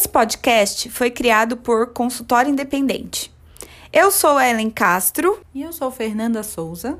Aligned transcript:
Esse 0.00 0.08
podcast 0.08 0.88
foi 0.88 1.10
criado 1.10 1.58
por 1.58 1.92
Consultório 1.92 2.50
Independente. 2.50 3.30
Eu 3.92 4.10
sou 4.10 4.40
Ellen 4.40 4.70
Castro. 4.70 5.44
E 5.54 5.60
eu 5.60 5.74
sou 5.74 5.90
Fernanda 5.90 6.42
Souza. 6.42 6.96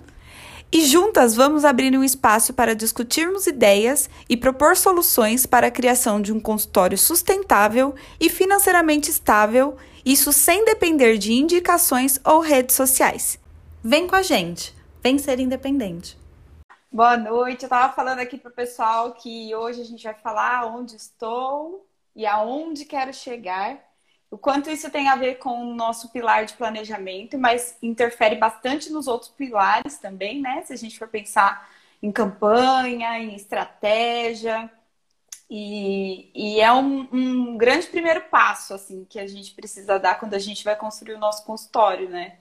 E 0.70 0.84
juntas 0.84 1.34
vamos 1.34 1.64
abrir 1.64 1.96
um 1.96 2.04
espaço 2.04 2.52
para 2.52 2.74
discutirmos 2.74 3.46
ideias 3.46 4.10
e 4.28 4.36
propor 4.36 4.76
soluções 4.76 5.46
para 5.46 5.68
a 5.68 5.70
criação 5.70 6.20
de 6.20 6.30
um 6.30 6.38
consultório 6.38 6.98
sustentável 6.98 7.94
e 8.20 8.28
financeiramente 8.28 9.10
estável, 9.10 9.78
isso 10.04 10.30
sem 10.30 10.66
depender 10.66 11.16
de 11.16 11.32
indicações 11.32 12.20
ou 12.22 12.40
redes 12.40 12.76
sociais. 12.76 13.40
Vem 13.82 14.06
com 14.06 14.14
a 14.14 14.22
gente, 14.22 14.76
vem 15.02 15.16
ser 15.16 15.40
independente. 15.40 16.18
Boa 16.92 17.16
noite, 17.16 17.62
eu 17.62 17.66
estava 17.66 17.94
falando 17.94 18.18
aqui 18.18 18.36
para 18.36 18.50
o 18.50 18.54
pessoal 18.54 19.14
que 19.14 19.54
hoje 19.54 19.80
a 19.80 19.84
gente 19.84 20.04
vai 20.04 20.14
falar 20.14 20.66
onde 20.66 20.96
estou 20.96 21.88
e 22.20 22.26
aonde 22.26 22.84
quero 22.84 23.14
chegar. 23.14 23.82
O 24.30 24.36
quanto 24.36 24.68
isso 24.68 24.90
tem 24.90 25.08
a 25.08 25.16
ver 25.16 25.36
com 25.36 25.58
o 25.58 25.74
nosso 25.74 26.12
pilar 26.12 26.44
de 26.44 26.52
planejamento, 26.52 27.38
mas 27.38 27.78
interfere 27.82 28.36
bastante 28.36 28.92
nos 28.92 29.08
outros 29.08 29.30
pilares 29.30 29.96
também, 29.96 30.40
né? 30.40 30.62
Se 30.66 30.74
a 30.74 30.76
gente 30.76 30.98
for 30.98 31.08
pensar 31.08 31.68
em 32.02 32.12
campanha, 32.12 33.18
em 33.18 33.34
estratégia. 33.34 34.70
E, 35.48 36.30
e 36.34 36.60
é 36.60 36.70
um, 36.70 37.08
um, 37.10 37.56
grande 37.56 37.86
primeiro 37.86 38.20
passo, 38.28 38.74
assim, 38.74 39.06
que 39.08 39.18
a 39.18 39.26
gente 39.26 39.54
precisa 39.54 39.98
dar 39.98 40.20
quando 40.20 40.34
a 40.34 40.38
gente 40.38 40.62
vai 40.62 40.76
construir 40.76 41.14
o 41.14 41.18
nosso 41.18 41.44
consultório, 41.46 42.10
né? 42.10 42.36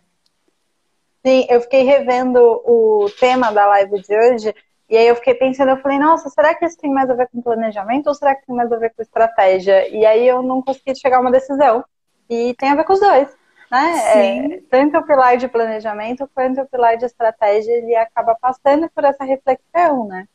Sim, 1.26 1.48
eu 1.50 1.62
fiquei 1.62 1.84
revendo 1.84 2.40
o 2.66 3.10
tema 3.18 3.50
da 3.52 3.66
live 3.66 4.02
de 4.02 4.14
hoje 4.14 4.56
e 4.90 4.98
aí 4.98 5.08
eu 5.08 5.16
fiquei 5.16 5.36
pensando, 5.36 5.70
eu 5.70 5.78
falei, 5.78 6.00
nossa, 6.00 6.30
será 6.30 6.56
que 6.56 6.66
isso 6.66 6.78
tem 6.78 6.92
mais 6.92 7.10
a 7.10 7.14
ver 7.14 7.30
com 7.30 7.42
planejamento 7.42 8.08
ou 8.08 8.16
será 8.16 8.36
que 8.36 8.46
tem 8.46 8.56
mais 8.56 8.72
a 8.72 8.78
ver 8.78 8.92
com 8.96 9.02
estratégia? 9.02 9.88
E 9.90 10.06
aí 10.06 10.28
eu 10.28 10.42
não 10.42 10.62
consegui 10.62 10.96
chegar 10.96 11.18
a 11.18 11.22
uma 11.22 11.32
decisão. 11.32 11.86
E 12.30 12.54
tem 12.56 12.70
a 12.70 12.76
ver 12.76 12.84
com 12.84 12.94
os 12.94 13.00
dois. 13.00 13.30
Né? 13.72 14.56
É, 14.56 14.62
tanto 14.70 14.98
o 14.98 15.06
pilar 15.06 15.38
de 15.38 15.48
planejamento 15.48 16.28
quanto 16.34 16.62
o 16.62 16.68
pilar 16.68 16.98
de 16.98 17.06
estratégia, 17.06 17.72
ele 17.72 17.96
acaba 17.96 18.36
passando 18.36 18.90
por 18.90 19.04
essa 19.04 19.24
reflexão, 19.24 20.08
né? 20.08 20.28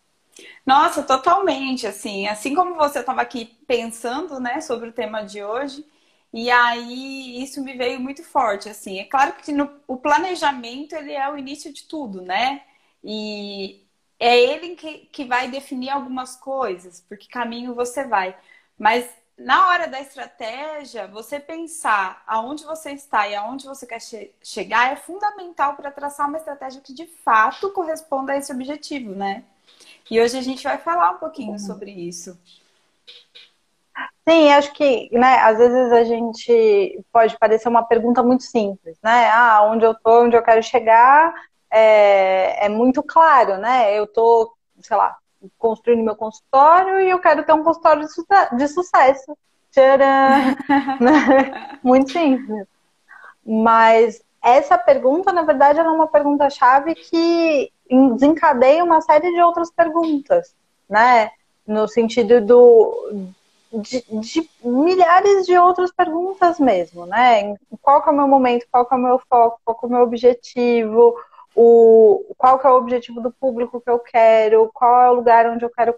Nossa, 0.64 1.02
totalmente, 1.02 1.86
assim, 1.86 2.26
assim 2.26 2.54
como 2.54 2.74
você 2.74 3.00
estava 3.00 3.22
aqui 3.22 3.56
pensando, 3.66 4.40
né, 4.40 4.60
sobre 4.60 4.88
o 4.88 4.92
tema 4.92 5.22
de 5.22 5.42
hoje, 5.42 5.84
e 6.32 6.50
aí 6.50 7.42
isso 7.42 7.62
me 7.62 7.76
veio 7.76 8.00
muito 8.00 8.24
forte, 8.24 8.68
assim, 8.68 8.98
é 8.98 9.04
claro 9.04 9.34
que 9.34 9.52
no, 9.52 9.70
o 9.86 9.96
planejamento, 9.96 10.94
ele 10.96 11.12
é 11.12 11.30
o 11.30 11.38
início 11.38 11.72
de 11.72 11.86
tudo, 11.86 12.20
né, 12.20 12.62
e 13.02 13.83
é 14.18 14.38
ele 14.38 14.76
que, 14.76 15.06
que 15.06 15.24
vai 15.24 15.50
definir 15.50 15.90
algumas 15.90 16.36
coisas, 16.36 17.00
porque 17.00 17.28
caminho 17.28 17.74
você 17.74 18.04
vai. 18.04 18.36
Mas 18.78 19.08
na 19.36 19.68
hora 19.68 19.88
da 19.88 20.00
estratégia, 20.00 21.08
você 21.08 21.40
pensar 21.40 22.22
aonde 22.26 22.64
você 22.64 22.92
está 22.92 23.28
e 23.28 23.34
aonde 23.34 23.66
você 23.66 23.86
quer 23.86 24.00
che 24.00 24.32
chegar 24.42 24.92
é 24.92 24.96
fundamental 24.96 25.74
para 25.74 25.90
traçar 25.90 26.28
uma 26.28 26.38
estratégia 26.38 26.80
que 26.80 26.94
de 26.94 27.06
fato 27.06 27.72
corresponda 27.72 28.32
a 28.32 28.36
esse 28.36 28.52
objetivo, 28.52 29.14
né? 29.14 29.44
E 30.10 30.20
hoje 30.20 30.38
a 30.38 30.42
gente 30.42 30.62
vai 30.62 30.78
falar 30.78 31.12
um 31.12 31.18
pouquinho 31.18 31.52
uhum. 31.52 31.58
sobre 31.58 31.90
isso. 31.90 32.38
Sim, 34.26 34.52
acho 34.52 34.72
que, 34.72 35.08
né, 35.12 35.38
às 35.40 35.58
vezes 35.58 35.92
a 35.92 36.04
gente 36.04 37.04
pode 37.12 37.38
parecer 37.38 37.68
uma 37.68 37.82
pergunta 37.82 38.22
muito 38.22 38.42
simples, 38.44 38.96
né? 39.02 39.28
Ah, 39.30 39.62
onde 39.64 39.84
eu 39.84 39.94
tô, 39.94 40.24
onde 40.24 40.36
eu 40.36 40.42
quero 40.42 40.62
chegar, 40.62 41.34
é, 41.74 42.66
é 42.66 42.68
muito 42.68 43.02
claro, 43.02 43.58
né? 43.58 43.98
Eu 43.98 44.04
estou, 44.04 44.52
sei 44.80 44.96
lá, 44.96 45.16
construindo 45.58 46.04
meu 46.04 46.14
consultório 46.14 47.00
e 47.00 47.10
eu 47.10 47.18
quero 47.18 47.44
ter 47.44 47.52
um 47.52 47.64
consultório 47.64 48.06
de, 48.06 48.56
de 48.56 48.68
sucesso. 48.68 49.36
Tcharam! 49.72 50.54
muito 51.82 52.12
simples. 52.12 52.66
Mas 53.44 54.22
essa 54.40 54.78
pergunta, 54.78 55.32
na 55.32 55.42
verdade, 55.42 55.80
é 55.80 55.82
uma 55.82 56.06
pergunta-chave 56.06 56.94
que 56.94 57.72
desencadeia 57.90 58.84
uma 58.84 59.00
série 59.00 59.32
de 59.32 59.42
outras 59.42 59.70
perguntas, 59.70 60.54
né? 60.88 61.30
No 61.66 61.88
sentido 61.88 62.40
do, 62.40 63.30
de, 63.72 64.04
de, 64.20 64.50
milhares 64.62 65.44
de 65.46 65.58
outras 65.58 65.90
perguntas 65.90 66.60
mesmo, 66.60 67.04
né? 67.04 67.56
Qual 67.82 68.00
que 68.02 68.08
é 68.08 68.12
o 68.12 68.16
meu 68.16 68.28
momento, 68.28 68.66
qual 68.70 68.86
que 68.86 68.94
é 68.94 68.98
o 68.98 69.00
meu 69.00 69.20
foco, 69.28 69.60
qual 69.64 69.76
que 69.76 69.86
é 69.86 69.88
o 69.88 69.90
meu 69.90 70.02
objetivo, 70.02 71.16
o, 71.54 72.34
qual 72.36 72.58
que 72.58 72.66
é 72.66 72.70
o 72.70 72.76
objetivo 72.76 73.20
do 73.20 73.30
público 73.30 73.80
que 73.80 73.90
eu 73.90 73.98
quero, 73.98 74.70
qual 74.74 75.00
é 75.02 75.10
o 75.10 75.14
lugar 75.14 75.46
onde 75.46 75.64
eu 75.64 75.70
quero 75.70 75.94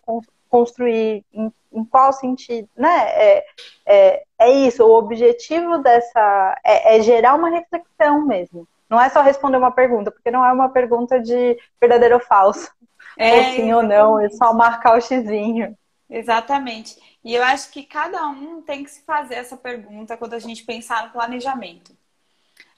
construir, 0.48 1.24
em, 1.32 1.52
em 1.72 1.84
qual 1.84 2.12
sentido, 2.12 2.68
né? 2.76 3.08
É, 3.08 3.44
é, 3.86 4.22
é, 4.38 4.50
isso, 4.50 4.84
o 4.84 4.96
objetivo 4.96 5.78
dessa 5.78 6.60
é, 6.64 6.96
é, 6.96 7.02
gerar 7.02 7.34
uma 7.34 7.48
reflexão 7.48 8.26
mesmo. 8.26 8.66
Não 8.88 9.00
é 9.00 9.08
só 9.08 9.22
responder 9.22 9.56
uma 9.56 9.72
pergunta, 9.72 10.10
porque 10.10 10.30
não 10.30 10.44
é 10.44 10.52
uma 10.52 10.68
pergunta 10.68 11.18
de 11.18 11.58
verdadeiro 11.80 12.16
ou 12.16 12.20
falso. 12.20 12.70
É, 13.18 13.38
ou 13.38 13.44
sim 13.54 13.72
ou 13.72 13.82
não, 13.82 14.20
é 14.20 14.28
só 14.28 14.52
marcar 14.52 14.96
o 14.96 15.00
xizinho. 15.00 15.76
Exatamente. 16.08 16.96
E 17.24 17.34
eu 17.34 17.42
acho 17.42 17.72
que 17.72 17.82
cada 17.82 18.28
um 18.28 18.62
tem 18.62 18.84
que 18.84 18.90
se 18.90 19.02
fazer 19.04 19.34
essa 19.34 19.56
pergunta 19.56 20.16
quando 20.16 20.34
a 20.34 20.38
gente 20.38 20.64
pensar 20.64 21.06
no 21.06 21.12
planejamento. 21.12 21.95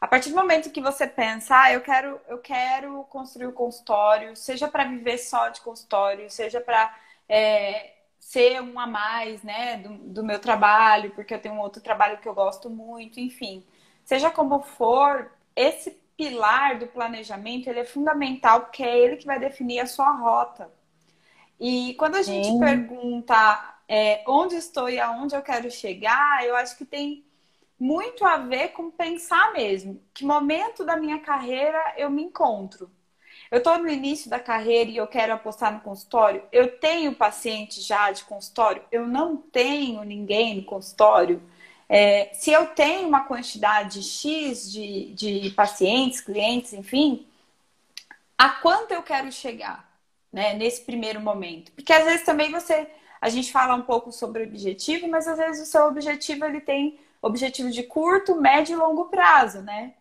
A 0.01 0.07
partir 0.07 0.31
do 0.31 0.37
momento 0.37 0.71
que 0.71 0.81
você 0.81 1.07
pensa, 1.07 1.61
ah, 1.61 1.73
eu 1.73 1.81
quero, 1.81 2.21
eu 2.29 2.39
quero 2.39 3.05
construir 3.05 3.49
um 3.49 3.53
consultório, 3.53 4.37
seja 4.37 4.69
para 4.69 4.85
viver 4.85 5.19
só 5.19 5.49
de 5.49 5.61
consultório, 5.61 6.31
seja 6.31 6.61
para 6.61 6.97
é, 7.29 7.95
ser 8.21 8.63
um 8.63 8.79
a 8.79 8.87
mais, 8.87 9.43
né, 9.43 9.79
do, 9.79 9.95
do, 9.95 10.25
meu 10.25 10.39
trabalho, 10.39 11.11
porque 11.13 11.35
eu 11.35 11.41
tenho 11.41 11.57
um 11.57 11.61
outro 11.61 11.83
trabalho 11.83 12.19
que 12.19 12.29
eu 12.29 12.35
gosto 12.35 12.71
muito, 12.71 13.19
enfim. 13.19 13.67
Seja 14.05 14.31
como 14.31 14.61
for, 14.61 15.33
esse 15.57 15.91
pilar 16.17 16.79
do 16.79 16.87
planejamento, 16.87 17.69
ele 17.69 17.81
é 17.81 17.85
fundamental, 17.85 18.63
porque 18.63 18.85
é 18.85 18.99
ele 18.99 19.17
que 19.17 19.27
vai 19.27 19.39
definir 19.39 19.81
a 19.81 19.87
sua 19.87 20.11
rota. 20.13 20.71
E 21.59 21.95
quando 21.95 22.15
a 22.15 22.23
gente 22.23 22.49
Sim. 22.49 22.61
pergunta 22.61 23.79
é, 23.89 24.23
onde 24.29 24.55
estou 24.55 24.89
e 24.89 25.01
aonde 25.01 25.35
eu 25.35 25.43
quero 25.43 25.69
chegar, 25.71 26.45
eu 26.45 26.55
acho 26.55 26.77
que 26.79 26.85
tem 26.85 27.25
muito 27.79 28.25
a 28.25 28.39
ver 28.39 28.69
com 28.69 28.91
pensar 28.91 29.53
mesmo. 29.53 30.03
Que 30.13 30.25
momento 30.25 30.85
da 30.85 30.97
minha 30.97 31.21
carreira 31.21 31.95
eu 31.97 32.11
me 32.11 32.23
encontro? 32.23 32.91
Eu 33.51 33.59
estou 33.59 33.79
no 33.79 33.89
início 33.89 34.29
da 34.29 34.39
carreira 34.39 34.91
e 34.91 34.97
eu 34.97 35.07
quero 35.07 35.33
apostar 35.33 35.73
no 35.73 35.81
consultório. 35.81 36.43
Eu 36.53 36.79
tenho 36.79 37.15
paciente 37.15 37.81
já 37.81 38.11
de 38.11 38.25
consultório? 38.25 38.83
Eu 38.93 39.07
não 39.07 39.37
tenho 39.37 40.03
ninguém 40.05 40.57
no 40.57 40.65
consultório? 40.65 41.43
É, 41.89 42.31
se 42.35 42.53
eu 42.53 42.67
tenho 42.67 43.09
uma 43.09 43.25
quantidade 43.25 44.03
X 44.03 44.71
de, 44.71 45.15
de 45.15 45.51
pacientes, 45.51 46.21
clientes, 46.21 46.75
enfim, 46.75 47.27
a 48.37 48.51
quanto 48.51 48.93
eu 48.93 49.03
quero 49.03 49.33
chegar 49.33 49.89
né, 50.31 50.53
nesse 50.55 50.83
primeiro 50.85 51.21
momento? 51.21 51.73
Porque 51.73 51.93
às 51.93 52.05
vezes 52.05 52.27
também 52.27 52.51
você. 52.51 52.89
A 53.21 53.29
gente 53.31 53.51
fala 53.51 53.75
um 53.75 53.83
pouco 53.83 54.13
sobre 54.13 54.45
objetivo, 54.45 55.09
mas 55.09 55.27
às 55.27 55.39
vezes 55.39 55.67
o 55.67 55.71
seu 55.71 55.87
objetivo 55.87 56.45
ele 56.45 56.61
tem 56.61 57.01
objetivo 57.21 57.71
de 57.71 57.83
curto, 57.83 58.41
médio 58.41 58.75
e 58.75 58.77
longo 58.77 59.07
prazo, 59.07 59.63
né? 59.63 59.95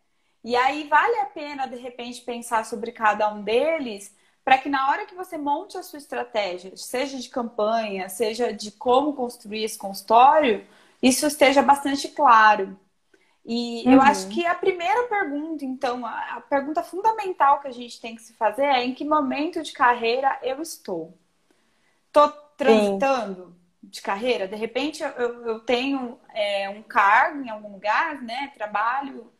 E 0.43 0.55
aí 0.55 0.87
vale 0.87 1.19
a 1.19 1.25
pena, 1.25 1.67
de 1.67 1.75
repente, 1.75 2.21
pensar 2.21 2.65
sobre 2.65 2.91
cada 2.91 3.31
um 3.33 3.41
deles, 3.41 4.15
para 4.43 4.57
que 4.57 4.69
na 4.69 4.89
hora 4.89 5.05
que 5.05 5.15
você 5.15 5.37
monte 5.37 5.77
a 5.77 5.83
sua 5.83 5.97
estratégia, 5.97 6.71
seja 6.77 7.17
de 7.17 7.27
campanha, 7.29 8.07
seja 8.07 8.53
de 8.53 8.71
como 8.71 9.13
construir 9.13 9.63
esse 9.63 9.77
consultório, 9.77 10.65
isso 11.01 11.27
esteja 11.27 11.61
bastante 11.61 12.07
claro. 12.09 12.79
E 13.45 13.83
uhum. 13.85 13.93
eu 13.93 14.01
acho 14.01 14.27
que 14.29 14.45
a 14.45 14.55
primeira 14.55 15.03
pergunta, 15.03 15.65
então, 15.65 16.05
a 16.05 16.41
pergunta 16.49 16.83
fundamental 16.83 17.59
que 17.59 17.67
a 17.67 17.73
gente 17.73 17.99
tem 17.99 18.15
que 18.15 18.21
se 18.21 18.33
fazer 18.33 18.65
é 18.65 18.85
em 18.85 18.93
que 18.93 19.03
momento 19.03 19.61
de 19.63 19.71
carreira 19.73 20.39
eu 20.41 20.61
estou? 20.61 21.17
Estou 22.07 22.29
transitando? 22.57 23.47
Sim 23.47 23.56
de 23.89 24.01
carreira. 24.01 24.47
De 24.47 24.55
repente, 24.55 25.01
eu, 25.03 25.45
eu 25.45 25.59
tenho 25.59 26.19
é, 26.33 26.69
um 26.69 26.83
cargo 26.83 27.43
em 27.43 27.49
algum 27.49 27.71
lugar, 27.71 28.21
né? 28.21 28.51
Trabalho, 28.53 29.31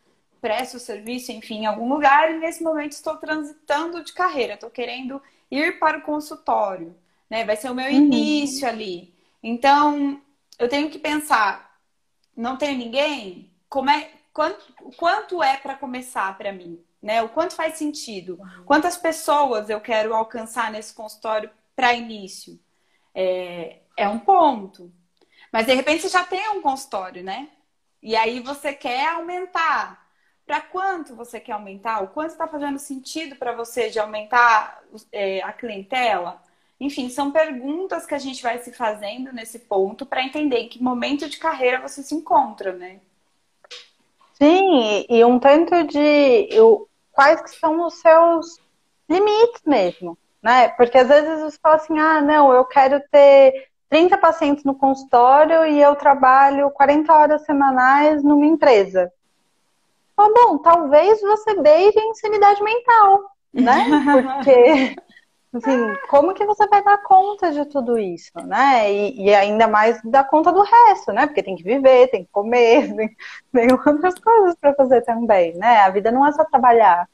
presto 0.41 0.79
serviço, 0.79 1.31
enfim, 1.31 1.59
em 1.59 1.65
algum 1.65 1.89
lugar, 1.89 2.31
e 2.31 2.39
nesse 2.39 2.63
momento 2.63 2.93
estou 2.93 3.17
transitando 3.17 4.03
de 4.03 4.13
carreira, 4.13 4.53
estou 4.53 4.69
querendo 4.69 5.21
ir 5.49 5.79
para 5.79 5.97
o 5.97 6.01
consultório, 6.01 6.95
né? 7.29 7.43
Vai 7.45 7.55
ser 7.55 7.69
o 7.69 7.75
meu 7.75 7.85
uhum. 7.85 7.91
início 7.91 8.67
ali. 8.67 9.13
Então, 9.41 10.21
eu 10.57 10.67
tenho 10.67 10.89
que 10.89 10.99
pensar, 10.99 11.79
não 12.35 12.57
tenho 12.57 12.77
ninguém? 12.77 13.51
Como 13.69 13.89
é, 13.89 14.09
quanto, 14.33 14.73
quanto 14.97 15.43
é 15.43 15.57
para 15.57 15.75
começar 15.75 16.37
para 16.37 16.51
mim? 16.51 16.83
Né? 17.01 17.21
O 17.21 17.29
quanto 17.29 17.55
faz 17.55 17.75
sentido? 17.75 18.39
Uhum. 18.39 18.63
Quantas 18.65 18.97
pessoas 18.97 19.69
eu 19.69 19.79
quero 19.79 20.13
alcançar 20.13 20.71
nesse 20.71 20.93
consultório 20.93 21.49
para 21.75 21.93
início? 21.93 22.59
É, 23.13 23.79
é 23.97 24.07
um 24.07 24.19
ponto. 24.19 24.91
Mas 25.51 25.65
de 25.65 25.73
repente 25.73 26.03
você 26.03 26.09
já 26.09 26.23
tem 26.23 26.47
um 26.51 26.61
consultório, 26.61 27.23
né? 27.23 27.49
E 28.01 28.15
aí 28.15 28.39
você 28.39 28.73
quer 28.73 29.09
aumentar. 29.09 30.05
Para 30.45 30.61
quanto 30.61 31.15
você 31.15 31.41
quer 31.41 31.53
aumentar? 31.53 32.03
O 32.03 32.07
quanto 32.07 32.31
está 32.31 32.47
fazendo 32.47 32.79
sentido 32.79 33.35
para 33.35 33.51
você 33.51 33.89
de 33.89 33.99
aumentar 33.99 34.81
é, 35.11 35.41
a 35.41 35.51
clientela? 35.51 36.41
Enfim, 36.79 37.09
são 37.09 37.31
perguntas 37.31 38.05
que 38.05 38.13
a 38.13 38.19
gente 38.19 38.41
vai 38.41 38.59
se 38.59 38.71
fazendo 38.71 39.33
nesse 39.33 39.59
ponto 39.59 40.05
para 40.05 40.23
entender 40.23 40.59
em 40.59 40.69
que 40.69 40.81
momento 40.81 41.27
de 41.27 41.37
carreira 41.37 41.81
você 41.81 42.03
se 42.03 42.13
encontra, 42.13 42.71
né? 42.71 42.99
Sim, 44.35 45.05
e 45.09 45.25
um 45.25 45.39
tanto 45.39 45.83
de 45.85 46.47
eu, 46.51 46.87
quais 47.11 47.41
que 47.41 47.49
são 47.49 47.83
os 47.85 47.95
seus 47.95 48.59
limites 49.09 49.63
mesmo, 49.65 50.15
né? 50.41 50.69
Porque 50.69 50.99
às 50.99 51.07
vezes 51.07 51.41
você 51.41 51.57
fala 51.59 51.75
assim, 51.75 51.97
ah, 51.97 52.21
não, 52.21 52.53
eu 52.53 52.63
quero 52.63 53.01
ter 53.11 53.66
30 53.89 54.17
pacientes 54.17 54.63
no 54.63 54.75
consultório 54.75 55.65
e 55.65 55.81
eu 55.81 55.95
trabalho 55.95 56.69
40 56.71 57.13
horas 57.13 57.45
semanais 57.45 58.23
numa 58.23 58.45
empresa. 58.45 59.11
Ah, 60.17 60.29
bom, 60.33 60.57
talvez 60.57 61.21
você 61.21 61.61
beije 61.61 61.99
em 61.99 62.15
sanidade 62.15 62.61
mental, 62.63 63.31
né? 63.53 63.85
Porque 64.35 64.95
Assim, 65.53 65.95
como 66.09 66.33
que 66.33 66.45
você 66.45 66.67
vai 66.67 66.83
dar 66.83 67.01
conta 67.03 67.51
de 67.51 67.65
tudo 67.65 67.97
isso, 67.97 68.31
né? 68.45 68.91
E, 68.91 69.25
e, 69.25 69.33
ainda 69.33 69.67
mais 69.67 69.99
dar 70.03 70.25
conta 70.25 70.51
do 70.51 70.61
resto, 70.61 71.13
né? 71.13 71.25
Porque 71.25 71.41
tem 71.41 71.55
que 71.55 71.63
viver, 71.63 72.09
tem 72.09 72.25
que 72.25 72.31
comer, 72.31 72.93
tem, 72.95 73.15
tem 73.53 73.71
outras 73.71 74.19
coisas 74.19 74.55
para 74.55 74.75
fazer 74.75 75.01
também, 75.01 75.55
né? 75.55 75.79
A 75.81 75.89
vida 75.89 76.11
não 76.11 76.25
é 76.25 76.31
só 76.31 76.43
trabalhar. 76.45 77.09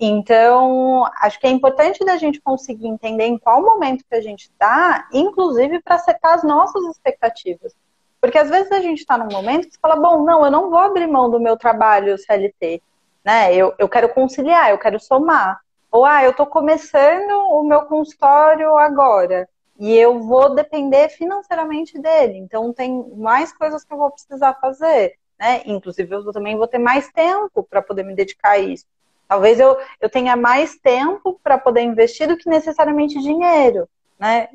Então, 0.00 1.04
acho 1.20 1.40
que 1.40 1.46
é 1.46 1.50
importante 1.50 2.04
da 2.04 2.16
gente 2.16 2.40
conseguir 2.40 2.86
entender 2.86 3.24
em 3.24 3.38
qual 3.38 3.60
momento 3.60 4.04
que 4.08 4.14
a 4.14 4.20
gente 4.20 4.42
está, 4.42 5.08
inclusive 5.12 5.82
para 5.82 5.98
setar 5.98 6.34
as 6.34 6.44
nossas 6.44 6.84
expectativas. 6.84 7.74
Porque 8.20 8.38
às 8.38 8.48
vezes 8.48 8.70
a 8.70 8.80
gente 8.80 9.00
está 9.00 9.18
num 9.18 9.30
momento 9.30 9.66
que 9.66 9.74
você 9.74 9.80
fala, 9.80 9.96
bom, 9.96 10.24
não, 10.24 10.44
eu 10.44 10.50
não 10.50 10.70
vou 10.70 10.78
abrir 10.78 11.06
mão 11.06 11.28
do 11.28 11.40
meu 11.40 11.56
trabalho 11.56 12.16
CLT, 12.16 12.80
né? 13.24 13.54
Eu, 13.54 13.74
eu 13.78 13.88
quero 13.88 14.08
conciliar, 14.08 14.70
eu 14.70 14.78
quero 14.78 15.00
somar. 15.00 15.60
Ou, 15.90 16.04
ah, 16.04 16.22
eu 16.22 16.30
estou 16.30 16.46
começando 16.46 17.30
o 17.30 17.62
meu 17.64 17.82
consultório 17.82 18.76
agora 18.76 19.48
e 19.78 19.94
eu 19.96 20.20
vou 20.20 20.54
depender 20.54 21.08
financeiramente 21.08 21.98
dele. 21.98 22.38
Então, 22.38 22.72
tem 22.72 23.04
mais 23.16 23.52
coisas 23.52 23.84
que 23.84 23.92
eu 23.92 23.98
vou 23.98 24.10
precisar 24.10 24.54
fazer, 24.54 25.14
né? 25.38 25.62
Inclusive, 25.64 26.12
eu 26.14 26.32
também 26.32 26.56
vou 26.56 26.68
ter 26.68 26.78
mais 26.78 27.10
tempo 27.12 27.62
para 27.64 27.82
poder 27.82 28.04
me 28.04 28.14
dedicar 28.14 28.50
a 28.50 28.58
isso. 28.58 28.84
Talvez 29.28 29.60
eu, 29.60 29.76
eu 30.00 30.08
tenha 30.08 30.34
mais 30.34 30.76
tempo 30.76 31.38
para 31.42 31.58
poder 31.58 31.82
investir 31.82 32.26
do 32.26 32.36
que 32.36 32.48
necessariamente 32.48 33.20
dinheiro, 33.20 33.86
né? 34.18 34.48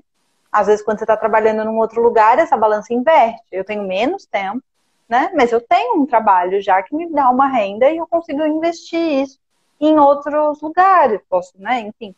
Às 0.51 0.67
vezes, 0.67 0.83
quando 0.83 0.97
você 0.97 1.03
está 1.03 1.15
trabalhando 1.15 1.63
num 1.63 1.77
outro 1.77 2.01
lugar, 2.01 2.37
essa 2.39 2.57
balança 2.57 2.93
inverte. 2.93 3.43
Eu 3.51 3.63
tenho 3.63 3.83
menos 3.83 4.25
tempo, 4.25 4.61
né? 5.07 5.31
Mas 5.35 5.51
eu 5.51 5.61
tenho 5.61 6.01
um 6.01 6.05
trabalho 6.05 6.61
já 6.61 6.81
que 6.81 6.95
me 6.95 7.09
dá 7.11 7.29
uma 7.29 7.47
renda 7.47 7.89
e 7.89 7.97
eu 7.97 8.07
consigo 8.07 8.43
investir 8.45 9.23
isso 9.23 9.39
em 9.79 9.99
outros 9.99 10.61
lugares, 10.61 11.21
posso, 11.29 11.53
né? 11.57 11.81
Enfim, 11.81 12.15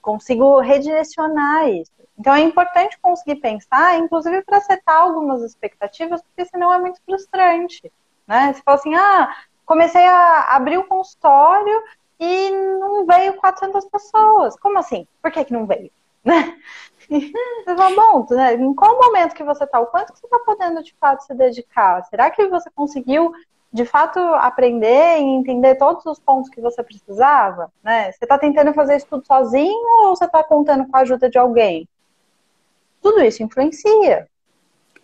consigo 0.00 0.58
redirecionar 0.60 1.68
isso. 1.68 1.92
Então 2.18 2.34
é 2.34 2.40
importante 2.40 2.98
conseguir 3.00 3.36
pensar, 3.36 3.98
inclusive 3.98 4.42
para 4.42 4.60
setar 4.60 5.02
algumas 5.02 5.42
expectativas, 5.42 6.22
porque 6.22 6.44
senão 6.44 6.72
é 6.72 6.78
muito 6.78 7.00
frustrante, 7.04 7.92
né? 8.26 8.52
Você 8.52 8.62
fala 8.62 8.78
assim, 8.78 8.94
ah, 8.94 9.34
comecei 9.64 10.04
a 10.06 10.54
abrir 10.56 10.78
o 10.78 10.84
consultório 10.84 11.82
e 12.18 12.50
não 12.50 13.06
veio 13.06 13.34
400 13.34 13.84
pessoas. 13.86 14.56
Como 14.58 14.78
assim? 14.78 15.06
Por 15.20 15.30
que, 15.30 15.44
que 15.44 15.52
não 15.52 15.66
veio? 15.66 15.90
Né? 16.24 16.56
Você 17.10 17.76
fala, 17.76 17.96
bom, 17.96 18.26
né? 18.30 18.54
em 18.54 18.72
qual 18.74 18.96
momento 18.96 19.34
que 19.34 19.42
você 19.42 19.64
está? 19.64 19.80
O 19.80 19.86
quanto 19.86 20.12
que 20.12 20.20
você 20.20 20.26
está 20.26 20.38
podendo 20.38 20.80
de 20.80 20.94
fato 21.00 21.24
se 21.24 21.34
dedicar? 21.34 22.04
Será 22.04 22.30
que 22.30 22.46
você 22.46 22.70
conseguiu 22.70 23.32
de 23.72 23.84
fato 23.84 24.18
aprender 24.18 25.18
e 25.18 25.22
entender 25.22 25.76
todos 25.76 26.06
os 26.06 26.20
pontos 26.20 26.48
que 26.50 26.60
você 26.60 26.82
precisava, 26.82 27.72
né? 27.82 28.12
Você 28.12 28.24
está 28.24 28.38
tentando 28.38 28.72
fazer 28.74 28.96
isso 28.96 29.06
tudo 29.08 29.26
sozinho 29.26 30.04
ou 30.04 30.14
você 30.14 30.26
está 30.26 30.44
contando 30.44 30.86
com 30.86 30.96
a 30.96 31.00
ajuda 31.00 31.28
de 31.28 31.38
alguém? 31.38 31.88
Tudo 33.00 33.22
isso 33.24 33.42
influencia. 33.42 34.28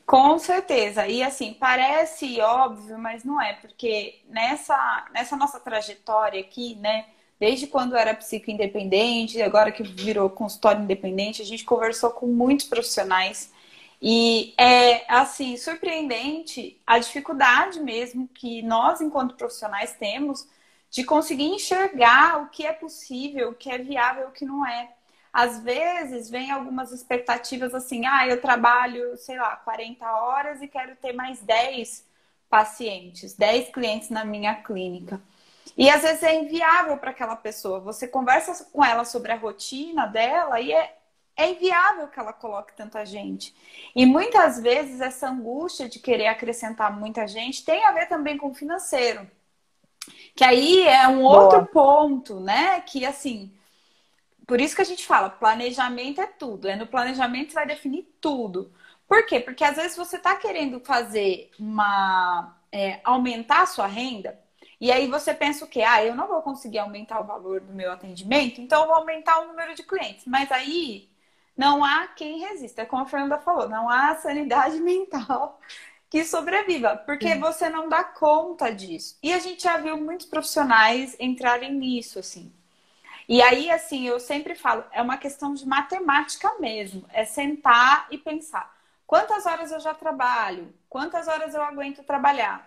Com 0.08 0.38
certeza. 0.38 1.06
E 1.06 1.22
assim, 1.22 1.52
parece 1.52 2.40
óbvio, 2.40 2.98
mas 2.98 3.24
não 3.24 3.38
é, 3.38 3.52
porque 3.56 4.22
nessa, 4.26 5.06
nessa 5.12 5.36
nossa 5.36 5.60
trajetória 5.60 6.40
aqui, 6.40 6.76
né? 6.76 7.04
Desde 7.38 7.66
quando 7.66 7.94
era 7.94 8.14
psico 8.14 8.50
independente, 8.50 9.42
agora 9.42 9.70
que 9.70 9.82
virou 9.82 10.30
consultório 10.30 10.82
independente, 10.82 11.42
a 11.42 11.44
gente 11.44 11.62
conversou 11.62 12.10
com 12.10 12.26
muitos 12.26 12.64
profissionais 12.66 13.52
e 14.00 14.54
é, 14.56 15.04
assim, 15.12 15.58
surpreendente 15.58 16.80
a 16.86 16.98
dificuldade 16.98 17.78
mesmo 17.80 18.26
que 18.28 18.62
nós, 18.62 19.02
enquanto 19.02 19.36
profissionais, 19.36 19.92
temos 19.92 20.48
de 20.90 21.04
conseguir 21.04 21.44
enxergar 21.48 22.42
o 22.42 22.48
que 22.48 22.64
é 22.66 22.72
possível, 22.72 23.50
o 23.50 23.54
que 23.54 23.70
é 23.70 23.76
viável, 23.76 24.28
o 24.28 24.32
que 24.32 24.46
não 24.46 24.66
é. 24.66 24.88
Às 25.32 25.60
vezes, 25.60 26.30
vem 26.30 26.50
algumas 26.50 26.92
expectativas 26.92 27.74
assim, 27.74 28.06
ah, 28.06 28.26
eu 28.26 28.40
trabalho, 28.40 29.16
sei 29.16 29.36
lá, 29.38 29.56
40 29.56 30.10
horas 30.10 30.62
e 30.62 30.68
quero 30.68 30.96
ter 30.96 31.12
mais 31.12 31.40
10 31.40 32.06
pacientes, 32.48 33.34
10 33.34 33.70
clientes 33.70 34.10
na 34.10 34.24
minha 34.24 34.54
clínica. 34.54 35.20
E 35.76 35.88
às 35.90 36.02
vezes 36.02 36.22
é 36.22 36.34
inviável 36.34 36.96
para 36.96 37.10
aquela 37.10 37.36
pessoa. 37.36 37.80
Você 37.80 38.08
conversa 38.08 38.64
com 38.72 38.84
ela 38.84 39.04
sobre 39.04 39.32
a 39.32 39.36
rotina 39.36 40.06
dela 40.06 40.60
e 40.60 40.72
é 40.72 40.98
é 41.38 41.52
inviável 41.52 42.08
que 42.08 42.18
ela 42.18 42.32
coloque 42.32 42.74
tanta 42.74 43.06
gente. 43.06 43.54
E 43.94 44.04
muitas 44.04 44.60
vezes 44.60 45.00
essa 45.00 45.28
angústia 45.28 45.88
de 45.88 46.00
querer 46.00 46.26
acrescentar 46.26 46.92
muita 46.98 47.28
gente 47.28 47.64
tem 47.64 47.84
a 47.86 47.92
ver 47.92 48.08
também 48.08 48.36
com 48.36 48.48
o 48.48 48.54
financeiro. 48.54 49.24
Que 50.34 50.42
aí 50.42 50.82
é 50.82 51.06
um 51.06 51.22
Boa. 51.22 51.44
outro 51.44 51.66
ponto, 51.66 52.40
né? 52.40 52.80
Que 52.80 53.06
assim, 53.06 53.52
por 54.48 54.60
isso 54.62 54.74
que 54.74 54.82
a 54.82 54.84
gente 54.84 55.06
fala, 55.06 55.28
planejamento 55.30 56.22
é 56.22 56.26
tudo. 56.26 56.68
É 56.68 56.74
no 56.74 56.86
planejamento 56.86 57.48
que 57.48 57.52
você 57.52 57.58
vai 57.60 57.66
definir 57.66 58.04
tudo. 58.20 58.72
Por 59.06 59.26
quê? 59.26 59.40
Porque 59.40 59.62
às 59.62 59.76
vezes 59.76 59.96
você 59.96 60.16
está 60.16 60.36
querendo 60.36 60.80
fazer 60.80 61.50
uma. 61.60 62.56
É, 62.72 63.00
aumentar 63.04 63.62
a 63.62 63.66
sua 63.66 63.86
renda, 63.86 64.38
e 64.80 64.92
aí 64.92 65.08
você 65.08 65.34
pensa 65.34 65.64
o 65.64 65.68
quê? 65.68 65.82
Ah, 65.82 66.04
eu 66.04 66.14
não 66.14 66.28
vou 66.28 66.42
conseguir 66.42 66.78
aumentar 66.78 67.20
o 67.20 67.24
valor 67.24 67.60
do 67.60 67.72
meu 67.74 67.90
atendimento, 67.92 68.60
então 68.60 68.82
eu 68.82 68.86
vou 68.88 68.96
aumentar 68.96 69.40
o 69.40 69.48
número 69.48 69.74
de 69.74 69.82
clientes. 69.82 70.24
Mas 70.26 70.50
aí 70.52 71.10
não 71.56 71.84
há 71.84 72.06
quem 72.08 72.40
resista. 72.40 72.82
É 72.82 72.86
como 72.86 73.02
a 73.02 73.06
Fernanda 73.06 73.38
falou, 73.38 73.68
não 73.68 73.88
há 73.90 74.14
sanidade 74.16 74.80
mental 74.80 75.60
que 76.10 76.24
sobreviva, 76.24 76.96
porque 77.06 77.34
Sim. 77.34 77.40
você 77.40 77.68
não 77.68 77.88
dá 77.88 78.02
conta 78.04 78.70
disso. 78.74 79.18
E 79.22 79.32
a 79.32 79.38
gente 79.38 79.62
já 79.64 79.76
viu 79.78 79.96
muitos 79.98 80.26
profissionais 80.26 81.16
entrarem 81.20 81.74
nisso, 81.74 82.18
assim. 82.18 82.52
E 83.28 83.42
aí, 83.42 83.70
assim, 83.70 84.08
eu 84.08 84.18
sempre 84.18 84.54
falo, 84.54 84.82
é 84.90 85.02
uma 85.02 85.18
questão 85.18 85.52
de 85.52 85.66
matemática 85.66 86.50
mesmo. 86.58 87.04
É 87.12 87.26
sentar 87.26 88.06
e 88.10 88.16
pensar. 88.16 88.74
Quantas 89.06 89.44
horas 89.44 89.70
eu 89.70 89.78
já 89.80 89.92
trabalho? 89.92 90.72
Quantas 90.88 91.28
horas 91.28 91.54
eu 91.54 91.62
aguento 91.62 92.02
trabalhar? 92.02 92.66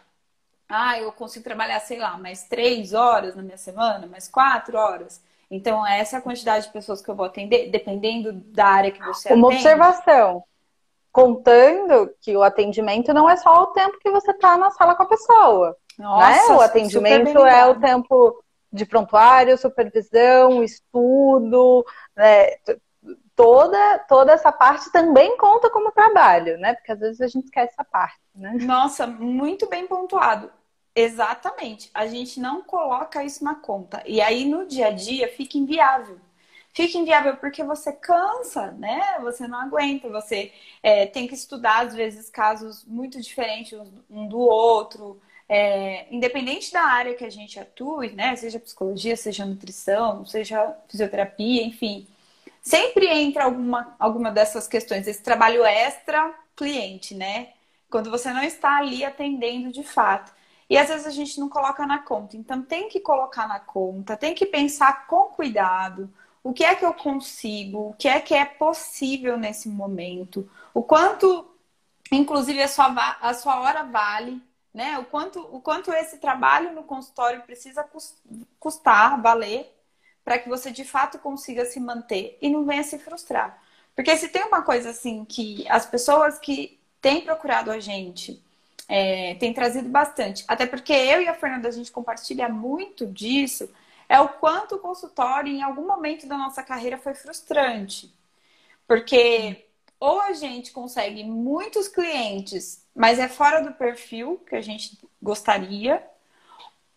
Ah, 0.69 1.00
eu 1.00 1.12
consigo 1.12 1.43
trabalhar, 1.43 1.79
sei 1.79 1.97
lá, 1.97 2.17
mais 2.17 2.43
três 2.43 2.93
horas 2.93 3.36
na 3.36 3.41
minha 3.41 3.57
semana, 3.57 4.05
mais 4.05 4.27
quatro 4.27 4.77
horas. 4.77 5.21
Então, 5.50 5.86
essa 5.86 6.15
é 6.15 6.19
a 6.19 6.21
quantidade 6.21 6.67
de 6.67 6.71
pessoas 6.71 7.01
que 7.01 7.09
eu 7.09 7.15
vou 7.15 7.25
atender, 7.25 7.69
dependendo 7.69 8.31
da 8.31 8.67
área 8.67 8.91
que 8.91 9.03
você 9.03 9.33
Uma 9.33 9.47
atende. 9.47 9.63
observação. 9.63 10.43
Contando 11.12 12.09
que 12.21 12.38
o 12.38 12.43
atendimento 12.43 13.13
não 13.13 13.29
é 13.29 13.36
só 13.36 13.63
o 13.63 13.67
tempo 13.67 14.00
que 14.00 14.09
você 14.09 14.31
está 14.31 14.55
na 14.57 14.71
sala 14.71 14.95
com 14.95 15.03
a 15.03 15.07
pessoa. 15.07 15.75
Nossa, 16.00 16.51
né? 16.51 16.57
O 16.57 16.62
atendimento 16.62 17.45
é 17.45 17.65
o 17.67 17.79
tempo 17.79 18.41
de 18.71 18.85
prontuário, 18.85 19.57
supervisão, 19.57 20.63
estudo, 20.63 21.85
né? 22.15 22.55
toda, 23.35 23.99
toda 24.07 24.31
essa 24.33 24.51
parte 24.51 24.91
também 24.91 25.35
conta 25.37 25.69
como 25.69 25.91
trabalho, 25.91 26.57
né? 26.57 26.75
Porque 26.75 26.91
às 26.91 26.99
vezes 26.99 27.21
a 27.21 27.27
gente 27.27 27.45
esquece 27.45 27.73
essa 27.73 27.83
parte, 27.83 28.19
né? 28.35 28.53
Nossa, 28.61 29.07
muito 29.07 29.67
bem 29.67 29.87
pontuado. 29.87 30.51
Exatamente. 30.95 31.89
A 31.93 32.05
gente 32.05 32.39
não 32.39 32.61
coloca 32.61 33.23
isso 33.23 33.43
na 33.43 33.55
conta. 33.55 34.03
E 34.05 34.21
aí 34.21 34.45
no 34.45 34.67
dia 34.67 34.87
a 34.87 34.91
dia 34.91 35.27
fica 35.29 35.57
inviável. 35.57 36.19
Fica 36.73 36.97
inviável 36.97 37.35
porque 37.37 37.63
você 37.63 37.91
cansa, 37.91 38.71
né? 38.71 39.19
Você 39.21 39.47
não 39.47 39.59
aguenta, 39.59 40.07
você 40.09 40.53
é, 40.81 41.05
tem 41.05 41.27
que 41.27 41.33
estudar, 41.33 41.85
às 41.85 41.93
vezes, 41.93 42.29
casos 42.29 42.85
muito 42.85 43.19
diferentes 43.19 43.77
um 44.09 44.27
do 44.27 44.39
outro. 44.39 45.21
É, 45.53 46.08
independente 46.10 46.72
da 46.72 46.81
área 46.81 47.13
que 47.13 47.25
a 47.25 47.29
gente 47.29 47.60
atue, 47.60 48.12
né? 48.13 48.34
Seja 48.38 48.58
psicologia, 48.58 49.17
seja 49.17 49.46
nutrição, 49.46 50.25
seja 50.25 50.74
fisioterapia, 50.88 51.62
enfim. 51.62 52.08
Sempre 52.62 53.08
entra 53.08 53.43
alguma, 53.43 53.93
alguma 54.00 54.31
dessas 54.31 54.65
questões, 54.65 55.08
esse 55.08 55.22
trabalho 55.22 55.65
extra 55.65 56.34
cliente, 56.55 57.13
né? 57.15 57.50
Quando 57.89 58.10
você 58.10 58.31
não 58.31 58.41
está 58.43 58.77
ali 58.77 59.03
atendendo 59.03 59.74
de 59.74 59.84
fato. 59.84 60.31
E 60.70 60.77
às 60.77 60.88
vezes 60.88 61.05
a 61.05 61.12
gente 61.12 61.38
não 61.38 61.50
coloca 61.50 61.86
na 61.86 62.00
conta. 62.00 62.38
Então 62.38 62.62
tem 62.62 62.88
que 62.88 63.01
colocar 63.01 63.46
na 63.46 63.60
conta, 63.60 64.15
tem 64.15 64.34
que 64.34 64.46
pensar 64.46 65.05
com 65.08 65.24
cuidado. 65.31 66.10
O 66.41 66.53
que 66.53 66.63
é 66.63 66.75
que 66.75 66.86
eu 66.86 66.93
consigo? 66.93 67.89
O 67.89 67.93
que 67.93 68.08
é 68.08 68.22
que 68.22 68.34
é 68.34 68.46
possível 68.46 69.38
nesse 69.38 69.67
momento? 69.67 70.50
O 70.74 70.81
quanto, 70.81 71.46
inclusive, 72.10 72.62
a 72.62 72.70
sua, 72.70 73.17
a 73.22 73.34
sua 73.34 73.60
hora 73.60 73.84
vale, 73.84 74.41
né? 74.73 74.97
O 74.99 75.05
quanto, 75.05 75.39
o 75.39 75.61
quanto 75.61 75.91
esse 75.93 76.17
trabalho 76.17 76.73
no 76.73 76.83
consultório 76.83 77.41
precisa 77.43 77.85
custar, 78.59 79.21
valer, 79.21 79.71
para 80.23 80.37
que 80.39 80.49
você 80.49 80.71
de 80.71 80.85
fato 80.85 81.19
consiga 81.19 81.65
se 81.65 81.79
manter 81.79 82.37
e 82.41 82.49
não 82.49 82.65
venha 82.65 82.83
se 82.83 82.97
frustrar. 82.99 83.61
Porque 83.95 84.15
se 84.17 84.29
tem 84.29 84.43
uma 84.43 84.61
coisa 84.61 84.91
assim 84.91 85.25
que 85.25 85.67
as 85.69 85.85
pessoas 85.85 86.39
que 86.39 86.79
têm 87.01 87.21
procurado 87.21 87.71
a 87.71 87.79
gente 87.79 88.41
é, 88.87 89.35
têm 89.35 89.53
trazido 89.53 89.89
bastante, 89.89 90.43
até 90.47 90.65
porque 90.65 90.93
eu 90.93 91.21
e 91.21 91.27
a 91.27 91.33
Fernanda 91.33 91.67
a 91.67 91.71
gente 91.71 91.91
compartilha 91.91 92.47
muito 92.49 93.05
disso, 93.05 93.69
é 94.07 94.19
o 94.19 94.29
quanto 94.29 94.75
o 94.75 94.79
consultório 94.79 95.51
em 95.51 95.63
algum 95.63 95.87
momento 95.87 96.27
da 96.27 96.37
nossa 96.37 96.61
carreira 96.63 96.97
foi 96.97 97.13
frustrante. 97.13 98.13
Porque 98.87 99.65
ou 100.01 100.20
a 100.20 100.34
gente 100.34 100.72
consegue 100.72 101.24
muitos 101.24 101.88
clientes, 101.88 102.84
mas 102.96 103.20
é 103.20 103.27
fora 103.29 103.62
do 103.62 103.72
perfil 103.74 104.39
que 104.50 104.55
a 104.55 104.62
gente 104.62 104.98
gostaria, 105.22 106.03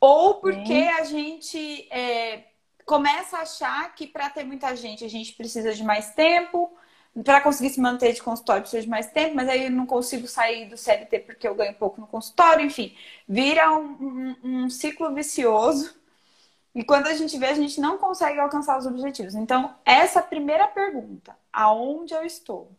ou 0.00 0.36
porque 0.36 0.72
a 0.98 1.04
gente 1.04 1.86
é, 1.92 2.44
começa 2.86 3.38
a 3.38 3.42
achar 3.42 3.94
que 3.94 4.06
para 4.06 4.30
ter 4.30 4.44
muita 4.44 4.74
gente 4.74 5.04
a 5.04 5.08
gente 5.08 5.34
precisa 5.34 5.74
de 5.74 5.84
mais 5.84 6.14
tempo, 6.14 6.72
para 7.22 7.42
conseguir 7.42 7.70
se 7.70 7.80
manter 7.80 8.12
de 8.14 8.22
consultório 8.22 8.62
precisa 8.62 8.82
de 8.82 8.88
mais 8.88 9.06
tempo, 9.08 9.36
mas 9.36 9.48
aí 9.50 9.64
eu 9.64 9.70
não 9.70 9.86
consigo 9.86 10.26
sair 10.26 10.66
do 10.70 10.76
CLT 10.76 11.20
porque 11.20 11.46
eu 11.46 11.54
ganho 11.54 11.74
pouco 11.74 12.00
no 12.00 12.06
consultório, 12.06 12.64
enfim, 12.64 12.96
vira 13.28 13.70
um, 13.72 14.36
um, 14.42 14.64
um 14.64 14.70
ciclo 14.70 15.14
vicioso. 15.14 15.94
E 16.74 16.82
quando 16.84 17.06
a 17.08 17.14
gente 17.14 17.38
vê, 17.38 17.46
a 17.48 17.54
gente 17.54 17.80
não 17.80 17.98
consegue 17.98 18.40
alcançar 18.40 18.78
os 18.78 18.86
objetivos. 18.86 19.34
Então, 19.34 19.76
essa 19.84 20.22
primeira 20.22 20.66
pergunta, 20.68 21.36
aonde 21.52 22.14
eu 22.14 22.24
estou? 22.24 22.72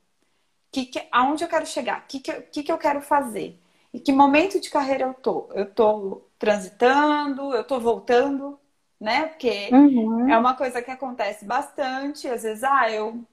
Que, 0.75 0.85
que, 0.87 1.07
aonde 1.09 1.41
eu 1.41 1.47
quero 1.47 1.65
chegar? 1.65 1.99
O 1.99 2.03
que, 2.05 2.19
que, 2.19 2.33
que, 2.41 2.63
que 2.63 2.71
eu 2.71 2.77
quero 2.77 2.99
fazer? 3.01 3.57
E 3.93 3.99
que 4.01 4.11
momento 4.11 4.59
de 4.59 4.69
carreira 4.69 5.05
eu 5.05 5.13
tô? 5.13 5.47
Eu 5.53 5.73
tô 5.73 6.27
transitando, 6.37 7.55
eu 7.55 7.63
tô 7.63 7.79
voltando, 7.79 8.59
né? 8.99 9.27
Porque 9.27 9.69
uhum. 9.71 10.29
é 10.29 10.37
uma 10.37 10.53
coisa 10.53 10.81
que 10.81 10.91
acontece 10.91 11.45
bastante. 11.45 12.27
Às 12.27 12.43
vezes, 12.43 12.61
ah, 12.65 12.91
eu 12.91 13.25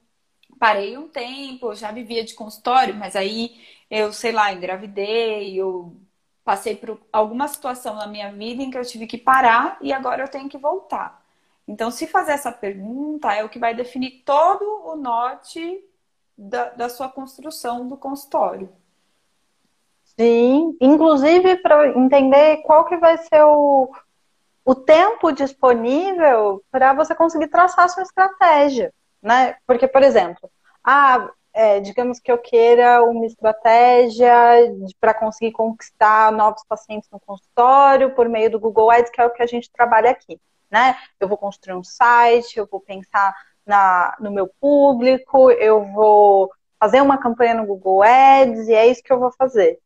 parei 0.57 0.97
um 0.97 1.09
tempo, 1.09 1.75
já 1.75 1.91
vivia 1.91 2.23
de 2.23 2.33
consultório, 2.33 2.95
mas 2.95 3.13
aí 3.13 3.61
eu, 3.91 4.13
sei 4.13 4.31
lá, 4.31 4.53
engravidei, 4.53 5.53
eu 5.59 5.93
passei 6.45 6.77
por 6.77 6.97
alguma 7.11 7.49
situação 7.49 7.95
na 7.95 8.07
minha 8.07 8.31
vida 8.31 8.63
em 8.63 8.71
que 8.71 8.77
eu 8.77 8.85
tive 8.85 9.05
que 9.05 9.17
parar 9.17 9.77
e 9.81 9.91
agora 9.91 10.23
eu 10.23 10.29
tenho 10.29 10.47
que 10.47 10.57
voltar. 10.57 11.21
Então, 11.67 11.91
se 11.91 12.07
fazer 12.07 12.31
essa 12.31 12.53
pergunta 12.53 13.33
é 13.33 13.43
o 13.43 13.49
que 13.49 13.59
vai 13.59 13.75
definir 13.75 14.23
todo 14.25 14.63
o 14.85 14.95
norte 14.95 15.83
da, 16.37 16.69
da 16.69 16.89
sua 16.89 17.09
construção 17.09 17.87
do 17.87 17.97
consultório. 17.97 18.69
Sim, 20.19 20.77
inclusive 20.79 21.57
para 21.57 21.89
entender 21.97 22.57
qual 22.57 22.85
que 22.85 22.97
vai 22.97 23.17
ser 23.17 23.43
o, 23.43 23.91
o 24.63 24.75
tempo 24.75 25.31
disponível 25.31 26.63
para 26.69 26.93
você 26.93 27.15
conseguir 27.15 27.47
traçar 27.47 27.85
a 27.85 27.89
sua 27.89 28.03
estratégia, 28.03 28.93
né? 29.21 29.57
Porque, 29.65 29.87
por 29.87 30.03
exemplo, 30.03 30.51
ah, 30.83 31.29
é, 31.53 31.79
digamos 31.79 32.19
que 32.19 32.31
eu 32.31 32.37
queira 32.37 33.03
uma 33.03 33.25
estratégia 33.25 34.33
para 34.99 35.13
conseguir 35.13 35.51
conquistar 35.51 36.31
novos 36.31 36.63
pacientes 36.67 37.09
no 37.11 37.19
consultório 37.19 38.13
por 38.13 38.29
meio 38.29 38.51
do 38.51 38.59
Google 38.59 38.91
Ads, 38.91 39.11
que 39.11 39.21
é 39.21 39.25
o 39.25 39.31
que 39.31 39.41
a 39.41 39.47
gente 39.47 39.71
trabalha 39.71 40.11
aqui, 40.11 40.39
né? 40.69 40.95
Eu 41.19 41.27
vou 41.27 41.37
construir 41.37 41.75
um 41.75 41.83
site, 41.83 42.57
eu 42.57 42.67
vou 42.69 42.79
pensar 42.79 43.35
na, 43.65 44.15
no 44.19 44.31
meu 44.31 44.47
público, 44.59 45.51
eu 45.51 45.85
vou 45.85 46.51
fazer 46.79 47.01
uma 47.01 47.17
campanha 47.17 47.53
no 47.53 47.65
Google 47.65 48.03
Ads 48.03 48.67
e 48.67 48.73
é 48.73 48.87
isso 48.87 49.03
que 49.03 49.11
eu 49.11 49.19
vou 49.19 49.31
fazer. 49.31 49.79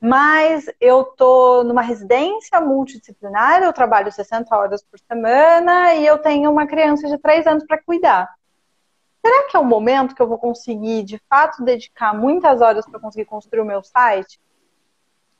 Mas 0.00 0.68
eu 0.80 1.04
tô 1.04 1.62
numa 1.62 1.82
residência 1.82 2.60
multidisciplinar, 2.60 3.62
eu 3.62 3.72
trabalho 3.72 4.10
60 4.10 4.56
horas 4.56 4.82
por 4.82 4.98
semana 4.98 5.94
e 5.94 6.04
eu 6.04 6.18
tenho 6.18 6.50
uma 6.50 6.66
criança 6.66 7.06
de 7.06 7.16
3 7.18 7.46
anos 7.46 7.64
para 7.64 7.80
cuidar. 7.80 8.28
Será 9.24 9.48
que 9.48 9.56
é 9.56 9.60
o 9.60 9.64
momento 9.64 10.16
que 10.16 10.20
eu 10.20 10.26
vou 10.26 10.38
conseguir, 10.38 11.04
de 11.04 11.22
fato, 11.30 11.62
dedicar 11.62 12.12
muitas 12.12 12.60
horas 12.60 12.84
para 12.84 12.98
conseguir 12.98 13.26
construir 13.26 13.60
o 13.60 13.64
meu 13.64 13.80
site? 13.84 14.40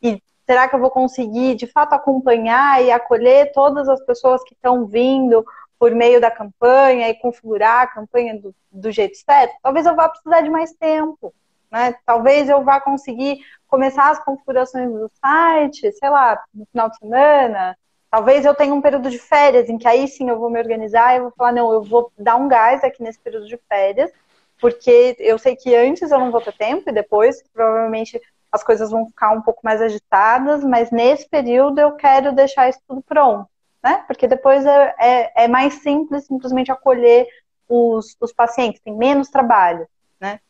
E 0.00 0.22
será 0.46 0.68
que 0.68 0.76
eu 0.76 0.80
vou 0.80 0.90
conseguir, 0.90 1.56
de 1.56 1.66
fato, 1.66 1.92
acompanhar 1.94 2.80
e 2.84 2.92
acolher 2.92 3.50
todas 3.50 3.88
as 3.88 4.00
pessoas 4.04 4.44
que 4.44 4.54
estão 4.54 4.86
vindo 4.86 5.44
por 5.82 5.92
meio 5.96 6.20
da 6.20 6.30
campanha 6.30 7.08
e 7.08 7.14
configurar 7.14 7.82
a 7.82 7.86
campanha 7.88 8.38
do, 8.38 8.54
do 8.70 8.92
jeito 8.92 9.16
certo, 9.16 9.52
talvez 9.60 9.84
eu 9.84 9.96
vá 9.96 10.08
precisar 10.08 10.40
de 10.40 10.48
mais 10.48 10.72
tempo. 10.74 11.34
Né? 11.68 11.96
Talvez 12.06 12.48
eu 12.48 12.62
vá 12.62 12.80
conseguir 12.80 13.40
começar 13.66 14.08
as 14.08 14.24
configurações 14.24 14.88
do 14.88 15.10
site, 15.20 15.90
sei 15.90 16.08
lá, 16.08 16.40
no 16.54 16.64
final 16.66 16.88
de 16.88 16.98
semana. 16.98 17.76
Talvez 18.08 18.44
eu 18.44 18.54
tenha 18.54 18.72
um 18.72 18.80
período 18.80 19.10
de 19.10 19.18
férias 19.18 19.68
em 19.68 19.76
que 19.76 19.88
aí 19.88 20.06
sim 20.06 20.28
eu 20.28 20.38
vou 20.38 20.48
me 20.48 20.60
organizar 20.60 21.16
e 21.16 21.20
vou 21.20 21.32
falar, 21.32 21.50
não, 21.50 21.72
eu 21.72 21.82
vou 21.82 22.12
dar 22.16 22.36
um 22.36 22.46
gás 22.46 22.84
aqui 22.84 23.02
nesse 23.02 23.18
período 23.18 23.48
de 23.48 23.58
férias, 23.68 24.12
porque 24.60 25.16
eu 25.18 25.36
sei 25.36 25.56
que 25.56 25.74
antes 25.74 26.12
eu 26.12 26.20
não 26.20 26.30
vou 26.30 26.40
ter 26.40 26.52
tempo 26.52 26.88
e 26.88 26.92
depois 26.92 27.42
provavelmente 27.52 28.22
as 28.52 28.62
coisas 28.62 28.92
vão 28.92 29.08
ficar 29.08 29.32
um 29.32 29.42
pouco 29.42 29.62
mais 29.64 29.82
agitadas, 29.82 30.62
mas 30.62 30.92
nesse 30.92 31.28
período 31.28 31.80
eu 31.80 31.96
quero 31.96 32.32
deixar 32.32 32.68
isso 32.68 32.78
tudo 32.86 33.02
pronto 33.02 33.50
né? 33.82 34.04
Porque 34.06 34.28
depois 34.28 34.64
é, 34.64 34.94
é, 34.98 35.44
é 35.44 35.48
mais 35.48 35.74
simples 35.74 36.26
simplesmente 36.26 36.70
acolher 36.70 37.26
os, 37.68 38.16
os 38.20 38.32
pacientes, 38.32 38.80
tem 38.80 38.94
menos 38.94 39.28
trabalho, 39.28 39.88
né? 40.20 40.40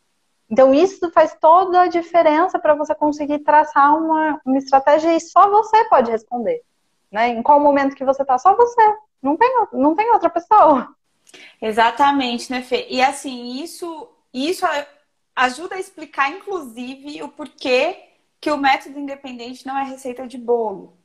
Então, 0.50 0.74
isso 0.74 1.10
faz 1.12 1.34
toda 1.40 1.82
a 1.82 1.88
diferença 1.88 2.58
para 2.58 2.74
você 2.74 2.94
conseguir 2.94 3.38
traçar 3.38 3.96
uma, 3.96 4.38
uma 4.44 4.58
estratégia 4.58 5.16
e 5.16 5.20
só 5.20 5.48
você 5.48 5.84
pode 5.84 6.10
responder. 6.10 6.60
Né? 7.10 7.28
Em 7.28 7.42
qual 7.42 7.58
momento 7.58 7.96
que 7.96 8.04
você 8.04 8.20
está? 8.20 8.36
Só 8.38 8.54
você. 8.54 8.82
Não 9.22 9.34
tem, 9.34 9.50
não 9.72 9.94
tem 9.94 10.10
outra 10.10 10.28
pessoa. 10.28 10.94
Exatamente, 11.60 12.50
né, 12.50 12.60
Fê? 12.60 12.86
E 12.90 13.00
assim, 13.00 13.62
isso, 13.62 14.10
isso 14.34 14.66
ajuda 15.34 15.76
a 15.76 15.80
explicar, 15.80 16.30
inclusive, 16.30 17.22
o 17.22 17.28
porquê 17.28 18.10
que 18.38 18.50
o 18.50 18.58
método 18.58 18.98
independente 18.98 19.66
não 19.66 19.78
é 19.78 19.84
receita 19.84 20.26
de 20.26 20.36
bolo 20.36 20.98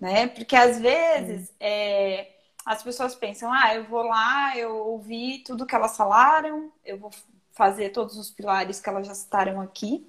né? 0.00 0.26
Porque 0.28 0.56
às 0.56 0.80
vezes 0.80 1.52
é, 1.60 2.32
as 2.64 2.82
pessoas 2.82 3.14
pensam, 3.14 3.52
ah, 3.52 3.74
eu 3.74 3.84
vou 3.84 4.02
lá, 4.02 4.56
eu 4.56 4.76
ouvi 4.76 5.38
tudo 5.40 5.66
que 5.66 5.74
elas 5.74 5.96
falaram, 5.96 6.72
eu 6.84 6.98
vou 6.98 7.10
fazer 7.52 7.90
todos 7.90 8.16
os 8.18 8.30
pilares 8.30 8.80
que 8.80 8.88
elas 8.88 9.06
já 9.06 9.14
citaram 9.14 9.60
aqui. 9.60 10.06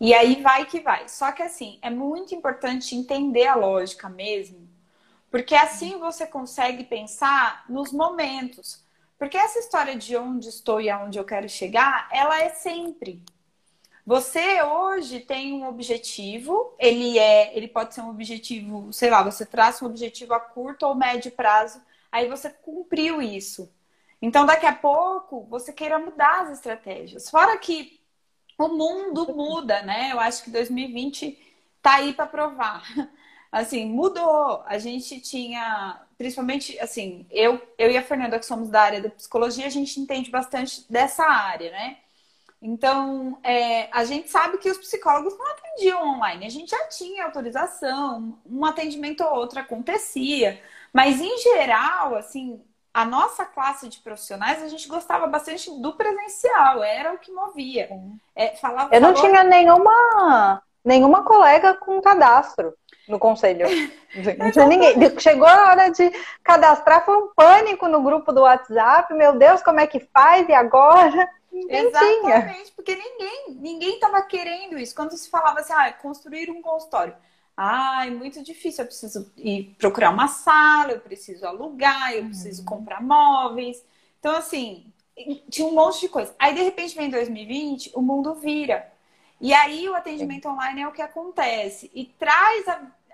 E 0.00 0.14
aí 0.14 0.40
vai 0.42 0.64
que 0.64 0.80
vai. 0.80 1.08
Só 1.08 1.30
que 1.32 1.42
assim, 1.42 1.78
é 1.82 1.90
muito 1.90 2.34
importante 2.34 2.96
entender 2.96 3.46
a 3.46 3.54
lógica 3.54 4.08
mesmo, 4.08 4.68
porque 5.30 5.54
assim 5.54 5.98
você 5.98 6.26
consegue 6.26 6.84
pensar 6.84 7.64
nos 7.68 7.92
momentos. 7.92 8.82
Porque 9.18 9.36
essa 9.36 9.58
história 9.58 9.94
de 9.96 10.16
onde 10.16 10.48
estou 10.48 10.80
e 10.80 10.88
aonde 10.88 11.18
eu 11.18 11.24
quero 11.24 11.46
chegar, 11.48 12.08
ela 12.10 12.40
é 12.40 12.48
sempre. 12.50 13.22
Você 14.06 14.62
hoje 14.62 15.20
tem 15.20 15.52
um 15.54 15.68
objetivo, 15.68 16.74
ele 16.78 17.18
é, 17.18 17.56
ele 17.56 17.68
pode 17.68 17.94
ser 17.94 18.00
um 18.00 18.10
objetivo, 18.10 18.92
sei 18.92 19.10
lá, 19.10 19.22
você 19.22 19.44
traça 19.46 19.84
um 19.84 19.88
objetivo 19.88 20.34
a 20.34 20.40
curto 20.40 20.86
ou 20.86 20.94
médio 20.94 21.30
prazo, 21.32 21.80
aí 22.10 22.28
você 22.28 22.50
cumpriu 22.50 23.20
isso. 23.22 23.70
Então, 24.22 24.44
daqui 24.44 24.66
a 24.66 24.74
pouco, 24.74 25.46
você 25.48 25.72
queira 25.72 25.98
mudar 25.98 26.42
as 26.42 26.50
estratégias. 26.52 27.30
Fora 27.30 27.56
que 27.58 28.00
o 28.58 28.68
mundo 28.68 29.34
muda, 29.34 29.82
né? 29.82 30.12
Eu 30.12 30.20
acho 30.20 30.44
que 30.44 30.50
2020 30.50 31.38
tá 31.82 31.96
aí 31.96 32.12
para 32.12 32.26
provar. 32.26 32.82
Assim, 33.50 33.86
mudou. 33.86 34.62
A 34.66 34.78
gente 34.78 35.20
tinha, 35.20 36.00
principalmente, 36.16 36.78
assim, 36.78 37.26
eu, 37.32 37.60
eu 37.76 37.90
e 37.90 37.96
a 37.96 38.02
Fernanda, 38.02 38.38
que 38.38 38.46
somos 38.46 38.68
da 38.68 38.80
área 38.80 39.00
da 39.00 39.10
psicologia, 39.10 39.66
a 39.66 39.70
gente 39.70 39.98
entende 39.98 40.30
bastante 40.30 40.84
dessa 40.88 41.24
área, 41.24 41.72
né? 41.72 41.98
Então, 42.62 43.38
é, 43.42 43.88
a 43.90 44.04
gente 44.04 44.28
sabe 44.28 44.58
que 44.58 44.70
os 44.70 44.76
psicólogos 44.76 45.36
não 45.38 45.50
atendiam 45.50 46.06
online. 46.06 46.44
A 46.44 46.50
gente 46.50 46.70
já 46.70 46.86
tinha 46.88 47.24
autorização, 47.24 48.38
um 48.44 48.64
atendimento 48.66 49.24
ou 49.24 49.34
outro 49.34 49.60
acontecia. 49.60 50.60
Mas, 50.92 51.20
em 51.20 51.38
geral, 51.38 52.14
assim, 52.16 52.62
a 52.92 53.04
nossa 53.04 53.46
classe 53.46 53.88
de 53.88 53.98
profissionais, 54.00 54.62
a 54.62 54.68
gente 54.68 54.86
gostava 54.88 55.26
bastante 55.26 55.70
do 55.80 55.94
presencial. 55.94 56.84
Era 56.84 57.14
o 57.14 57.18
que 57.18 57.32
movia. 57.32 57.88
É, 58.36 58.54
falava, 58.56 58.94
Eu 58.94 59.00
não 59.00 59.14
tinha 59.14 59.42
nenhuma, 59.42 60.62
nenhuma 60.84 61.22
colega 61.22 61.74
com 61.74 62.00
cadastro 62.02 62.74
no 63.08 63.18
conselho. 63.18 63.66
Não 64.38 64.50
tinha 64.50 64.66
ninguém. 64.66 65.18
Chegou 65.18 65.46
a 65.46 65.68
hora 65.68 65.88
de 65.88 66.10
cadastrar, 66.42 67.04
foi 67.04 67.16
um 67.16 67.28
pânico 67.34 67.86
no 67.86 68.02
grupo 68.02 68.32
do 68.32 68.42
WhatsApp. 68.42 69.12
Meu 69.14 69.36
Deus, 69.36 69.62
como 69.62 69.80
é 69.80 69.86
que 69.86 70.00
faz? 70.00 70.48
E 70.48 70.52
agora? 70.52 71.28
Ninguém 71.52 71.86
Exatamente, 71.86 72.62
tinha. 72.62 72.72
porque 72.76 72.94
ninguém 72.94 73.54
ninguém 73.54 73.94
estava 73.94 74.22
querendo 74.22 74.78
isso. 74.78 74.94
Quando 74.94 75.16
se 75.16 75.28
falava 75.28 75.60
assim, 75.60 75.72
ah, 75.72 75.92
construir 75.92 76.50
um 76.50 76.62
consultório. 76.62 77.14
Ah, 77.56 78.06
é 78.06 78.10
muito 78.10 78.42
difícil, 78.42 78.84
eu 78.84 78.86
preciso 78.86 79.30
ir 79.36 79.74
procurar 79.78 80.10
uma 80.10 80.28
sala, 80.28 80.92
eu 80.92 81.00
preciso 81.00 81.46
alugar, 81.46 82.14
eu 82.14 82.24
preciso 82.24 82.62
uhum. 82.62 82.66
comprar 82.66 83.02
móveis. 83.02 83.84
Então, 84.18 84.34
assim, 84.34 84.90
tinha 85.50 85.66
um 85.66 85.74
monte 85.74 86.00
de 86.00 86.08
coisa. 86.08 86.34
Aí, 86.38 86.54
de 86.54 86.62
repente, 86.62 86.96
vem 86.96 87.10
2020, 87.10 87.92
o 87.94 88.00
mundo 88.00 88.34
vira. 88.34 88.90
E 89.40 89.52
aí, 89.52 89.88
o 89.88 89.94
atendimento 89.94 90.48
online 90.48 90.82
é 90.82 90.88
o 90.88 90.92
que 90.92 91.02
acontece. 91.02 91.90
E 91.94 92.06
traz, 92.06 92.64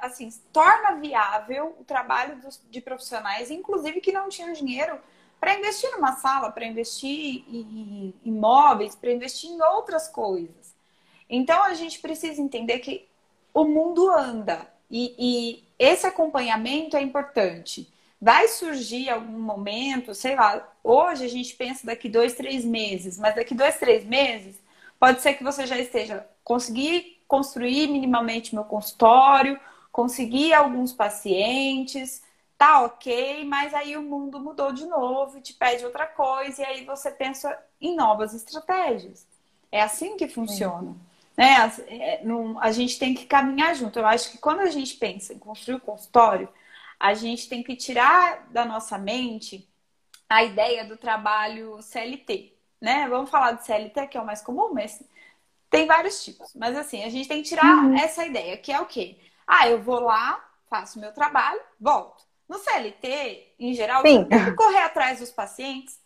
assim, 0.00 0.28
torna 0.52 0.97
viável 0.97 1.75
o 1.81 1.85
trabalho 1.85 2.37
dos, 2.37 2.61
de 2.71 2.81
profissionais, 2.81 3.50
inclusive 3.50 4.00
que 4.00 4.12
não 4.12 4.28
tinham 4.28 4.52
dinheiro 4.52 4.99
para 5.47 5.61
investir 5.61 5.88
numa 5.93 6.17
sala, 6.17 6.50
para 6.50 6.67
investir 6.67 7.45
em 7.49 8.12
imóveis, 8.25 8.97
para 8.97 9.12
investir 9.12 9.49
em 9.49 9.62
outras 9.62 10.09
coisas. 10.09 10.75
Então 11.31 11.62
a 11.62 11.73
gente 11.73 12.00
precisa 12.00 12.43
entender 12.43 12.81
que 12.81 13.07
o 13.55 13.65
mundo 13.65 14.11
anda 14.11 14.67
e, 14.91 15.15
e 15.17 15.65
esse 15.79 16.05
acompanhamento 16.05 16.97
é 16.97 17.00
importante. 17.00 17.88
Vai 18.21 18.49
surgir 18.49 19.09
algum 19.09 19.38
momento, 19.38 20.17
sei 20.17 20.35
lá, 20.35 20.69
hoje 20.83 21.25
a 21.25 21.29
gente 21.29 21.55
pensa 21.55 21.87
daqui 21.87 22.09
dois, 22.09 22.35
três 22.35 22.65
meses, 22.65 23.17
mas 23.17 23.37
daqui 23.37 23.55
dois, 23.55 23.79
três 23.79 24.05
meses, 24.05 24.61
pode 24.99 25.23
ser 25.23 25.35
que 25.35 25.45
você 25.45 25.65
já 25.65 25.79
esteja 25.79 26.26
conseguir 26.43 27.23
construir 27.29 27.87
minimamente 27.87 28.53
meu 28.53 28.65
consultório, 28.65 29.61
conseguir 29.93 30.55
alguns 30.55 30.93
pacientes, 30.93 32.21
tá 32.58 32.82
ok, 32.82 33.44
mas 33.44 33.75
aí 33.75 33.96
o 33.96 34.02
mundo 34.02 34.40
mudou 34.40 34.72
de 34.72 34.86
novo, 34.86 35.40
te 35.40 35.52
pede 35.52 35.84
outra 35.84 36.06
coisa, 36.06 36.62
e 36.62 36.64
aí 36.64 36.84
você 36.84 37.10
pensa 37.10 37.56
em 37.80 37.94
novas 37.94 38.34
estratégias. 38.34 39.26
É 39.70 39.82
assim 39.82 40.16
que 40.16 40.28
funciona. 40.28 40.96
Né? 41.36 41.56
A, 41.56 41.72
é, 41.88 42.22
a 42.60 42.72
gente 42.72 42.98
tem 42.98 43.14
que 43.14 43.26
caminhar 43.26 43.75
junto. 43.75 43.98
Eu 43.98 44.06
acho 44.06 44.30
que 44.30 44.38
quando 44.38 44.60
a 44.60 44.70
gente 44.70 44.96
pensa 44.96 45.34
em 45.34 45.38
construir 45.38 45.76
o 45.76 45.80
consultório, 45.80 46.48
a 46.98 47.12
gente 47.14 47.48
tem 47.48 47.62
que 47.62 47.76
tirar 47.76 48.46
da 48.50 48.64
nossa 48.64 48.96
mente 48.96 49.68
a 50.28 50.42
ideia 50.42 50.84
do 50.84 50.96
trabalho 50.96 51.80
CLT. 51.82 52.54
Né? 52.80 53.06
Vamos 53.08 53.30
falar 53.30 53.52
do 53.52 53.64
CLT, 53.64 54.06
que 54.06 54.16
é 54.16 54.20
o 54.20 54.26
mais 54.26 54.40
comum, 54.40 54.72
mas 54.72 55.02
tem 55.68 55.86
vários 55.86 56.25
tipos. 56.25 56.54
Mas 56.54 56.76
assim, 56.76 57.04
a 57.04 57.10
gente 57.10 57.28
tem 57.28 57.42
que 57.42 57.48
tirar 57.48 57.84
uhum. 57.84 57.96
essa 57.96 58.25
ideia, 58.25 58.56
que 58.56 58.72
é 58.72 58.80
o 58.80 58.86
quê? 58.86 59.18
Ah, 59.46 59.68
eu 59.68 59.82
vou 59.82 60.00
lá, 60.00 60.42
faço 60.68 60.98
meu 60.98 61.12
trabalho, 61.12 61.60
volto. 61.80 62.25
No 62.49 62.59
CLT, 62.59 63.55
em 63.59 63.75
geral, 63.75 64.03
Sim. 64.03 64.19
você 64.19 64.29
tem 64.29 64.45
que 64.45 64.53
correr 64.53 64.83
atrás 64.83 65.19
dos 65.19 65.31
pacientes, 65.31 65.99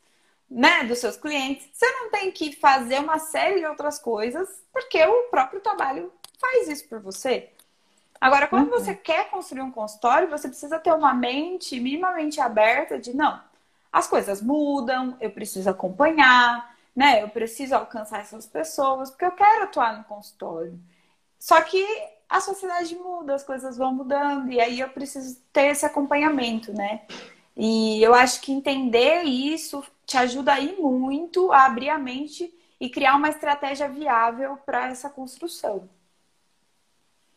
né, 0.51 0.85
dos 0.85 0.99
seus 0.99 1.17
clientes. 1.17 1.69
Você 1.73 1.87
não 1.91 2.11
tem 2.11 2.31
que 2.33 2.57
fazer 2.57 2.99
uma 2.99 3.19
série 3.19 3.61
de 3.61 3.67
outras 3.67 3.99
coisas, 3.99 4.49
porque 4.73 5.05
o 5.05 5.25
próprio 5.25 5.61
trabalho 5.61 6.13
faz 6.39 6.69
isso 6.69 6.89
por 6.89 7.01
você. 7.01 7.51
Agora, 8.21 8.47
quando 8.47 8.73
uhum. 8.73 8.79
você 8.79 8.95
quer 8.95 9.31
construir 9.31 9.63
um 9.63 9.71
consultório, 9.71 10.29
você 10.29 10.49
precisa 10.49 10.79
ter 10.79 10.93
uma 10.93 11.15
mente 11.15 11.79
minimamente 11.81 12.41
aberta 12.41 12.99
de 12.99 13.15
não, 13.15 13.41
as 13.93 14.07
coisas 14.07 14.41
mudam, 14.41 15.17
eu 15.21 15.31
preciso 15.31 15.69
acompanhar, 15.69 16.77
né? 16.95 17.23
Eu 17.23 17.29
preciso 17.29 17.75
alcançar 17.75 18.21
essas 18.21 18.47
pessoas, 18.47 19.11
porque 19.11 19.25
eu 19.25 19.33
quero 19.33 19.65
atuar 19.65 19.97
no 19.97 20.05
consultório. 20.05 20.79
Só 21.39 21.61
que 21.63 21.85
a 22.31 22.41
sociedade 22.41 22.95
muda, 22.95 23.35
as 23.35 23.43
coisas 23.43 23.77
vão 23.77 23.93
mudando, 23.93 24.53
e 24.53 24.61
aí 24.61 24.79
eu 24.79 24.89
preciso 24.89 25.37
ter 25.53 25.67
esse 25.67 25.85
acompanhamento, 25.85 26.73
né? 26.73 27.03
E 27.57 28.01
eu 28.01 28.15
acho 28.15 28.41
que 28.41 28.53
entender 28.53 29.25
isso 29.25 29.83
te 30.07 30.17
ajuda 30.17 30.53
aí 30.53 30.77
muito 30.81 31.51
a 31.53 31.67
abrir 31.67 31.91
a 31.91 31.99
mente 31.99 32.55
e 32.81 32.89
criar 32.89 33.17
uma 33.17 33.29
estratégia 33.29 33.89
viável 33.89 34.57
para 34.65 34.89
essa 34.89 35.11
construção. 35.11 35.89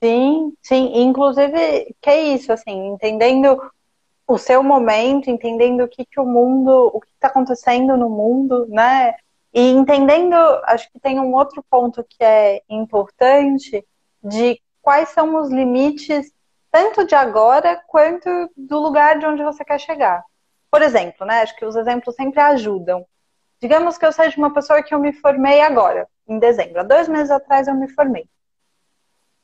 Sim, 0.02 0.54
sim. 0.62 0.92
Inclusive, 1.02 1.96
que 2.00 2.10
é 2.10 2.22
isso, 2.36 2.54
assim, 2.54 2.88
entendendo 2.88 3.60
o 4.28 4.38
seu 4.38 4.62
momento, 4.62 5.30
entendendo 5.30 5.84
o 5.84 5.88
que, 5.88 6.06
que 6.06 6.20
o 6.20 6.26
mundo, 6.26 6.92
o 6.94 7.02
que 7.02 7.08
está 7.14 7.28
acontecendo 7.28 7.98
no 7.98 8.10
mundo, 8.10 8.68
né? 8.68 9.16
E 9.54 9.70
entendendo, 9.70 10.36
acho 10.66 10.92
que 10.92 11.00
tem 11.00 11.20
um 11.20 11.34
outro 11.34 11.64
ponto 11.70 12.04
que 12.04 12.24
é 12.24 12.62
importante 12.70 13.86
de 14.24 14.62
quais 14.84 15.10
são 15.10 15.42
os 15.42 15.50
limites, 15.50 16.32
tanto 16.70 17.08
de 17.08 17.16
agora 17.16 17.82
quanto 17.88 18.30
do 18.56 18.80
lugar 18.80 19.18
de 19.18 19.26
onde 19.26 19.42
você 19.42 19.64
quer 19.64 19.80
chegar. 19.80 20.24
Por 20.70 20.82
exemplo, 20.82 21.26
né? 21.26 21.42
Acho 21.42 21.56
que 21.56 21.66
os 21.66 21.76
exemplos 21.76 22.14
sempre 22.16 22.42
ajudam. 22.42 23.06
Digamos 23.62 23.98
que 23.98 24.06
eu 24.06 24.12
seja 24.12 24.38
uma 24.38 24.54
pessoa 24.54 24.84
que 24.84 24.94
eu 24.94 25.00
me 25.00 25.14
formei 25.14 25.62
agora, 25.62 26.08
em 26.28 26.38
dezembro. 26.38 26.82
Há 26.82 26.84
dois 26.84 27.08
meses 27.08 27.32
atrás 27.32 27.68
eu 27.68 27.74
me 27.74 27.88
formei. 27.90 28.28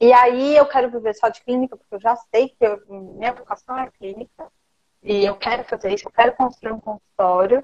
E 0.01 0.11
aí 0.11 0.57
eu 0.57 0.65
quero 0.65 0.89
viver 0.89 1.13
só 1.13 1.29
de 1.29 1.41
clínica, 1.41 1.77
porque 1.77 1.95
eu 1.95 2.01
já 2.01 2.15
sei 2.15 2.49
que 2.49 2.65
eu, 2.65 2.81
minha 2.89 3.31
vocação 3.31 3.77
é 3.77 3.89
clínica. 3.97 4.47
E 5.01 5.23
eu 5.23 5.35
quero 5.35 5.63
fazer 5.63 5.93
isso, 5.93 6.05
eu 6.07 6.11
quero 6.11 6.35
construir 6.35 6.73
um 6.73 6.79
consultório. 6.79 7.63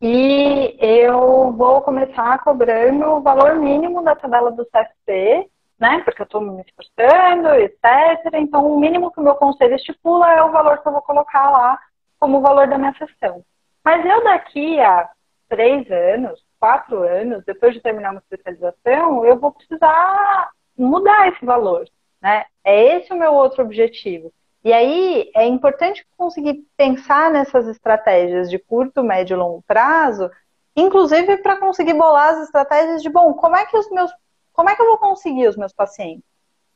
E 0.00 0.76
eu 0.78 1.52
vou 1.52 1.80
começar 1.80 2.38
cobrando 2.40 3.06
o 3.06 3.22
valor 3.22 3.54
mínimo 3.54 4.02
da 4.02 4.14
tabela 4.14 4.50
do 4.50 4.66
CFP 4.66 5.48
né? 5.78 6.00
Porque 6.04 6.22
eu 6.22 6.24
estou 6.24 6.40
me 6.40 6.62
esforçando, 6.62 7.48
etc. 7.54 8.34
Então, 8.34 8.66
o 8.66 8.78
mínimo 8.78 9.10
que 9.10 9.20
o 9.20 9.22
meu 9.22 9.34
conselho 9.34 9.74
estipula 9.74 10.32
é 10.32 10.42
o 10.42 10.52
valor 10.52 10.78
que 10.78 10.88
eu 10.88 10.92
vou 10.92 11.02
colocar 11.02 11.50
lá 11.50 11.78
como 12.18 12.40
valor 12.40 12.66
da 12.68 12.78
minha 12.78 12.94
sessão. 12.94 13.44
Mas 13.84 14.04
eu 14.04 14.24
daqui 14.24 14.80
a 14.80 15.10
três 15.48 15.90
anos, 15.90 16.42
quatro 16.58 17.02
anos, 17.02 17.44
depois 17.44 17.74
de 17.74 17.80
terminar 17.80 18.12
uma 18.12 18.20
especialização, 18.20 19.24
eu 19.24 19.38
vou 19.38 19.52
precisar 19.52 20.50
mudar 20.76 21.28
esse 21.28 21.44
valor, 21.44 21.86
né? 22.20 22.46
É 22.64 22.96
esse 22.96 23.12
o 23.12 23.16
meu 23.16 23.34
outro 23.34 23.62
objetivo. 23.62 24.32
E 24.64 24.72
aí 24.72 25.30
é 25.36 25.46
importante 25.46 26.06
conseguir 26.16 26.66
pensar 26.76 27.30
nessas 27.30 27.68
estratégias 27.68 28.48
de 28.48 28.58
curto, 28.58 29.02
médio 29.02 29.34
e 29.34 29.38
longo 29.38 29.62
prazo, 29.66 30.30
inclusive 30.74 31.36
para 31.38 31.58
conseguir 31.58 31.92
bolar 31.92 32.32
as 32.32 32.44
estratégias 32.44 33.02
de, 33.02 33.10
bom, 33.10 33.34
como 33.34 33.54
é 33.54 33.66
que 33.66 33.76
os 33.76 33.90
meus 33.90 34.10
como 34.54 34.70
é 34.70 34.74
que 34.74 34.80
eu 34.80 34.86
vou 34.86 34.96
conseguir 34.96 35.46
os 35.48 35.56
meus 35.56 35.72
pacientes? 35.72 36.24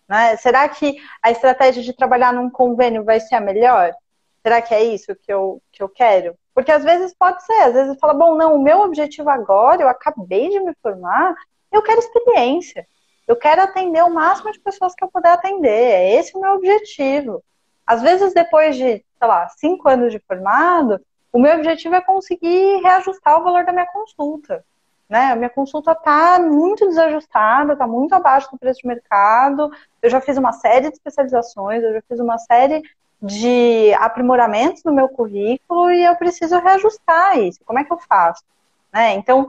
Né? 0.06 0.36
Será 0.36 0.68
que 0.68 0.96
a 1.22 1.30
estratégia 1.30 1.82
de 1.82 1.94
trabalhar 1.94 2.32
num 2.32 2.50
convênio 2.50 3.04
vai 3.04 3.20
ser 3.20 3.36
a 3.36 3.40
melhor? 3.40 3.94
Será 4.42 4.60
que 4.60 4.74
é 4.74 4.82
isso 4.82 5.14
que 5.14 5.32
eu, 5.32 5.62
que 5.72 5.82
eu 5.82 5.88
quero? 5.88 6.34
Porque 6.54 6.72
às 6.72 6.82
vezes 6.82 7.14
pode 7.14 7.42
ser, 7.44 7.60
às 7.60 7.72
vezes 7.72 7.98
fala, 8.00 8.14
bom, 8.14 8.34
não, 8.34 8.56
o 8.56 8.62
meu 8.62 8.80
objetivo 8.80 9.30
agora, 9.30 9.80
eu 9.80 9.88
acabei 9.88 10.50
de 10.50 10.60
me 10.60 10.74
formar, 10.82 11.34
eu 11.70 11.82
quero 11.82 12.00
experiência. 12.00 12.86
Eu 13.26 13.36
quero 13.36 13.62
atender 13.62 14.02
o 14.02 14.12
máximo 14.12 14.50
de 14.50 14.58
pessoas 14.58 14.94
que 14.94 15.04
eu 15.04 15.10
puder 15.10 15.30
atender. 15.32 15.68
É 15.68 16.14
esse 16.14 16.36
o 16.36 16.40
meu 16.40 16.52
objetivo. 16.52 17.44
Às 17.86 18.02
vezes, 18.02 18.32
depois 18.32 18.74
de, 18.74 18.84
sei 18.84 19.04
lá, 19.20 19.48
cinco 19.50 19.88
anos 19.88 20.10
de 20.10 20.18
formado, 20.18 21.00
o 21.32 21.38
meu 21.38 21.54
objetivo 21.56 21.94
é 21.94 22.00
conseguir 22.00 22.80
reajustar 22.82 23.38
o 23.38 23.44
valor 23.44 23.64
da 23.64 23.72
minha 23.72 23.86
consulta. 23.86 24.64
Né? 25.08 25.32
A 25.32 25.36
minha 25.36 25.48
consulta 25.48 25.92
está 25.92 26.38
muito 26.38 26.86
desajustada, 26.86 27.72
está 27.72 27.86
muito 27.86 28.14
abaixo 28.14 28.50
do 28.50 28.58
preço 28.58 28.80
de 28.82 28.88
mercado. 28.88 29.70
Eu 30.02 30.10
já 30.10 30.20
fiz 30.20 30.36
uma 30.36 30.52
série 30.52 30.88
de 30.88 30.94
especializações, 30.94 31.82
eu 31.82 31.94
já 31.94 32.02
fiz 32.06 32.20
uma 32.20 32.36
série 32.38 32.82
de 33.20 33.92
aprimoramentos 33.94 34.84
no 34.84 34.92
meu 34.92 35.08
currículo 35.08 35.90
e 35.90 36.04
eu 36.04 36.14
preciso 36.16 36.58
reajustar 36.58 37.38
isso. 37.38 37.60
Como 37.64 37.78
é 37.78 37.84
que 37.84 37.92
eu 37.92 37.98
faço? 37.98 38.44
Né? 38.92 39.14
Então, 39.14 39.48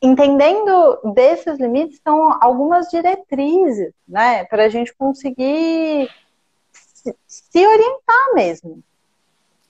entendendo 0.00 1.00
desses 1.14 1.58
limites, 1.58 2.00
são 2.02 2.42
algumas 2.42 2.88
diretrizes 2.88 3.92
né? 4.08 4.44
para 4.44 4.64
a 4.64 4.68
gente 4.68 4.94
conseguir 4.94 6.10
se 7.26 7.66
orientar 7.66 8.34
mesmo. 8.34 8.82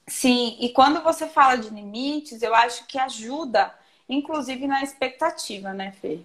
Sim, 0.07 0.57
e 0.61 0.69
quando 0.71 1.03
você 1.03 1.27
fala 1.27 1.57
de 1.57 1.69
limites, 1.69 2.41
eu 2.41 2.55
acho 2.55 2.87
que 2.87 2.97
ajuda 2.97 3.75
inclusive 4.09 4.67
na 4.67 4.83
expectativa, 4.83 5.73
né, 5.73 5.93
Fê? 5.93 6.21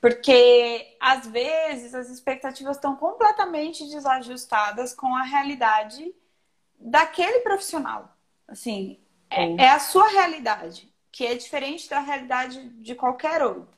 Porque 0.00 0.96
às 1.00 1.26
vezes 1.26 1.94
as 1.94 2.08
expectativas 2.10 2.76
estão 2.76 2.96
completamente 2.96 3.88
desajustadas 3.88 4.94
com 4.94 5.14
a 5.14 5.22
realidade 5.22 6.14
daquele 6.78 7.40
profissional. 7.40 8.14
Assim, 8.46 8.98
é, 9.30 9.64
é, 9.64 9.70
a 9.70 9.78
sua 9.78 10.08
realidade, 10.08 10.88
que 11.10 11.26
é 11.26 11.34
diferente 11.34 11.88
da 11.88 12.00
realidade 12.00 12.68
de 12.68 12.94
qualquer 12.94 13.42
outro. 13.42 13.74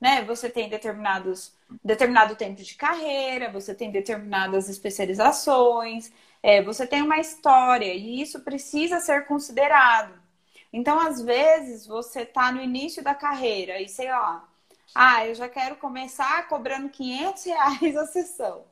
Né? 0.00 0.22
Você 0.24 0.48
tem 0.48 0.68
determinados, 0.68 1.54
determinado 1.84 2.36
tempo 2.36 2.62
de 2.62 2.74
carreira, 2.74 3.50
você 3.50 3.74
tem 3.74 3.90
determinadas 3.90 4.68
especializações, 4.68 6.12
é, 6.42 6.62
você 6.62 6.86
tem 6.86 7.02
uma 7.02 7.18
história, 7.18 7.92
e 7.92 8.20
isso 8.20 8.40
precisa 8.40 9.00
ser 9.00 9.26
considerado. 9.26 10.25
Então, 10.72 10.98
às 11.00 11.20
vezes, 11.20 11.86
você 11.86 12.22
está 12.22 12.52
no 12.52 12.62
início 12.62 13.02
da 13.02 13.14
carreira 13.14 13.80
e 13.80 13.88
sei 13.88 14.10
lá, 14.10 14.46
ah, 14.94 15.26
eu 15.26 15.34
já 15.34 15.48
quero 15.48 15.76
começar 15.76 16.48
cobrando 16.48 16.88
500 16.88 17.44
reais 17.44 17.96
a 17.96 18.06
sessão. 18.06 18.64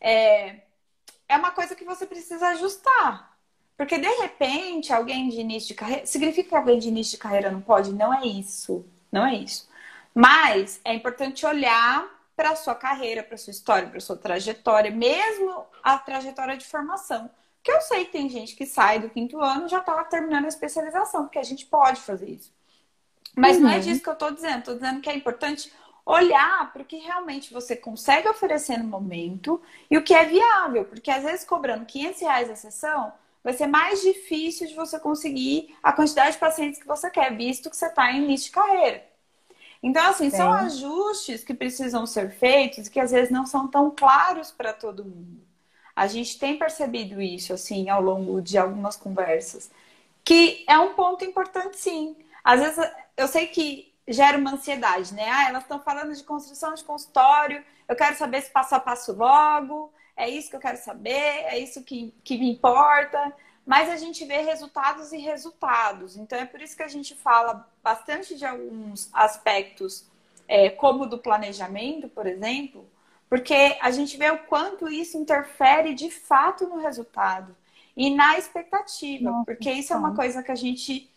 É, 0.00 0.62
é 1.28 1.36
uma 1.36 1.52
coisa 1.52 1.74
que 1.74 1.84
você 1.84 2.06
precisa 2.06 2.48
ajustar. 2.48 3.30
Porque, 3.76 3.98
de 3.98 4.08
repente, 4.08 4.92
alguém 4.92 5.28
de 5.28 5.40
início 5.40 5.68
de 5.68 5.74
carreira. 5.74 6.04
Significa 6.06 6.48
que 6.50 6.54
alguém 6.54 6.78
de 6.78 6.88
início 6.88 7.12
de 7.12 7.18
carreira 7.18 7.50
não 7.50 7.62
pode? 7.62 7.92
Não 7.92 8.12
é 8.12 8.26
isso. 8.26 8.84
Não 9.10 9.26
é 9.26 9.34
isso. 9.34 9.68
Mas 10.14 10.80
é 10.84 10.92
importante 10.94 11.46
olhar 11.46 12.06
para 12.36 12.50
a 12.50 12.56
sua 12.56 12.74
carreira, 12.74 13.22
para 13.22 13.34
a 13.34 13.38
sua 13.38 13.50
história, 13.50 13.88
para 13.88 13.98
a 13.98 14.00
sua 14.00 14.16
trajetória, 14.16 14.90
mesmo 14.90 15.64
a 15.82 15.98
trajetória 15.98 16.56
de 16.56 16.66
formação. 16.66 17.30
Porque 17.62 17.72
eu 17.72 17.80
sei 17.82 18.06
que 18.06 18.12
tem 18.12 18.28
gente 18.28 18.56
que 18.56 18.64
sai 18.64 18.98
do 18.98 19.10
quinto 19.10 19.38
ano 19.38 19.66
e 19.66 19.68
já 19.68 19.80
está 19.80 20.02
terminando 20.04 20.46
a 20.46 20.48
especialização, 20.48 21.24
porque 21.24 21.38
a 21.38 21.42
gente 21.42 21.66
pode 21.66 22.00
fazer 22.00 22.30
isso. 22.30 22.50
Mas 23.36 23.56
uhum. 23.56 23.64
não 23.64 23.70
é 23.70 23.74
uhum. 23.74 23.80
disso 23.80 24.02
que 24.02 24.08
eu 24.08 24.14
estou 24.14 24.30
dizendo. 24.30 24.58
Estou 24.60 24.74
dizendo 24.74 25.00
que 25.00 25.10
é 25.10 25.14
importante 25.14 25.70
olhar 26.06 26.72
para 26.72 26.82
o 26.82 26.84
que 26.84 26.96
realmente 26.96 27.52
você 27.52 27.76
consegue 27.76 28.28
oferecer 28.28 28.78
no 28.78 28.84
momento 28.84 29.60
e 29.90 29.98
o 29.98 30.02
que 30.02 30.14
é 30.14 30.24
viável. 30.24 30.86
Porque 30.86 31.10
às 31.10 31.22
vezes 31.22 31.44
cobrando 31.44 31.84
500 31.84 32.20
reais 32.22 32.50
a 32.50 32.56
sessão, 32.56 33.12
vai 33.44 33.52
ser 33.52 33.66
mais 33.66 34.00
difícil 34.00 34.66
de 34.66 34.74
você 34.74 34.98
conseguir 34.98 35.76
a 35.82 35.92
quantidade 35.92 36.32
de 36.32 36.38
pacientes 36.38 36.80
que 36.80 36.88
você 36.88 37.10
quer, 37.10 37.36
visto 37.36 37.68
que 37.68 37.76
você 37.76 37.86
está 37.86 38.10
em 38.10 38.24
início 38.24 38.46
de 38.46 38.52
carreira. 38.52 39.04
Então, 39.82 40.04
assim, 40.06 40.30
Sim. 40.30 40.36
são 40.36 40.52
ajustes 40.52 41.44
que 41.44 41.54
precisam 41.54 42.06
ser 42.06 42.30
feitos 42.32 42.86
e 42.86 42.90
que 42.90 43.00
às 43.00 43.10
vezes 43.10 43.30
não 43.30 43.44
são 43.44 43.68
tão 43.68 43.90
claros 43.90 44.50
para 44.50 44.72
todo 44.72 45.04
mundo. 45.04 45.49
A 46.00 46.06
gente 46.06 46.38
tem 46.38 46.56
percebido 46.56 47.20
isso, 47.20 47.52
assim, 47.52 47.90
ao 47.90 48.00
longo 48.00 48.40
de 48.40 48.56
algumas 48.56 48.96
conversas, 48.96 49.70
que 50.24 50.64
é 50.66 50.78
um 50.78 50.94
ponto 50.94 51.26
importante, 51.26 51.76
sim. 51.76 52.16
Às 52.42 52.58
vezes, 52.58 52.90
eu 53.18 53.28
sei 53.28 53.48
que 53.48 53.92
gera 54.08 54.38
uma 54.38 54.54
ansiedade, 54.54 55.12
né? 55.12 55.28
Ah, 55.28 55.50
elas 55.50 55.64
estão 55.64 55.78
falando 55.78 56.14
de 56.14 56.24
construção 56.24 56.72
de 56.72 56.82
consultório, 56.84 57.62
eu 57.86 57.94
quero 57.94 58.16
saber 58.16 58.38
esse 58.38 58.50
passo 58.50 58.74
a 58.74 58.80
passo 58.80 59.12
logo, 59.12 59.92
é 60.16 60.26
isso 60.26 60.48
que 60.48 60.56
eu 60.56 60.60
quero 60.60 60.78
saber, 60.78 61.44
é 61.44 61.58
isso 61.58 61.84
que, 61.84 62.14
que 62.24 62.38
me 62.38 62.50
importa. 62.50 63.30
Mas 63.66 63.90
a 63.90 63.96
gente 63.96 64.24
vê 64.24 64.38
resultados 64.38 65.12
e 65.12 65.18
resultados. 65.18 66.16
Então 66.16 66.38
é 66.38 66.46
por 66.46 66.62
isso 66.62 66.74
que 66.74 66.82
a 66.82 66.88
gente 66.88 67.14
fala 67.14 67.68
bastante 67.82 68.38
de 68.38 68.46
alguns 68.46 69.10
aspectos, 69.12 70.06
é, 70.48 70.70
como 70.70 71.04
do 71.04 71.18
planejamento, 71.18 72.08
por 72.08 72.26
exemplo, 72.26 72.88
porque 73.30 73.78
a 73.80 73.92
gente 73.92 74.16
vê 74.16 74.28
o 74.28 74.38
quanto 74.46 74.88
isso 74.88 75.16
interfere 75.16 75.94
de 75.94 76.10
fato 76.10 76.66
no 76.66 76.78
resultado 76.78 77.56
e 77.96 78.10
na 78.10 78.36
expectativa, 78.36 79.30
Nossa, 79.30 79.44
porque 79.44 79.70
isso 79.70 79.92
é 79.92 79.96
uma 79.96 80.16
coisa 80.16 80.42
que 80.42 80.50
a 80.50 80.56
gente 80.56 81.08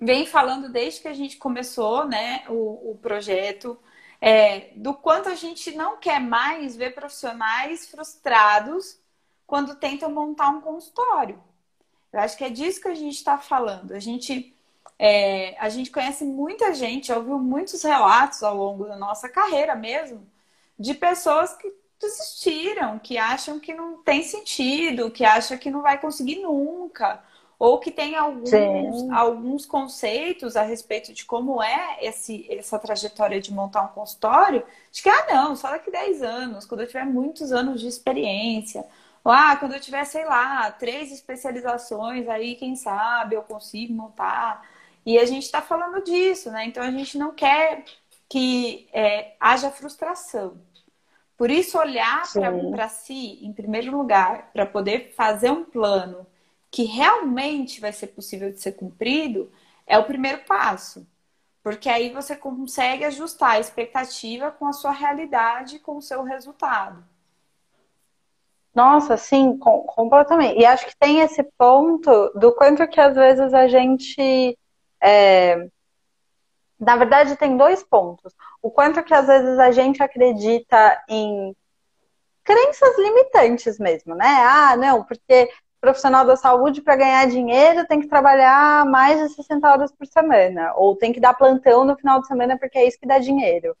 vem 0.00 0.26
falando 0.26 0.68
desde 0.68 1.00
que 1.00 1.08
a 1.08 1.14
gente 1.14 1.36
começou 1.36 2.04
né, 2.04 2.44
o, 2.48 2.90
o 2.90 2.98
projeto 3.00 3.78
é, 4.20 4.72
do 4.74 4.92
quanto 4.92 5.28
a 5.28 5.36
gente 5.36 5.70
não 5.70 5.98
quer 5.98 6.20
mais 6.20 6.74
ver 6.76 6.94
profissionais 6.94 7.88
frustrados 7.88 8.98
quando 9.46 9.76
tentam 9.76 10.10
montar 10.10 10.48
um 10.48 10.60
consultório. 10.60 11.40
Eu 12.12 12.20
acho 12.20 12.36
que 12.36 12.44
é 12.44 12.50
disso 12.50 12.80
que 12.80 12.88
a 12.88 12.94
gente 12.94 13.14
está 13.14 13.38
falando. 13.38 13.92
A 13.92 14.00
gente, 14.00 14.52
é, 14.98 15.56
a 15.60 15.68
gente 15.68 15.90
conhece 15.92 16.24
muita 16.24 16.74
gente, 16.74 17.12
ouviu 17.12 17.38
muitos 17.38 17.82
relatos 17.84 18.42
ao 18.42 18.56
longo 18.56 18.86
da 18.86 18.96
nossa 18.96 19.28
carreira 19.28 19.76
mesmo, 19.76 20.26
de 20.78 20.94
pessoas 20.94 21.54
que 21.56 21.72
desistiram, 22.00 22.98
que 22.98 23.16
acham 23.16 23.58
que 23.58 23.72
não 23.72 24.02
tem 24.02 24.22
sentido, 24.22 25.10
que 25.10 25.24
acham 25.24 25.56
que 25.56 25.70
não 25.70 25.82
vai 25.82 25.98
conseguir 25.98 26.40
nunca, 26.40 27.22
ou 27.58 27.78
que 27.78 27.90
tem 27.90 28.14
alguns, 28.16 28.52
alguns 29.10 29.64
conceitos 29.64 30.56
a 30.56 30.62
respeito 30.62 31.12
de 31.14 31.24
como 31.24 31.62
é 31.62 31.98
esse, 32.02 32.46
essa 32.50 32.78
trajetória 32.78 33.40
de 33.40 33.52
montar 33.52 33.82
um 33.82 33.88
consultório, 33.88 34.62
de 34.92 35.02
que, 35.02 35.08
ah, 35.08 35.26
não, 35.32 35.56
só 35.56 35.70
daqui 35.70 35.90
10 35.90 36.22
anos, 36.22 36.66
quando 36.66 36.82
eu 36.82 36.86
tiver 36.86 37.06
muitos 37.06 37.52
anos 37.52 37.80
de 37.80 37.88
experiência, 37.88 38.84
ou, 39.24 39.32
ah, 39.32 39.56
quando 39.56 39.72
eu 39.72 39.80
tiver, 39.80 40.04
sei 40.04 40.24
lá, 40.24 40.70
três 40.70 41.10
especializações, 41.10 42.28
aí, 42.28 42.54
quem 42.54 42.76
sabe, 42.76 43.34
eu 43.34 43.42
consigo 43.42 43.92
montar. 43.92 44.64
E 45.04 45.18
a 45.18 45.24
gente 45.24 45.44
está 45.44 45.60
falando 45.62 46.00
disso, 46.04 46.50
né? 46.50 46.64
Então, 46.66 46.82
a 46.82 46.90
gente 46.90 47.18
não 47.18 47.32
quer 47.32 47.84
que 48.28 48.88
é, 48.92 49.34
haja 49.40 49.70
frustração. 49.70 50.60
Por 51.36 51.50
isso, 51.50 51.78
olhar 51.78 52.22
para 52.70 52.88
si, 52.88 53.44
em 53.44 53.52
primeiro 53.52 53.96
lugar, 53.96 54.50
para 54.52 54.64
poder 54.64 55.12
fazer 55.14 55.50
um 55.50 55.64
plano 55.64 56.26
que 56.70 56.84
realmente 56.84 57.80
vai 57.80 57.92
ser 57.92 58.08
possível 58.08 58.50
de 58.50 58.60
ser 58.60 58.72
cumprido, 58.72 59.50
é 59.86 59.98
o 59.98 60.04
primeiro 60.04 60.44
passo. 60.44 61.06
Porque 61.62 61.88
aí 61.88 62.10
você 62.10 62.36
consegue 62.36 63.04
ajustar 63.04 63.52
a 63.52 63.60
expectativa 63.60 64.50
com 64.50 64.66
a 64.66 64.72
sua 64.72 64.92
realidade, 64.92 65.78
com 65.78 65.96
o 65.96 66.02
seu 66.02 66.22
resultado. 66.22 67.04
Nossa, 68.74 69.16
sim, 69.16 69.56
com, 69.56 69.80
completamente. 69.84 70.60
E 70.60 70.66
acho 70.66 70.86
que 70.86 70.96
tem 70.98 71.20
esse 71.20 71.42
ponto 71.56 72.30
do 72.34 72.52
quanto 72.52 72.86
que 72.86 73.00
às 73.00 73.14
vezes 73.16 73.54
a 73.54 73.66
gente. 73.66 74.56
É... 75.00 75.68
Na 76.78 76.96
verdade, 76.96 77.36
tem 77.36 77.56
dois 77.56 77.82
pontos. 77.82 78.34
O 78.62 78.70
quanto 78.70 79.02
que 79.02 79.14
às 79.14 79.26
vezes 79.26 79.58
a 79.58 79.70
gente 79.70 80.02
acredita 80.02 81.02
em 81.08 81.54
crenças 82.44 82.96
limitantes 82.98 83.78
mesmo, 83.78 84.14
né? 84.14 84.26
Ah, 84.26 84.76
não, 84.76 85.02
porque 85.04 85.50
profissional 85.80 86.24
da 86.24 86.36
saúde 86.36 86.80
para 86.82 86.96
ganhar 86.96 87.26
dinheiro 87.28 87.86
tem 87.86 88.00
que 88.00 88.08
trabalhar 88.08 88.84
mais 88.86 89.20
de 89.20 89.34
60 89.34 89.70
horas 89.70 89.92
por 89.92 90.06
semana, 90.06 90.72
ou 90.76 90.96
tem 90.96 91.12
que 91.12 91.20
dar 91.20 91.34
plantão 91.34 91.84
no 91.84 91.96
final 91.96 92.20
de 92.20 92.26
semana 92.26 92.58
porque 92.58 92.78
é 92.78 92.86
isso 92.86 92.98
que 92.98 93.06
dá 93.06 93.18
dinheiro. 93.18 93.76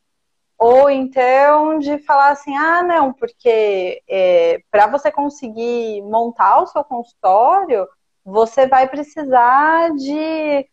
Ou 0.58 0.88
então 0.88 1.78
de 1.78 1.98
falar 1.98 2.30
assim, 2.30 2.56
ah, 2.56 2.82
não, 2.82 3.12
porque 3.12 4.02
é, 4.08 4.60
para 4.70 4.86
você 4.86 5.10
conseguir 5.10 6.02
montar 6.02 6.62
o 6.62 6.66
seu 6.66 6.82
consultório, 6.84 7.86
você 8.24 8.66
vai 8.66 8.88
precisar 8.88 9.90
de 9.94 10.66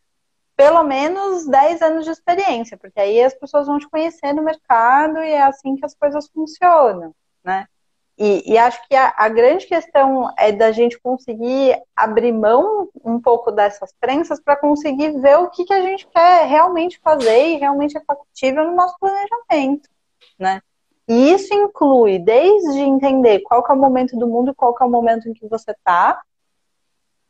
pelo 0.55 0.83
menos 0.83 1.47
10 1.47 1.81
anos 1.81 2.05
de 2.05 2.11
experiência, 2.11 2.77
porque 2.77 2.99
aí 2.99 3.21
as 3.21 3.33
pessoas 3.33 3.67
vão 3.67 3.79
te 3.79 3.89
conhecer 3.89 4.33
no 4.33 4.43
mercado 4.43 5.17
e 5.19 5.31
é 5.31 5.41
assim 5.41 5.75
que 5.75 5.85
as 5.85 5.95
coisas 5.95 6.27
funcionam, 6.29 7.13
né? 7.43 7.67
E, 8.15 8.53
e, 8.53 8.57
acho 8.59 8.79
que 8.87 8.95
a, 8.95 9.11
a, 9.17 9.27
grande 9.27 9.65
questão 9.65 10.31
é 10.37 10.51
da 10.51 10.71
gente 10.71 10.99
conseguir 10.99 11.81
abrir 11.95 12.31
mão 12.31 12.87
um 13.03 13.19
pouco 13.19 13.51
dessas 13.51 13.91
crenças 13.99 14.39
para 14.39 14.55
conseguir 14.55 15.19
ver 15.19 15.39
o 15.39 15.49
que, 15.49 15.65
que 15.65 15.73
a 15.73 15.81
gente 15.81 16.07
quer 16.07 16.45
realmente 16.47 16.99
fazer 17.03 17.47
e 17.47 17.57
realmente 17.57 17.97
é 17.97 18.01
factível 18.01 18.65
no 18.65 18.75
nosso 18.75 18.95
planejamento, 18.99 19.89
né? 20.37 20.61
E 21.07 21.31
isso 21.33 21.53
inclui 21.55 22.19
desde 22.19 22.79
entender 22.79 23.39
qual 23.39 23.65
é 23.67 23.73
o 23.73 23.77
momento 23.77 24.15
do 24.15 24.27
mundo, 24.27 24.53
qual 24.53 24.75
é 24.79 24.85
o 24.85 24.89
momento 24.89 25.27
em 25.27 25.33
que 25.33 25.47
você 25.47 25.71
está, 25.71 26.21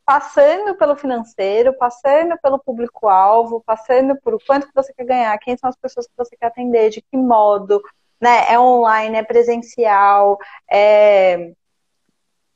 passando 0.06 0.76
pelo 0.76 0.96
financeiro, 0.96 1.74
passando 1.78 2.38
pelo 2.42 2.60
público-alvo, 2.60 3.64
passando 3.66 4.16
por 4.22 4.38
quanto 4.46 4.68
que 4.68 4.74
você 4.76 4.94
quer 4.94 5.06
ganhar, 5.06 5.38
quem 5.40 5.58
são 5.58 5.70
as 5.70 5.78
pessoas 5.78 6.08
que 6.08 6.14
você 6.18 6.36
quer 6.36 6.48
atender, 6.48 6.90
de 6.90 7.02
que 7.02 7.18
modo, 7.18 7.82
né? 8.20 8.52
É 8.52 8.60
online, 8.60 9.18
é 9.18 9.24
presencial, 9.24 10.38
é, 10.70 11.54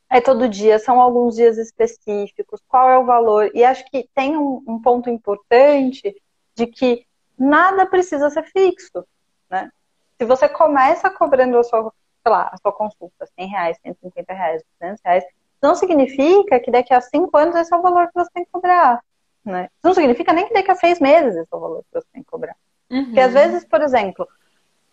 é 0.09 0.21
todo 0.21 0.49
dia, 0.49 0.79
são 0.79 0.99
alguns 1.01 1.35
dias 1.35 1.57
específicos, 1.57 2.61
qual 2.67 2.89
é 2.89 2.97
o 2.97 3.05
valor? 3.05 3.51
E 3.53 3.63
acho 3.63 3.85
que 3.85 4.09
tem 4.13 4.37
um, 4.37 4.63
um 4.67 4.81
ponto 4.81 5.09
importante 5.09 6.15
de 6.55 6.67
que 6.67 7.05
nada 7.37 7.85
precisa 7.85 8.29
ser 8.29 8.43
fixo, 8.43 9.05
né? 9.49 9.69
Se 10.17 10.25
você 10.25 10.49
começa 10.49 11.09
cobrando 11.09 11.57
a 11.57 11.63
sua, 11.63 11.93
sei 12.23 12.31
lá, 12.31 12.49
a 12.51 12.57
sua 12.57 12.73
consulta, 12.73 13.27
100 13.39 13.47
reais, 13.47 13.77
150 13.83 14.33
reais, 14.33 14.63
200 14.79 15.01
reais, 15.05 15.23
não 15.61 15.75
significa 15.75 16.59
que 16.59 16.71
daqui 16.71 16.93
a 16.93 17.01
cinco 17.01 17.35
anos 17.37 17.55
esse 17.55 17.73
é 17.73 17.77
o 17.77 17.81
valor 17.81 18.07
que 18.07 18.13
você 18.13 18.29
tem 18.33 18.45
que 18.45 18.51
cobrar. 18.51 19.01
Né? 19.43 19.69
Não 19.83 19.93
significa 19.93 20.33
nem 20.33 20.47
que 20.47 20.53
daqui 20.53 20.71
a 20.71 20.75
seis 20.75 20.99
meses 20.99 21.35
esse 21.35 21.47
é 21.51 21.55
o 21.55 21.59
valor 21.59 21.83
que 21.83 21.99
você 21.99 22.07
tem 22.13 22.23
que 22.23 22.29
cobrar. 22.29 22.55
Uhum. 22.89 23.05
Porque 23.05 23.19
às 23.19 23.33
vezes, 23.33 23.65
por 23.65 23.81
exemplo, 23.81 24.27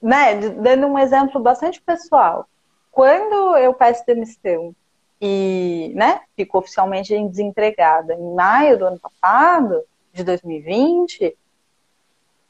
né, 0.00 0.34
dando 0.50 0.86
um 0.86 0.98
exemplo 0.98 1.40
bastante 1.40 1.80
pessoal, 1.80 2.46
quando 2.90 3.56
eu 3.56 3.74
peço 3.74 4.06
demissão 4.06 4.74
e 5.20 5.92
né, 5.94 6.20
fico 6.36 6.58
oficialmente 6.58 7.18
desempregada 7.28 8.14
em 8.14 8.34
maio 8.34 8.78
do 8.78 8.86
ano 8.86 9.00
passado, 9.00 9.82
de 10.12 10.22
2020, 10.22 11.36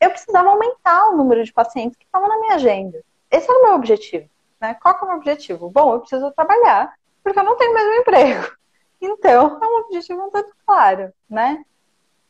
eu 0.00 0.10
precisava 0.10 0.50
aumentar 0.50 1.08
o 1.08 1.16
número 1.16 1.42
de 1.42 1.52
pacientes 1.52 1.96
que 1.96 2.04
estavam 2.04 2.28
na 2.28 2.38
minha 2.38 2.54
agenda. 2.56 3.02
Esse 3.30 3.50
era 3.50 3.58
o 3.58 3.62
meu 3.62 3.74
objetivo. 3.74 4.28
Né? 4.60 4.74
Qual 4.74 4.94
é 4.94 5.02
o 5.02 5.06
meu 5.06 5.16
objetivo? 5.16 5.70
Bom, 5.70 5.94
eu 5.94 6.00
preciso 6.00 6.30
trabalhar, 6.32 6.94
porque 7.24 7.38
eu 7.38 7.44
não 7.44 7.56
tenho 7.56 7.72
mais 7.72 7.86
um 7.88 8.00
emprego. 8.00 8.52
Então, 9.00 9.58
é 9.60 9.66
um 9.66 9.80
objetivo 9.80 10.30
tanto 10.30 10.52
claro, 10.64 11.12
né? 11.28 11.64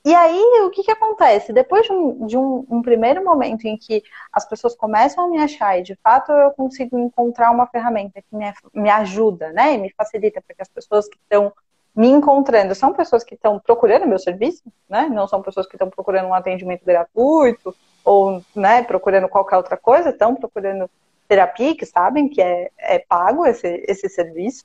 E 0.05 0.15
aí, 0.15 0.63
o 0.63 0.71
que, 0.71 0.83
que 0.83 0.91
acontece? 0.91 1.53
Depois 1.53 1.87
de, 1.87 1.93
um, 1.93 2.27
de 2.27 2.37
um, 2.37 2.67
um, 2.69 2.83
primeiro 2.83 3.25
momento 3.25 3.65
em 3.65 3.77
que 3.77 4.03
as 4.31 4.47
pessoas 4.47 4.75
começam 4.77 5.25
a 5.25 5.29
me 5.29 5.39
achar 5.39 5.79
e 5.79 5.83
de 5.83 5.97
fato 5.97 6.31
eu 6.31 6.51
consigo 6.51 6.99
encontrar 6.99 7.51
uma 7.51 7.67
ferramenta 7.67 8.21
que 8.21 8.37
me, 8.37 8.53
me 8.75 8.91
ajuda, 8.91 9.51
né? 9.53 9.75
E 9.75 9.79
me 9.79 9.93
facilita 9.95 10.43
para 10.43 10.55
que 10.55 10.63
as 10.63 10.69
pessoas 10.69 11.09
que 11.09 11.17
estão 11.17 11.53
me 11.97 12.09
encontrando 12.09 12.75
são 12.75 12.93
pessoas 12.93 13.25
que 13.25 13.35
estão 13.35 13.59
procurando 13.59 14.07
meu 14.07 14.19
serviço, 14.19 14.63
né? 14.89 15.09
Não 15.11 15.27
são 15.27 15.41
pessoas 15.41 15.67
que 15.67 15.75
estão 15.75 15.89
procurando 15.89 16.29
um 16.29 16.35
atendimento 16.35 16.85
gratuito 16.85 17.75
ou, 18.05 18.43
né, 18.55 18.83
procurando 18.83 19.29
qualquer 19.29 19.57
outra 19.57 19.77
coisa, 19.77 20.11
estão 20.11 20.35
procurando 20.35 20.91
terapia, 21.27 21.75
que 21.75 21.87
sabem 21.87 22.29
que 22.29 22.43
é, 22.43 22.71
é 22.77 22.99
pago 22.99 23.47
esse, 23.47 23.83
esse 23.89 24.09
serviço. 24.11 24.65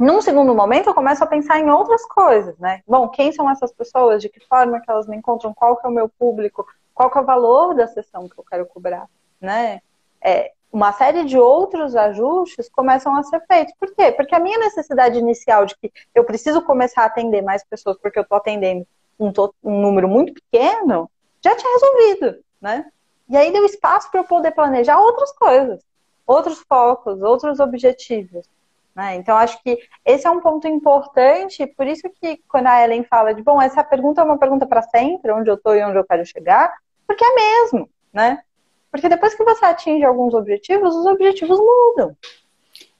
Num 0.00 0.22
segundo 0.22 0.54
momento, 0.54 0.88
eu 0.88 0.94
começo 0.94 1.22
a 1.22 1.26
pensar 1.26 1.60
em 1.60 1.68
outras 1.68 2.06
coisas, 2.06 2.56
né? 2.58 2.80
Bom, 2.88 3.06
quem 3.10 3.30
são 3.32 3.50
essas 3.50 3.70
pessoas? 3.70 4.22
De 4.22 4.30
que 4.30 4.40
forma 4.46 4.80
que 4.80 4.90
elas 4.90 5.06
me 5.06 5.14
encontram? 5.14 5.52
Qual 5.52 5.76
que 5.76 5.86
é 5.86 5.90
o 5.90 5.92
meu 5.92 6.08
público? 6.08 6.66
Qual 6.94 7.10
que 7.10 7.18
é 7.18 7.20
o 7.20 7.26
valor 7.26 7.74
da 7.74 7.86
sessão 7.86 8.26
que 8.26 8.38
eu 8.38 8.42
quero 8.42 8.64
cobrar, 8.64 9.06
né? 9.38 9.82
É, 10.24 10.52
uma 10.72 10.90
série 10.94 11.26
de 11.26 11.38
outros 11.38 11.94
ajustes 11.94 12.66
começam 12.70 13.14
a 13.14 13.22
ser 13.24 13.44
feitos. 13.46 13.74
Por 13.78 13.94
quê? 13.94 14.10
Porque 14.10 14.34
a 14.34 14.40
minha 14.40 14.58
necessidade 14.58 15.18
inicial 15.18 15.66
de 15.66 15.76
que 15.76 15.92
eu 16.14 16.24
preciso 16.24 16.62
começar 16.62 17.02
a 17.02 17.06
atender 17.06 17.42
mais 17.42 17.62
pessoas 17.62 17.98
porque 17.98 18.18
eu 18.18 18.22
estou 18.22 18.38
atendendo 18.38 18.86
um, 19.18 19.30
um, 19.62 19.82
número 19.82 20.08
muito 20.08 20.32
pequeno, 20.32 21.10
já 21.44 21.54
tinha 21.54 21.74
resolvido, 21.74 22.42
né? 22.58 22.86
E 23.28 23.36
aí 23.36 23.52
deu 23.52 23.66
espaço 23.66 24.10
para 24.10 24.20
eu 24.20 24.24
poder 24.24 24.52
planejar 24.52 24.98
outras 24.98 25.30
coisas, 25.32 25.82
outros 26.26 26.58
focos, 26.60 27.20
outros 27.20 27.60
objetivos. 27.60 28.48
Né? 28.94 29.16
Então, 29.16 29.36
acho 29.36 29.62
que 29.62 29.78
esse 30.04 30.26
é 30.26 30.30
um 30.30 30.40
ponto 30.40 30.66
importante, 30.66 31.66
por 31.66 31.86
isso 31.86 32.10
que 32.20 32.42
quando 32.48 32.66
a 32.66 32.82
Ellen 32.84 33.04
fala 33.04 33.32
de, 33.32 33.42
bom, 33.42 33.60
essa 33.60 33.84
pergunta 33.84 34.20
é 34.20 34.24
uma 34.24 34.38
pergunta 34.38 34.66
para 34.66 34.82
sempre, 34.82 35.32
onde 35.32 35.48
eu 35.48 35.54
estou 35.54 35.74
e 35.74 35.84
onde 35.84 35.96
eu 35.96 36.04
quero 36.04 36.26
chegar, 36.26 36.72
porque 37.06 37.24
é 37.24 37.34
mesmo, 37.34 37.88
né? 38.12 38.42
Porque 38.90 39.08
depois 39.08 39.34
que 39.34 39.44
você 39.44 39.64
atinge 39.64 40.04
alguns 40.04 40.34
objetivos, 40.34 40.94
os 40.94 41.06
objetivos 41.06 41.58
mudam. 41.58 42.16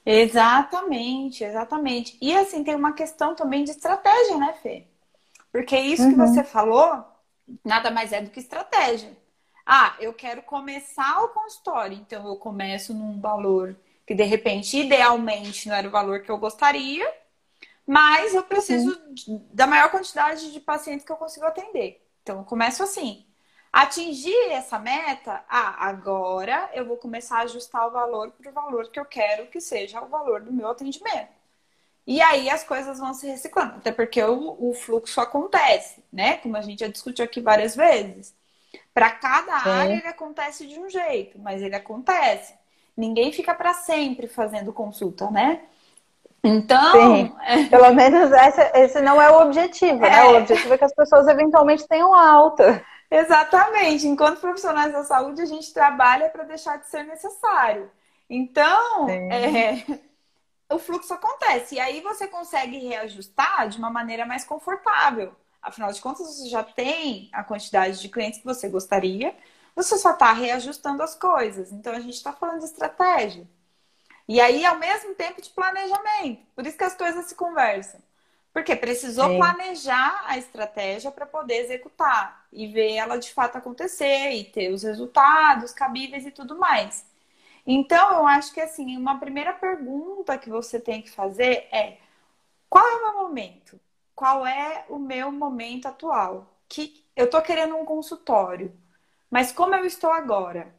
Exatamente, 0.05 1.43
exatamente. 1.43 2.17
E 2.21 2.35
assim, 2.35 2.63
tem 2.63 2.75
uma 2.75 2.93
questão 2.93 3.35
também 3.35 3.63
de 3.63 3.71
estratégia, 3.71 4.37
né, 4.37 4.53
Fê? 4.61 4.87
Porque 5.51 5.77
isso 5.77 6.03
uhum. 6.03 6.11
que 6.11 6.17
você 6.17 6.43
falou 6.43 7.03
nada 7.63 7.91
mais 7.91 8.13
é 8.13 8.21
do 8.21 8.29
que 8.29 8.39
estratégia. 8.39 9.11
Ah, 9.65 9.95
eu 9.99 10.13
quero 10.13 10.41
começar 10.41 11.23
o 11.23 11.29
consultório, 11.29 11.97
então 11.97 12.27
eu 12.27 12.35
começo 12.37 12.93
num 12.93 13.19
valor 13.19 13.75
que 14.11 14.15
de 14.15 14.23
repente, 14.23 14.77
idealmente, 14.77 15.69
não 15.69 15.75
era 15.75 15.87
o 15.87 15.91
valor 15.91 16.21
que 16.21 16.29
eu 16.29 16.37
gostaria, 16.37 17.09
mas 17.87 18.35
eu 18.35 18.43
preciso 18.43 19.01
uhum. 19.25 19.47
da 19.53 19.65
maior 19.65 19.89
quantidade 19.89 20.51
de 20.51 20.59
pacientes 20.59 21.05
que 21.05 21.11
eu 21.13 21.15
consigo 21.15 21.45
atender. 21.45 22.05
Então 22.21 22.39
eu 22.39 22.43
começo 22.43 22.83
assim. 22.83 23.25
Atingir 23.71 24.49
essa 24.49 24.77
meta, 24.77 25.45
ah, 25.47 25.87
agora 25.87 26.69
eu 26.73 26.85
vou 26.85 26.97
começar 26.97 27.37
a 27.37 27.43
ajustar 27.43 27.87
o 27.87 27.91
valor 27.91 28.31
para 28.31 28.51
o 28.51 28.53
valor 28.53 28.91
que 28.91 28.99
eu 28.99 29.05
quero 29.05 29.47
que 29.47 29.61
seja 29.61 30.01
o 30.01 30.09
valor 30.09 30.41
do 30.41 30.51
meu 30.51 30.67
atendimento. 30.67 31.31
E 32.05 32.21
aí 32.21 32.49
as 32.49 32.65
coisas 32.65 32.99
vão 32.99 33.13
se 33.13 33.27
reciclando, 33.27 33.77
até 33.77 33.93
porque 33.93 34.21
o, 34.21 34.57
o 34.59 34.73
fluxo 34.73 35.21
acontece, 35.21 36.03
né? 36.11 36.35
Como 36.39 36.57
a 36.57 36.61
gente 36.61 36.81
já 36.81 36.87
discutiu 36.87 37.23
aqui 37.23 37.39
várias 37.39 37.77
vezes. 37.77 38.35
Para 38.93 39.09
cada 39.11 39.53
é. 39.53 39.71
área 39.71 39.93
ele 39.93 40.07
acontece 40.07 40.67
de 40.67 40.77
um 40.77 40.89
jeito, 40.89 41.39
mas 41.39 41.61
ele 41.61 41.77
acontece. 41.77 42.59
Ninguém 43.01 43.31
fica 43.31 43.55
para 43.55 43.73
sempre 43.73 44.27
fazendo 44.27 44.71
consulta, 44.71 45.31
né? 45.31 45.61
Então. 46.43 47.35
É... 47.41 47.65
Pelo 47.65 47.91
menos 47.95 48.31
esse, 48.31 48.61
esse 48.75 49.01
não 49.01 49.19
é 49.19 49.31
o 49.31 49.41
objetivo, 49.41 50.05
é. 50.05 50.09
né? 50.09 50.23
O 50.25 50.37
objetivo 50.37 50.75
é 50.75 50.77
que 50.77 50.85
as 50.85 50.93
pessoas 50.93 51.27
eventualmente 51.27 51.87
tenham 51.87 52.13
alta. 52.13 52.85
Exatamente. 53.09 54.07
Enquanto 54.07 54.39
profissionais 54.39 54.93
da 54.93 55.03
saúde, 55.03 55.41
a 55.41 55.45
gente 55.45 55.73
trabalha 55.73 56.29
para 56.29 56.43
deixar 56.43 56.77
de 56.77 56.87
ser 56.89 57.03
necessário. 57.03 57.89
Então, 58.29 59.09
é, 59.09 59.83
o 60.71 60.77
fluxo 60.77 61.11
acontece. 61.11 61.75
E 61.75 61.79
aí 61.79 62.01
você 62.01 62.27
consegue 62.27 62.77
reajustar 62.77 63.67
de 63.67 63.79
uma 63.79 63.89
maneira 63.89 64.27
mais 64.27 64.43
confortável. 64.43 65.33
Afinal 65.59 65.91
de 65.91 65.99
contas, 65.99 66.27
você 66.27 66.49
já 66.49 66.63
tem 66.63 67.29
a 67.33 67.43
quantidade 67.43 67.99
de 67.99 68.09
clientes 68.09 68.39
que 68.39 68.45
você 68.45 68.69
gostaria, 68.69 69.35
você 69.75 69.97
só 69.97 70.11
está 70.11 70.31
reajustando 70.33 71.01
as 71.03 71.15
coisas. 71.15 71.71
Então, 71.71 71.93
a 71.93 71.99
gente 71.99 72.15
está 72.15 72.33
falando 72.33 72.59
de 72.59 72.65
estratégia. 72.65 73.47
E 74.27 74.39
aí, 74.39 74.65
ao 74.65 74.77
mesmo 74.77 75.15
tempo, 75.15 75.41
de 75.41 75.49
planejamento. 75.49 76.45
Por 76.55 76.65
isso 76.65 76.77
que 76.77 76.83
as 76.83 76.95
coisas 76.95 77.25
se 77.25 77.35
conversam. 77.35 78.01
Porque 78.53 78.75
precisou 78.75 79.37
planejar 79.37 80.23
a 80.25 80.37
estratégia 80.37 81.09
para 81.09 81.25
poder 81.25 81.55
executar 81.55 82.45
e 82.51 82.67
ver 82.67 82.93
ela 82.93 83.17
de 83.17 83.33
fato 83.33 83.57
acontecer 83.57 84.31
e 84.31 84.43
ter 84.43 84.71
os 84.73 84.83
resultados 84.83 85.71
cabíveis 85.71 86.25
e 86.25 86.31
tudo 86.31 86.57
mais. 86.57 87.05
Então, 87.65 88.13
eu 88.13 88.27
acho 88.27 88.53
que 88.53 88.59
assim, 88.59 88.97
uma 88.97 89.19
primeira 89.19 89.53
pergunta 89.53 90.37
que 90.37 90.49
você 90.49 90.79
tem 90.79 91.01
que 91.01 91.09
fazer 91.11 91.67
é: 91.71 91.97
qual 92.69 92.85
é 92.85 92.95
o 92.95 93.01
meu 93.03 93.23
momento? 93.23 93.79
Qual 94.15 94.45
é 94.45 94.85
o 94.89 94.99
meu 94.99 95.31
momento 95.31 95.87
atual? 95.87 96.47
Que 96.67 97.05
eu 97.15 97.25
estou 97.25 97.41
querendo 97.41 97.75
um 97.77 97.85
consultório, 97.85 98.73
mas 99.31 99.53
como 99.53 99.73
eu 99.73 99.85
estou 99.85 100.11
agora? 100.11 100.75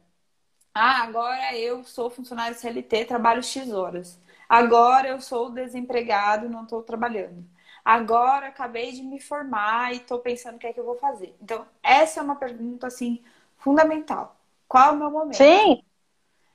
Ah, 0.73 1.01
agora 1.03 1.57
eu 1.57 1.83
sou 1.83 2.09
funcionário 2.11 2.55
CLT, 2.55 3.05
trabalho 3.05 3.41
X 3.41 3.71
horas. 3.71 4.19
Agora 4.47 5.07
eu 5.07 5.19
sou 5.19 5.49
desempregado, 5.49 6.47
não 6.47 6.63
estou 6.63 6.83
trabalhando. 6.83 7.43
Agora 7.83 8.47
acabei 8.47 8.91
de 8.91 9.01
me 9.01 9.19
formar 9.19 9.91
e 9.91 9.97
estou 9.97 10.19
pensando 10.19 10.55
o 10.55 10.59
que 10.59 10.67
é 10.67 10.73
que 10.73 10.79
eu 10.79 10.85
vou 10.85 10.95
fazer. 10.95 11.35
Então, 11.41 11.65
essa 11.81 12.19
é 12.19 12.23
uma 12.23 12.35
pergunta 12.35 12.87
assim 12.87 13.23
fundamental. 13.57 14.35
Qual 14.67 14.89
é 14.89 14.91
o 14.91 14.97
meu 14.97 15.09
momento? 15.09 15.35
Sim. 15.35 15.83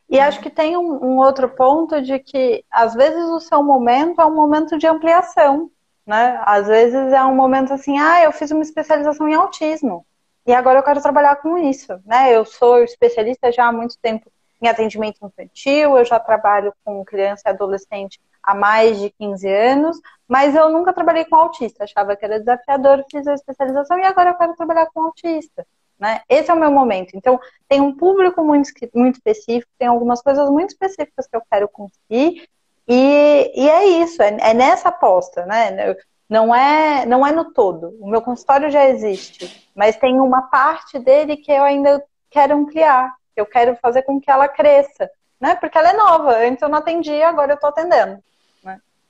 E 0.09 0.19
acho 0.21 0.41
que 0.41 0.51
tem 0.51 0.77
um, 0.77 1.05
um, 1.05 1.17
outro 1.19 1.49
ponto 1.49 2.01
de 2.01 2.19
que 2.19 2.65
às 2.71 2.95
vezes 2.95 3.25
o 3.25 3.41
seu 3.41 3.63
momento 3.63 4.21
é 4.21 4.25
um 4.25 4.35
momento 4.35 4.79
de 4.79 4.87
ampliação, 4.87 5.71
né? 6.07 6.41
Às 6.47 6.67
vezes 6.67 7.13
é 7.13 7.23
um 7.25 7.35
momento 7.35 7.75
assim, 7.75 7.99
ah, 7.99 8.23
eu 8.23 8.33
fiz 8.33 8.51
uma 8.51 8.63
especialização 8.63 9.29
em 9.29 9.35
autismo 9.35 10.07
e 10.49 10.55
agora 10.55 10.79
eu 10.79 10.83
quero 10.83 11.03
trabalhar 11.03 11.37
com 11.37 11.59
isso, 11.59 12.01
né? 12.07 12.35
Eu 12.35 12.43
sou 12.43 12.83
especialista 12.83 13.53
já 13.53 13.67
há 13.67 13.73
muito 13.73 13.99
tempo 14.01 14.33
em 14.63 14.67
atendimento 14.67 15.19
infantil, 15.23 15.99
eu 15.99 16.05
já 16.07 16.19
trabalho 16.19 16.73
com 16.83 17.05
criança 17.05 17.43
e 17.45 17.51
adolescente 17.51 18.19
há 18.43 18.55
mais 18.55 18.99
de 18.99 19.11
15 19.11 19.47
anos, 19.47 20.01
mas 20.27 20.57
eu 20.57 20.71
nunca 20.71 20.95
trabalhei 20.95 21.27
com 21.27 21.37
autista, 21.37 21.85
achava 21.85 22.17
que 22.17 22.25
era 22.25 22.39
desafiador, 22.39 23.05
fiz 23.11 23.27
a 23.27 23.35
especialização 23.35 23.99
e 23.99 24.05
agora 24.05 24.31
eu 24.31 24.37
quero 24.37 24.57
trabalhar 24.57 24.87
com 24.87 25.03
autista. 25.03 25.67
Né? 25.99 26.23
Esse 26.27 26.51
é 26.51 26.55
o 26.55 26.59
meu 26.59 26.71
momento. 26.71 27.11
Então, 27.15 27.39
tem 27.69 27.83
um 27.83 27.95
público 27.95 28.43
muito, 28.43 28.71
muito 28.95 29.17
específico, 29.17 29.71
tem 29.79 29.89
algumas 29.89 30.23
coisas 30.23 30.49
muito 30.49 30.71
específicas 30.71 31.27
que 31.27 31.37
eu 31.37 31.43
quero 31.51 31.69
conseguir, 31.69 32.49
e, 32.89 33.53
e 33.55 33.69
é 33.69 33.85
isso, 34.03 34.23
é, 34.23 34.35
é 34.41 34.55
nessa 34.55 34.89
aposta, 34.89 35.45
né? 35.45 35.95
Não 36.29 36.55
é, 36.55 37.07
não 37.07 37.27
é 37.27 37.33
no 37.33 37.53
todo. 37.53 37.97
O 38.01 38.09
meu 38.09 38.21
consultório 38.21 38.71
já 38.71 38.87
existe, 38.87 39.69
mas 39.75 39.97
tem 39.97 40.21
uma 40.21 40.43
parte 40.43 40.99
dele 40.99 41.37
que 41.37 41.51
eu 41.51 41.63
ainda 41.63 42.05
quero 42.31 42.55
ampliar, 42.55 43.15
eu 43.35 43.47
quero 43.47 43.77
fazer 43.77 44.03
com 44.03 44.21
que 44.21 44.31
ela 44.31 44.47
cresça, 44.47 45.11
né? 45.41 45.55
Porque 45.55 45.79
ela 45.79 45.91
é 45.91 45.97
nova. 45.97 46.37
Antes 46.37 46.63
eu 46.63 46.69
não 46.69 46.79
atendia, 46.79 47.29
agora 47.29 47.53
eu 47.53 47.55
estou 47.55 47.71
atendendo. 47.71 48.23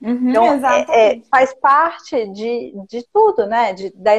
Uhum, 0.00 0.31
então, 0.31 0.44
é, 0.44 1.16
é, 1.16 1.22
faz 1.28 1.52
parte 1.54 2.28
de, 2.28 2.72
de 2.88 3.04
tudo, 3.12 3.46
né? 3.46 3.72
De, 3.72 3.92
da, 3.96 4.12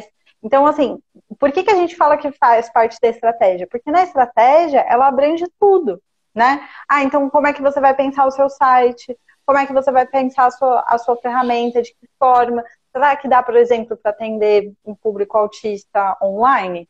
então, 0.43 0.65
assim, 0.65 1.01
por 1.39 1.51
que, 1.51 1.63
que 1.63 1.71
a 1.71 1.75
gente 1.75 1.95
fala 1.95 2.17
que 2.17 2.31
faz 2.33 2.69
parte 2.71 2.97
da 3.01 3.09
estratégia? 3.09 3.67
Porque 3.67 3.91
na 3.91 4.03
estratégia, 4.03 4.79
ela 4.87 5.07
abrange 5.07 5.45
tudo, 5.59 6.01
né? 6.33 6.67
Ah, 6.87 7.03
então 7.03 7.29
como 7.29 7.47
é 7.47 7.53
que 7.53 7.61
você 7.61 7.79
vai 7.79 7.93
pensar 7.93 8.25
o 8.25 8.31
seu 8.31 8.49
site? 8.49 9.17
Como 9.45 9.57
é 9.57 9.65
que 9.65 9.73
você 9.73 9.91
vai 9.91 10.05
pensar 10.05 10.45
a 10.45 10.51
sua, 10.51 10.83
a 10.87 10.97
sua 10.97 11.15
ferramenta? 11.17 11.81
De 11.81 11.91
que 11.91 12.07
forma? 12.17 12.63
Será 12.91 13.15
que 13.15 13.27
dá, 13.27 13.43
por 13.43 13.55
exemplo, 13.55 13.95
para 13.95 14.11
atender 14.11 14.73
um 14.85 14.95
público 14.95 15.37
autista 15.37 16.17
online? 16.21 16.89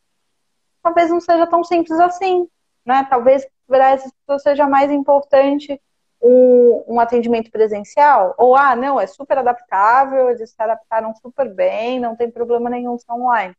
Talvez 0.82 1.10
não 1.10 1.20
seja 1.20 1.46
tão 1.46 1.64
simples 1.64 2.00
assim, 2.00 2.48
né? 2.86 3.06
Talvez 3.10 3.46
para 3.68 3.92
essas 3.92 4.12
pessoas 4.12 4.42
seja 4.42 4.68
mais 4.68 4.90
importante 4.92 5.80
um, 6.22 6.84
um, 6.88 7.00
atendimento 7.00 7.52
presencial, 7.52 8.34
ou 8.38 8.56
ah, 8.56 8.76
não, 8.76 9.00
é 9.00 9.08
super 9.08 9.38
adaptável, 9.38 10.30
eles 10.30 10.50
se 10.50 10.62
adaptaram 10.62 11.14
super 11.16 11.54
bem, 11.54 12.00
não 12.00 12.16
tem 12.16 12.30
problema 12.30 12.70
nenhum 12.70 12.98
ser 12.98 13.12
online. 13.12 13.56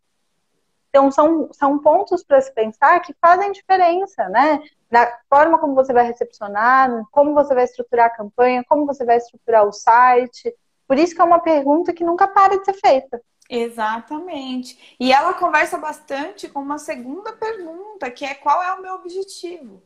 Então, 0.90 1.10
são, 1.10 1.48
são 1.52 1.78
pontos 1.78 2.24
para 2.24 2.40
se 2.40 2.52
pensar 2.52 3.00
que 3.00 3.14
fazem 3.20 3.52
diferença, 3.52 4.28
né? 4.28 4.60
Na 4.90 5.06
forma 5.28 5.56
como 5.58 5.74
você 5.74 5.92
vai 5.92 6.04
recepcionar, 6.04 6.90
como 7.12 7.32
você 7.32 7.54
vai 7.54 7.64
estruturar 7.64 8.06
a 8.06 8.10
campanha, 8.16 8.64
como 8.68 8.84
você 8.84 9.04
vai 9.04 9.16
estruturar 9.16 9.64
o 9.64 9.72
site. 9.72 10.52
Por 10.90 10.98
isso 10.98 11.14
que 11.14 11.20
é 11.20 11.24
uma 11.24 11.38
pergunta 11.38 11.92
que 11.92 12.02
nunca 12.02 12.26
para 12.26 12.58
de 12.58 12.64
ser 12.64 12.72
feita. 12.72 13.22
Exatamente. 13.48 14.96
E 14.98 15.12
ela 15.12 15.32
conversa 15.34 15.78
bastante 15.78 16.48
com 16.48 16.58
uma 16.58 16.78
segunda 16.78 17.32
pergunta, 17.32 18.10
que 18.10 18.24
é 18.24 18.34
qual 18.34 18.60
é 18.60 18.72
o 18.72 18.82
meu 18.82 18.94
objetivo? 18.94 19.84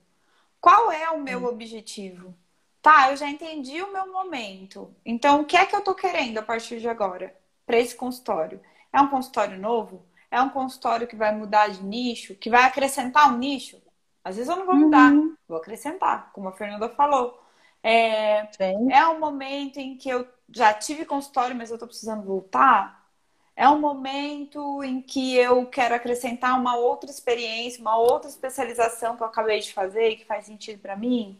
Qual 0.58 0.90
é 0.90 1.10
o 1.10 1.20
meu 1.20 1.44
objetivo? 1.44 2.34
Tá, 2.80 3.10
eu 3.10 3.18
já 3.18 3.28
entendi 3.28 3.82
o 3.82 3.92
meu 3.92 4.10
momento. 4.10 4.96
Então, 5.04 5.42
o 5.42 5.44
que 5.44 5.58
é 5.58 5.66
que 5.66 5.76
eu 5.76 5.82
tô 5.82 5.94
querendo 5.94 6.38
a 6.38 6.42
partir 6.42 6.80
de 6.80 6.88
agora 6.88 7.36
para 7.66 7.78
esse 7.78 7.94
consultório? 7.94 8.58
É 8.90 8.98
um 8.98 9.08
consultório 9.08 9.58
novo? 9.58 10.06
É 10.30 10.40
um 10.40 10.48
consultório 10.48 11.06
que 11.06 11.16
vai 11.16 11.36
mudar 11.36 11.68
de 11.68 11.84
nicho? 11.84 12.34
Que 12.34 12.48
vai 12.48 12.62
acrescentar 12.62 13.30
um 13.30 13.36
nicho? 13.36 13.76
Às 14.24 14.36
vezes 14.36 14.48
eu 14.48 14.56
não 14.56 14.64
vou 14.64 14.74
mudar, 14.74 15.12
uhum. 15.12 15.36
vou 15.46 15.58
acrescentar, 15.58 16.32
como 16.32 16.48
a 16.48 16.52
Fernanda 16.52 16.88
falou. 16.88 17.43
É, 17.86 18.48
é 18.90 19.06
um 19.08 19.20
momento 19.20 19.78
em 19.78 19.94
que 19.98 20.08
eu 20.08 20.26
já 20.50 20.72
tive 20.72 21.04
consultório, 21.04 21.54
mas 21.54 21.70
eu 21.70 21.78
tô 21.78 21.86
precisando 21.86 22.24
voltar. 22.24 23.04
É 23.54 23.68
um 23.68 23.78
momento 23.78 24.82
em 24.82 25.02
que 25.02 25.36
eu 25.36 25.66
quero 25.66 25.94
acrescentar 25.94 26.58
uma 26.58 26.76
outra 26.76 27.10
experiência, 27.10 27.82
uma 27.82 27.96
outra 27.98 28.30
especialização 28.30 29.16
que 29.16 29.22
eu 29.22 29.26
acabei 29.26 29.60
de 29.60 29.72
fazer 29.72 30.10
e 30.10 30.16
que 30.16 30.24
faz 30.24 30.46
sentido 30.46 30.80
para 30.80 30.96
mim. 30.96 31.38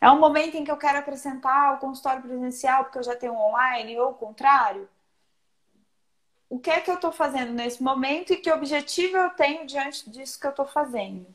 É 0.00 0.10
um 0.10 0.18
momento 0.18 0.56
em 0.56 0.64
que 0.64 0.70
eu 0.70 0.78
quero 0.78 0.98
acrescentar 0.98 1.74
o 1.74 1.78
consultório 1.78 2.22
presencial 2.22 2.84
porque 2.84 2.98
eu 2.98 3.04
já 3.04 3.14
tenho 3.14 3.34
online 3.34 3.98
ou 3.98 4.12
o 4.12 4.14
contrário? 4.14 4.88
O 6.48 6.58
que 6.58 6.70
é 6.70 6.80
que 6.80 6.90
eu 6.90 6.96
estou 6.96 7.12
fazendo 7.12 7.52
nesse 7.52 7.82
momento 7.82 8.32
e 8.32 8.36
que 8.36 8.50
objetivo 8.50 9.16
eu 9.16 9.30
tenho 9.30 9.66
diante 9.66 10.08
disso 10.10 10.40
que 10.40 10.46
eu 10.46 10.50
estou 10.50 10.66
fazendo? 10.66 11.26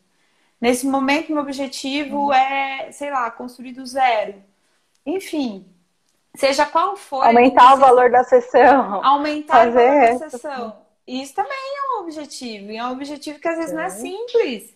Nesse 0.60 0.88
momento, 0.88 1.32
meu 1.32 1.42
objetivo 1.42 2.26
uhum. 2.26 2.34
é, 2.34 2.92
sei 2.92 3.12
lá, 3.12 3.30
construir 3.30 3.74
do 3.74 3.86
zero. 3.86 4.36
Enfim, 5.06 5.66
seja 6.36 6.66
qual 6.66 6.98
for. 6.98 7.24
Aumentar 7.24 7.76
o 7.76 7.78
valor 7.78 8.10
da 8.10 8.24
sessão. 8.24 9.06
Aumentar 9.06 9.68
o 9.68 9.72
valor 9.72 10.20
da 10.20 10.30
sessão. 10.30 10.76
Isso 11.08 11.34
também 11.34 11.52
é 11.54 11.96
um 11.96 12.02
objetivo. 12.02 12.72
E 12.72 12.78
é 12.78 12.86
um 12.86 12.92
objetivo 12.92 13.40
que 13.40 13.48
às 13.48 13.58
vezes 13.58 13.74
não 13.74 13.84
é 13.84 13.90
simples. 13.90 14.76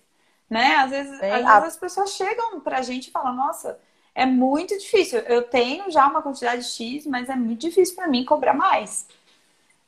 Né? 0.50 0.76
Às 0.76 0.90
vezes, 0.92 1.14
às 1.14 1.32
vezes 1.32 1.48
as 1.48 1.78
pessoas 1.78 2.12
chegam 2.12 2.60
pra 2.60 2.82
gente 2.82 3.08
e 3.08 3.12
falam, 3.12 3.34
nossa, 3.34 3.80
é 4.14 4.26
muito 4.26 4.78
difícil. 4.78 5.20
Eu 5.20 5.44
tenho 5.44 5.90
já 5.90 6.08
uma 6.08 6.22
quantidade 6.22 6.64
X, 6.64 7.06
mas 7.06 7.30
é 7.30 7.36
muito 7.36 7.62
difícil 7.62 7.96
para 7.96 8.08
mim 8.08 8.26
cobrar 8.26 8.54
mais. 8.54 9.08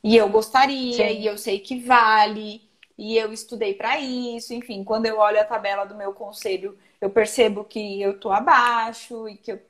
E 0.02 0.16
eu 0.16 0.28
gostaria, 0.28 1.08
Sim. 1.08 1.20
e 1.20 1.26
eu 1.26 1.38
sei 1.38 1.60
que 1.60 1.80
vale, 1.80 2.62
e 2.96 3.16
eu 3.16 3.32
estudei 3.32 3.74
para 3.74 3.98
isso. 3.98 4.54
Enfim, 4.54 4.84
quando 4.84 5.06
eu 5.06 5.18
olho 5.18 5.40
a 5.40 5.44
tabela 5.44 5.84
do 5.84 5.96
meu 5.96 6.12
conselho, 6.12 6.78
eu 7.00 7.10
percebo 7.10 7.64
que 7.64 8.00
eu 8.00 8.18
tô 8.18 8.30
abaixo 8.30 9.28
e 9.28 9.36
que 9.36 9.52
eu 9.52 9.60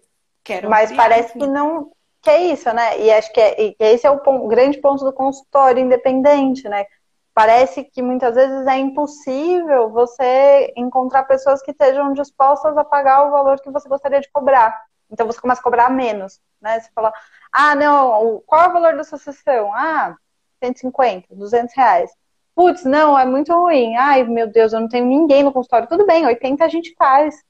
quero. 0.43 0.69
Mas 0.69 0.91
ampliar, 0.91 1.09
parece 1.09 1.31
enfim. 1.31 1.41
que 1.41 1.47
não. 1.47 1.93
Que 2.23 2.31
é 2.31 2.53
isso, 2.53 2.73
né? 2.73 3.01
E 3.01 3.11
acho 3.11 3.33
que, 3.33 3.41
é, 3.41 3.63
e 3.63 3.77
esse 3.79 4.07
é 4.07 4.11
o, 4.11 4.19
ponto, 4.21 4.47
grande 4.49 4.79
ponto 4.79 5.05
do 5.05 5.13
consultório 5.13 5.83
independente, 5.83 6.67
né? 6.69 6.87
parece 7.35 7.83
que 7.85 8.01
muitas 8.01 8.37
vezes 8.37 8.67
é 8.67 8.79
impossível 8.79 9.91
você 9.91 10.73
encontrar 10.77 11.25
pessoas 11.25 11.61
que 11.61 11.73
estejam 11.73 12.13
dispostas 12.13 12.77
a 12.77 12.85
pagar 12.85 13.27
o 13.27 13.33
valor 13.33 13.61
que 13.61 13.71
você 13.71 13.89
gostaria 13.89 14.21
de 14.21 14.31
cobrar. 14.31 14.81
Então 15.11 15.27
você 15.27 15.41
começa 15.41 15.61
a 15.61 15.65
cobrar 15.65 15.91
menos, 15.91 16.41
né? 16.61 16.79
Você 16.81 16.91
fala, 16.95 17.13
ah, 17.53 17.75
não, 17.75 18.41
qual 18.47 18.63
é 18.63 18.69
o 18.69 18.73
valor 18.73 18.97
da 18.97 19.05
sua 19.05 19.19
sessão? 19.19 19.75
Ah, 19.75 20.17
150, 20.63 21.35
200 21.35 21.75
reais. 21.75 22.13
Putz, 22.55 22.85
não, 22.85 23.19
é 23.19 23.25
muito 23.25 23.53
ruim. 23.53 23.97
Ai, 23.97 24.25
meu 24.25 24.47
Deus, 24.47 24.73
eu 24.73 24.81
não 24.81 24.89
tenho 24.89 25.07
ninguém 25.07 25.43
no 25.43 25.53
consultório. 25.53 25.89
Tudo 25.89 26.07
bem, 26.07 26.27
80 26.27 26.65
a 26.65 26.69
gente 26.69 26.95
faz. 26.97 27.43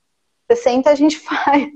60 0.50 0.90
a 0.90 0.94
gente 0.94 1.18
faz 1.20 1.68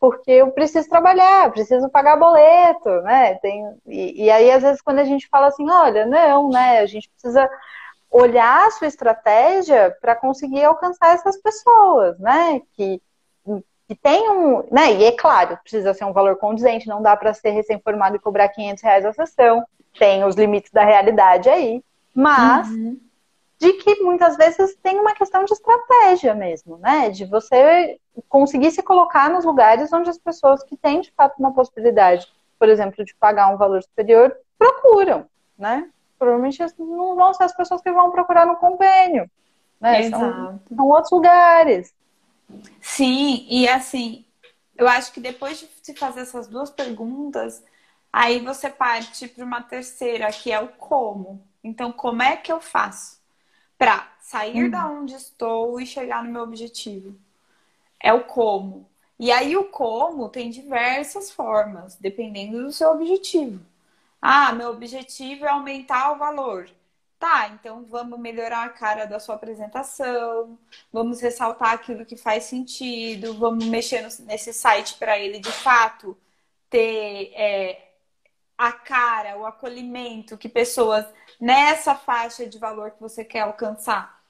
porque 0.00 0.30
eu 0.30 0.50
preciso 0.50 0.88
trabalhar, 0.88 1.52
preciso 1.52 1.90
pagar 1.90 2.16
boleto, 2.16 2.88
né? 3.02 3.34
Tem, 3.34 3.62
e, 3.86 4.24
e, 4.24 4.30
aí, 4.30 4.50
às 4.50 4.62
vezes, 4.62 4.80
quando 4.80 4.98
a 4.98 5.04
gente 5.04 5.28
fala 5.28 5.48
assim, 5.48 5.68
olha, 5.70 6.06
não, 6.06 6.48
né? 6.48 6.78
A 6.80 6.86
gente 6.86 7.10
precisa 7.10 7.48
olhar 8.10 8.66
a 8.66 8.70
sua 8.70 8.86
estratégia 8.88 9.94
para 10.00 10.16
conseguir 10.16 10.64
alcançar 10.64 11.14
essas 11.14 11.36
pessoas, 11.36 12.18
né? 12.18 12.62
Que, 12.72 13.00
que 13.86 13.94
tem 13.94 14.30
um. 14.30 14.66
Né? 14.70 14.94
E 14.94 15.04
é 15.04 15.12
claro, 15.12 15.58
precisa 15.62 15.92
ser 15.92 16.06
um 16.06 16.14
valor 16.14 16.36
condizente, 16.36 16.88
não 16.88 17.02
dá 17.02 17.14
para 17.14 17.34
ser 17.34 17.50
recém-formado 17.50 18.16
e 18.16 18.20
cobrar 18.20 18.48
500 18.48 18.82
reais 18.82 19.04
a 19.04 19.12
sessão, 19.12 19.62
tem 19.98 20.24
os 20.24 20.34
limites 20.34 20.72
da 20.72 20.84
realidade 20.84 21.50
aí, 21.50 21.82
mas. 22.14 22.68
Uhum 22.68 22.98
de 23.60 23.74
que 23.74 24.02
muitas 24.02 24.38
vezes 24.38 24.74
tem 24.82 24.98
uma 24.98 25.14
questão 25.14 25.44
de 25.44 25.52
estratégia 25.52 26.34
mesmo, 26.34 26.78
né? 26.78 27.10
De 27.10 27.26
você 27.26 28.00
conseguir 28.26 28.70
se 28.70 28.82
colocar 28.82 29.28
nos 29.28 29.44
lugares 29.44 29.92
onde 29.92 30.08
as 30.08 30.16
pessoas 30.16 30.64
que 30.64 30.78
têm 30.78 31.02
de 31.02 31.12
fato 31.12 31.38
uma 31.38 31.52
possibilidade, 31.52 32.26
por 32.58 32.70
exemplo, 32.70 33.04
de 33.04 33.14
pagar 33.14 33.52
um 33.52 33.58
valor 33.58 33.82
superior, 33.82 34.34
procuram, 34.58 35.26
né? 35.58 35.90
Provavelmente 36.18 36.58
não 36.78 37.14
vão 37.14 37.34
ser 37.34 37.44
as 37.44 37.54
pessoas 37.54 37.82
que 37.82 37.92
vão 37.92 38.10
procurar 38.10 38.46
no 38.46 38.56
convênio, 38.56 39.30
né? 39.78 40.06
Exato. 40.06 40.18
São, 40.18 40.60
são 40.74 40.88
outros 40.88 41.12
lugares. 41.12 41.94
Sim, 42.80 43.46
e 43.46 43.68
assim, 43.68 44.24
eu 44.74 44.88
acho 44.88 45.12
que 45.12 45.20
depois 45.20 45.60
de 45.60 45.68
se 45.82 45.94
fazer 45.94 46.20
essas 46.20 46.48
duas 46.48 46.70
perguntas, 46.70 47.62
aí 48.10 48.40
você 48.40 48.70
parte 48.70 49.28
para 49.28 49.44
uma 49.44 49.62
terceira, 49.62 50.32
que 50.32 50.50
é 50.50 50.58
o 50.58 50.68
como. 50.68 51.49
Então, 51.62 51.92
como 51.92 52.22
é 52.22 52.36
que 52.36 52.50
eu 52.50 52.60
faço? 52.60 53.20
para 53.80 54.06
sair 54.20 54.64
uhum. 54.64 54.70
da 54.70 54.86
onde 54.90 55.14
estou 55.14 55.80
e 55.80 55.86
chegar 55.86 56.22
no 56.22 56.30
meu 56.30 56.42
objetivo. 56.42 57.18
É 57.98 58.12
o 58.12 58.24
como. 58.24 58.86
E 59.18 59.32
aí 59.32 59.56
o 59.56 59.64
como 59.64 60.28
tem 60.28 60.50
diversas 60.50 61.30
formas, 61.30 61.96
dependendo 61.96 62.62
do 62.62 62.72
seu 62.72 62.90
objetivo. 62.90 63.58
Ah, 64.20 64.52
meu 64.52 64.68
objetivo 64.68 65.46
é 65.46 65.48
aumentar 65.48 66.12
o 66.12 66.18
valor. 66.18 66.68
Tá, 67.18 67.48
então 67.48 67.82
vamos 67.84 68.18
melhorar 68.18 68.64
a 68.64 68.68
cara 68.68 69.06
da 69.06 69.18
sua 69.18 69.34
apresentação, 69.34 70.58
vamos 70.92 71.20
ressaltar 71.20 71.72
aquilo 71.72 72.04
que 72.04 72.16
faz 72.16 72.44
sentido, 72.44 73.34
vamos 73.34 73.64
mexer 73.66 74.06
nesse 74.20 74.52
site 74.52 74.94
para 74.98 75.18
ele 75.18 75.38
de 75.38 75.52
fato 75.52 76.16
ter 76.70 77.32
é, 77.34 77.90
a 78.56 78.72
cara, 78.72 79.38
o 79.38 79.46
acolhimento 79.46 80.36
que 80.36 80.48
pessoas 80.48 81.06
nessa 81.40 81.94
faixa 81.94 82.46
de 82.46 82.58
valor 82.58 82.90
que 82.92 83.00
você 83.00 83.24
quer 83.24 83.40
alcançar 83.40 84.20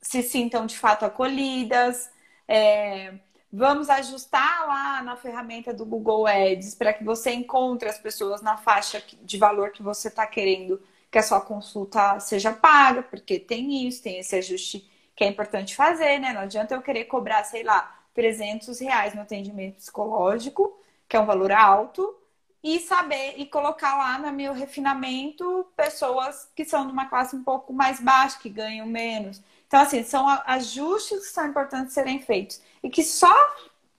se 0.00 0.22
sintam 0.22 0.66
de 0.66 0.78
fato 0.78 1.04
acolhidas. 1.04 2.10
É, 2.48 3.14
vamos 3.52 3.90
ajustar 3.90 4.66
lá 4.66 5.02
na 5.02 5.16
ferramenta 5.16 5.72
do 5.74 5.84
Google 5.84 6.26
Ads 6.26 6.74
para 6.74 6.92
que 6.92 7.04
você 7.04 7.32
encontre 7.32 7.88
as 7.88 7.98
pessoas 7.98 8.40
na 8.42 8.56
faixa 8.56 9.02
de 9.22 9.38
valor 9.38 9.70
que 9.72 9.82
você 9.82 10.08
está 10.08 10.26
querendo 10.26 10.80
que 11.10 11.18
a 11.18 11.22
sua 11.22 11.40
consulta 11.40 12.20
seja 12.20 12.52
paga, 12.52 13.02
porque 13.02 13.38
tem 13.40 13.86
isso, 13.86 14.02
tem 14.02 14.18
esse 14.20 14.36
ajuste 14.36 14.88
que 15.16 15.24
é 15.24 15.26
importante 15.26 15.74
fazer, 15.74 16.18
né? 16.20 16.32
Não 16.32 16.42
adianta 16.42 16.74
eu 16.74 16.82
querer 16.82 17.04
cobrar, 17.04 17.42
sei 17.44 17.64
lá, 17.64 18.00
300 18.14 18.78
reais 18.80 19.14
no 19.14 19.22
atendimento 19.22 19.76
psicológico, 19.76 20.78
que 21.08 21.16
é 21.16 21.20
um 21.20 21.26
valor 21.26 21.50
alto, 21.50 22.16
e 22.62 22.78
saber 22.80 23.34
e 23.38 23.46
colocar 23.46 23.96
lá 23.96 24.18
no 24.18 24.32
meu 24.32 24.52
refinamento 24.52 25.66
pessoas 25.76 26.48
que 26.54 26.64
são 26.64 26.86
de 26.86 26.92
uma 26.92 27.06
classe 27.06 27.34
um 27.34 27.42
pouco 27.42 27.72
mais 27.72 28.00
baixa, 28.00 28.38
que 28.38 28.50
ganham 28.50 28.86
menos. 28.86 29.42
Então, 29.66 29.80
assim, 29.80 30.02
são 30.02 30.28
ajustes 30.46 31.20
que 31.20 31.32
são 31.32 31.46
importantes 31.46 31.94
serem 31.94 32.20
feitos 32.20 32.60
e 32.82 32.90
que 32.90 33.02
só 33.02 33.32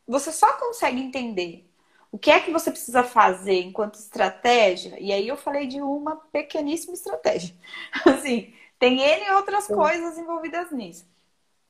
você 0.07 0.31
só 0.31 0.51
consegue 0.53 1.01
entender 1.01 1.67
o 2.11 2.17
que 2.19 2.29
é 2.29 2.39
que 2.41 2.51
você 2.51 2.69
precisa 2.69 3.03
fazer 3.03 3.61
enquanto 3.61 3.95
estratégia. 3.95 4.99
E 4.99 5.11
aí 5.11 5.27
eu 5.27 5.37
falei 5.37 5.65
de 5.67 5.81
uma 5.81 6.17
pequeníssima 6.17 6.93
estratégia. 6.93 7.55
Assim, 8.05 8.53
tem 8.77 8.99
N 9.01 9.31
outras 9.35 9.65
Sim. 9.65 9.75
coisas 9.75 10.17
envolvidas 10.17 10.71
nisso. 10.71 11.05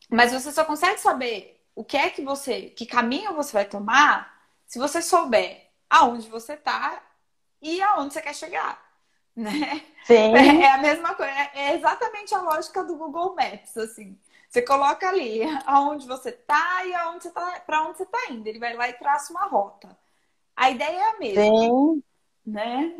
Mas 0.09 0.33
você 0.33 0.51
só 0.51 0.65
consegue 0.65 0.99
saber 0.99 1.61
o 1.75 1.83
que 1.83 1.97
é 1.97 2.09
que 2.09 2.21
você, 2.23 2.63
que 2.71 2.85
caminho 2.85 3.33
você 3.35 3.53
vai 3.53 3.65
tomar, 3.65 4.41
se 4.67 4.79
você 4.79 5.01
souber 5.01 5.70
aonde 5.91 6.29
você 6.29 6.53
está 6.53 7.03
e 7.61 7.81
aonde 7.81 8.13
você 8.13 8.21
quer 8.21 8.33
chegar. 8.33 8.81
Né? 9.35 9.85
Sim. 10.05 10.35
É, 10.35 10.61
é 10.63 10.71
a 10.71 10.77
mesma 10.77 11.13
coisa, 11.13 11.31
é, 11.31 11.51
é 11.53 11.75
exatamente 11.75 12.33
a 12.33 12.41
lógica 12.41 12.83
do 12.83 12.95
Google 12.95 13.35
Maps, 13.35 13.77
assim. 13.77 14.17
Você 14.49 14.61
coloca 14.61 15.07
ali 15.07 15.41
aonde 15.65 16.07
você 16.07 16.29
está 16.29 16.85
e 16.85 16.93
aonde 16.95 17.23
você 17.23 17.31
tá, 17.31 17.61
para 17.65 17.83
onde 17.83 17.97
você 17.97 18.03
está 18.03 18.19
indo. 18.29 18.47
Ele 18.47 18.59
vai 18.59 18.75
lá 18.75 18.89
e 18.89 18.93
traça 18.93 19.31
uma 19.31 19.45
rota. 19.45 19.97
A 20.55 20.69
ideia 20.69 20.97
é 20.97 21.09
a 21.11 21.19
mesma. 21.19 21.43
Sim. 21.43 22.03
Né? 22.45 22.95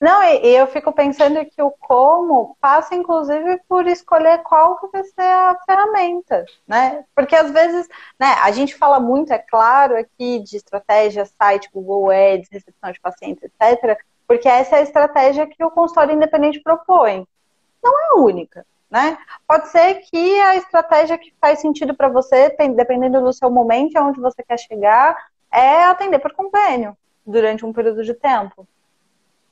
Não, 0.00 0.22
e 0.22 0.56
eu 0.56 0.66
fico 0.66 0.90
pensando 0.92 1.44
que 1.44 1.60
o 1.60 1.70
como 1.72 2.56
passa, 2.58 2.94
inclusive, 2.94 3.60
por 3.68 3.86
escolher 3.86 4.38
qual 4.42 4.78
que 4.78 4.86
vai 4.86 5.04
ser 5.04 5.20
a 5.20 5.58
ferramenta, 5.66 6.46
né? 6.66 7.04
Porque 7.14 7.36
às 7.36 7.50
vezes, 7.50 7.86
né, 8.18 8.28
a 8.42 8.50
gente 8.50 8.74
fala 8.74 8.98
muito, 8.98 9.30
é 9.30 9.38
claro, 9.38 9.94
aqui 9.98 10.38
de 10.40 10.56
estratégia, 10.56 11.26
site, 11.26 11.68
Google 11.70 12.10
Ads, 12.10 12.48
recepção 12.50 12.90
de 12.90 12.98
pacientes, 12.98 13.44
etc., 13.44 13.98
porque 14.26 14.48
essa 14.48 14.76
é 14.76 14.78
a 14.78 14.82
estratégia 14.82 15.46
que 15.46 15.62
o 15.62 15.70
consultório 15.70 16.14
independente 16.14 16.60
propõe. 16.60 17.26
Não 17.82 17.92
é 17.92 18.04
a 18.12 18.14
única, 18.22 18.64
né? 18.90 19.18
Pode 19.46 19.68
ser 19.68 19.96
que 19.96 20.40
a 20.40 20.56
estratégia 20.56 21.18
que 21.18 21.34
faz 21.38 21.60
sentido 21.60 21.94
para 21.94 22.08
você, 22.08 22.48
dependendo 22.74 23.20
do 23.20 23.34
seu 23.34 23.50
momento 23.50 23.92
e 23.92 23.98
aonde 23.98 24.18
você 24.18 24.42
quer 24.42 24.58
chegar, 24.58 25.14
é 25.52 25.84
atender 25.84 26.20
por 26.20 26.32
convênio 26.32 26.96
durante 27.26 27.66
um 27.66 27.72
período 27.72 28.02
de 28.02 28.14
tempo. 28.14 28.66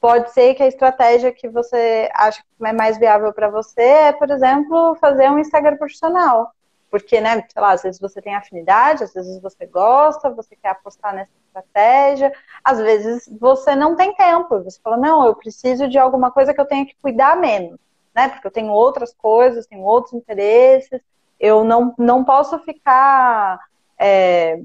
Pode 0.00 0.30
ser 0.32 0.54
que 0.54 0.62
a 0.62 0.68
estratégia 0.68 1.32
que 1.32 1.48
você 1.48 2.08
acha 2.14 2.40
que 2.40 2.66
é 2.66 2.72
mais 2.72 2.98
viável 2.98 3.32
para 3.32 3.48
você 3.48 3.82
é, 3.82 4.12
por 4.12 4.30
exemplo, 4.30 4.94
fazer 4.96 5.28
um 5.28 5.38
Instagram 5.38 5.76
profissional. 5.76 6.52
Porque, 6.90 7.20
né, 7.20 7.44
sei 7.48 7.60
lá, 7.60 7.72
às 7.72 7.82
vezes 7.82 8.00
você 8.00 8.22
tem 8.22 8.34
afinidade, 8.34 9.04
às 9.04 9.12
vezes 9.12 9.40
você 9.42 9.66
gosta, 9.66 10.30
você 10.30 10.56
quer 10.56 10.70
apostar 10.70 11.14
nessa 11.14 11.30
estratégia, 11.46 12.32
às 12.64 12.78
vezes 12.78 13.28
você 13.40 13.74
não 13.74 13.94
tem 13.94 14.14
tempo, 14.14 14.62
você 14.62 14.80
fala, 14.82 14.96
não, 14.96 15.26
eu 15.26 15.34
preciso 15.34 15.88
de 15.88 15.98
alguma 15.98 16.30
coisa 16.30 16.54
que 16.54 16.60
eu 16.60 16.64
tenha 16.66 16.86
que 16.86 16.96
cuidar 17.02 17.36
menos, 17.36 17.78
né? 18.14 18.28
Porque 18.28 18.46
eu 18.46 18.50
tenho 18.50 18.72
outras 18.72 19.12
coisas, 19.12 19.66
tenho 19.66 19.82
outros 19.82 20.14
interesses, 20.14 21.00
eu 21.38 21.62
não, 21.62 21.94
não 21.98 22.24
posso 22.24 22.58
ficar 22.60 23.60
é, 23.98 24.60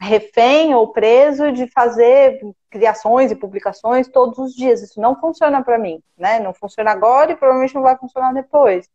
refém 0.00 0.74
ou 0.74 0.88
preso 0.88 1.50
de 1.50 1.66
fazer 1.66 2.40
criações 2.70 3.30
e 3.32 3.36
publicações 3.36 4.08
todos 4.08 4.38
os 4.38 4.54
dias. 4.54 4.80
Isso 4.80 5.00
não 5.00 5.18
funciona 5.20 5.62
para 5.62 5.78
mim, 5.78 6.02
né? 6.16 6.38
Não 6.38 6.54
funciona 6.54 6.92
agora 6.92 7.32
e 7.32 7.36
provavelmente 7.36 7.74
não 7.74 7.82
vai 7.82 7.96
funcionar 7.96 8.32
depois. 8.32 8.88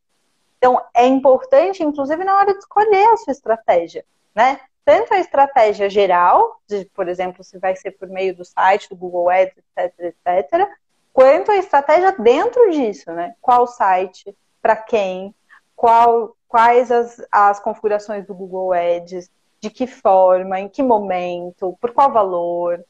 Então, 0.58 0.82
é 0.94 1.06
importante, 1.06 1.84
inclusive, 1.84 2.24
na 2.24 2.38
hora 2.38 2.54
de 2.54 2.60
escolher 2.60 3.08
a 3.10 3.18
sua 3.18 3.32
estratégia, 3.32 4.06
né? 4.34 4.60
Tanto 4.84 5.14
a 5.14 5.20
estratégia 5.20 5.90
geral, 5.90 6.60
de, 6.68 6.86
por 6.86 7.08
exemplo, 7.08 7.44
se 7.44 7.58
vai 7.60 7.76
ser 7.76 7.92
por 7.92 8.08
meio 8.08 8.36
do 8.36 8.46
site, 8.46 8.90
do 8.90 8.96
Google 8.96 9.30
Ads, 9.30 9.58
etc, 9.78 10.00
etc, 10.00 10.70
quanto 11.12 11.52
a 11.52 11.58
estratégia 11.58 12.12
dentro 12.14 12.72
disso, 12.72 13.12
né? 13.12 13.36
Qual 13.42 13.68
site, 13.68 14.36
para 14.62 14.76
quem, 14.76 15.36
qual, 15.76 16.36
quais 16.48 16.92
as, 16.92 17.22
as 17.32 17.60
configurações 17.60 18.26
do 18.26 18.34
Google 18.34 18.74
Ads, 18.74 19.30
de 19.60 19.70
que 19.70 19.88
forma, 19.88 20.60
em 20.60 20.70
que 20.70 20.84
momento, 20.84 21.78
por 21.82 21.92
qual 21.92 22.12
valor, 22.12 22.84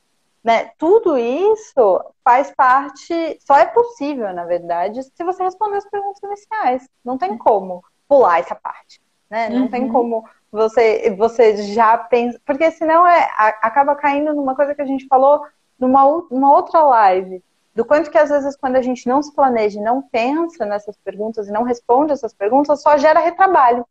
né? 0.46 0.70
Tudo 0.78 1.18
isso 1.18 2.06
faz 2.24 2.54
parte, 2.56 3.40
só 3.42 3.58
é 3.58 3.66
possível, 3.66 4.32
na 4.32 4.46
verdade, 4.46 5.02
se 5.02 5.24
você 5.24 5.44
responder 5.44 5.78
as 5.78 5.90
perguntas 5.90 6.22
iniciais. 6.22 6.88
Não 7.04 7.18
tem 7.18 7.36
como 7.36 7.84
pular 8.08 8.40
essa 8.40 8.54
parte, 8.54 9.02
né? 9.28 9.50
Não 9.50 9.64
uhum. 9.64 9.68
tem 9.70 9.88
como 9.92 10.24
você, 10.52 11.16
você 11.18 11.58
já 11.74 11.98
pensa. 11.98 12.40
Porque 12.46 12.70
senão 12.70 13.08
é, 13.08 13.28
acaba 13.60 13.96
caindo 13.96 14.36
numa 14.36 14.56
coisa 14.56 14.76
que 14.76 14.84
a 14.84 14.86
gente 14.86 15.08
falou 15.08 15.44
numa 15.80 16.06
uma 16.06 16.54
outra 16.54 16.84
live. 16.84 17.44
Do 17.74 17.84
quanto 17.84 18.12
que 18.12 18.18
às 18.18 18.30
vezes 18.30 18.56
quando 18.56 18.76
a 18.76 18.84
gente 18.84 19.08
não 19.08 19.24
se 19.24 19.34
planeja 19.34 19.80
e 19.80 19.84
não 19.84 20.00
pensa 20.00 20.64
nessas 20.64 20.96
perguntas 20.98 21.48
e 21.48 21.52
não 21.52 21.64
responde 21.64 22.14
essas 22.14 22.36
perguntas, 22.36 22.84
só 22.84 23.00
gera 23.00 23.20
retrabalho, 23.20 23.84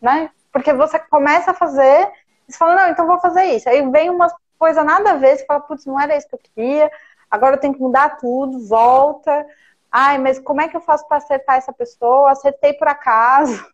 né? 0.00 0.30
Porque 0.52 0.72
você 0.72 1.00
começa 1.00 1.50
a 1.50 1.54
fazer, 1.54 2.12
você 2.46 2.56
fala, 2.56 2.76
não, 2.76 2.88
então 2.90 3.08
vou 3.08 3.18
fazer 3.18 3.42
isso. 3.46 3.68
Aí 3.68 3.82
vem 3.90 4.08
uma 4.08 4.28
coisa 4.58 4.82
nada 4.82 5.12
a 5.12 5.14
ver, 5.14 5.36
você 5.36 5.44
fala, 5.44 5.60
putz, 5.60 5.86
não 5.86 6.00
era 6.00 6.16
isso 6.16 6.28
que 6.28 6.34
eu 6.34 6.40
queria, 6.40 6.90
agora 7.30 7.56
eu 7.56 7.60
tenho 7.60 7.74
que 7.74 7.80
mudar 7.80 8.16
tudo, 8.16 8.66
volta. 8.66 9.46
Ai, 9.90 10.18
mas 10.18 10.38
como 10.38 10.60
é 10.60 10.68
que 10.68 10.76
eu 10.76 10.80
faço 10.80 11.06
para 11.08 11.16
acertar 11.18 11.56
essa 11.56 11.72
pessoa? 11.72 12.30
Acertei 12.30 12.74
por 12.74 12.88
acaso. 12.88 13.66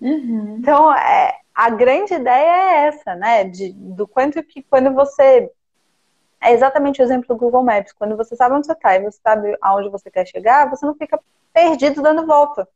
Uhum. 0.00 0.56
Então, 0.58 0.92
é, 0.92 1.38
a 1.54 1.70
grande 1.70 2.14
ideia 2.14 2.50
é 2.50 2.86
essa, 2.86 3.14
né? 3.14 3.44
De, 3.44 3.72
do 3.72 4.06
quanto 4.06 4.42
que 4.42 4.62
quando 4.62 4.92
você. 4.92 5.50
É 6.40 6.52
exatamente 6.52 7.02
o 7.02 7.04
exemplo 7.04 7.28
do 7.28 7.36
Google 7.36 7.64
Maps. 7.64 7.92
Quando 7.92 8.16
você 8.16 8.36
sabe 8.36 8.54
onde 8.54 8.66
você 8.66 8.72
está 8.72 8.94
e 8.94 9.02
você 9.02 9.20
sabe 9.20 9.56
aonde 9.60 9.88
você 9.88 10.08
quer 10.10 10.26
chegar, 10.26 10.70
você 10.70 10.86
não 10.86 10.94
fica 10.94 11.20
perdido 11.52 12.00
dando 12.00 12.24
volta. 12.26 12.68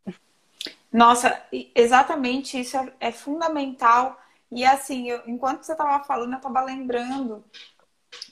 Nossa, 0.92 1.40
exatamente 1.74 2.60
isso 2.60 2.76
é, 2.76 2.92
é 3.00 3.12
fundamental. 3.12 4.16
E 4.54 4.64
assim, 4.64 5.08
eu, 5.08 5.22
enquanto 5.26 5.62
você 5.64 5.72
estava 5.72 6.04
falando, 6.04 6.32
eu 6.32 6.36
estava 6.36 6.62
lembrando 6.62 7.42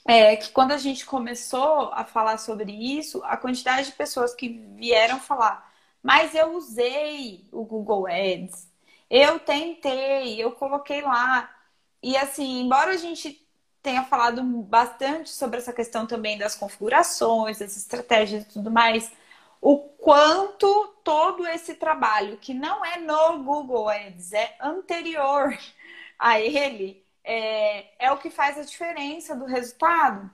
é, 0.07 0.35
que 0.35 0.51
quando 0.51 0.71
a 0.71 0.77
gente 0.77 1.05
começou 1.05 1.91
a 1.93 2.05
falar 2.05 2.37
sobre 2.37 2.71
isso, 2.71 3.21
a 3.23 3.37
quantidade 3.37 3.87
de 3.87 3.93
pessoas 3.93 4.33
que 4.35 4.49
vieram 4.75 5.19
falar, 5.19 5.71
mas 6.03 6.35
eu 6.35 6.55
usei 6.55 7.47
o 7.51 7.63
Google 7.65 8.07
Ads, 8.07 8.69
eu 9.09 9.39
tentei, 9.39 10.41
eu 10.41 10.51
coloquei 10.53 11.01
lá. 11.01 11.49
E 12.01 12.15
assim, 12.17 12.61
embora 12.61 12.91
a 12.91 12.97
gente 12.97 13.45
tenha 13.81 14.03
falado 14.03 14.43
bastante 14.43 15.29
sobre 15.31 15.57
essa 15.59 15.73
questão 15.73 16.05
também 16.07 16.37
das 16.37 16.55
configurações, 16.55 17.59
das 17.59 17.75
estratégias 17.77 18.43
e 18.43 18.47
tudo 18.47 18.71
mais, 18.71 19.11
o 19.61 19.77
quanto 19.79 20.87
todo 21.03 21.47
esse 21.47 21.75
trabalho, 21.75 22.37
que 22.37 22.53
não 22.53 22.85
é 22.85 22.97
no 22.99 23.43
Google 23.43 23.89
Ads, 23.89 24.33
é 24.33 24.55
anterior 24.61 25.57
a 26.21 26.39
ele, 26.39 27.03
é, 27.23 28.05
é 28.05 28.11
o 28.11 28.17
que 28.17 28.29
faz 28.29 28.57
a 28.59 28.63
diferença 28.63 29.35
do 29.35 29.45
resultado. 29.45 30.29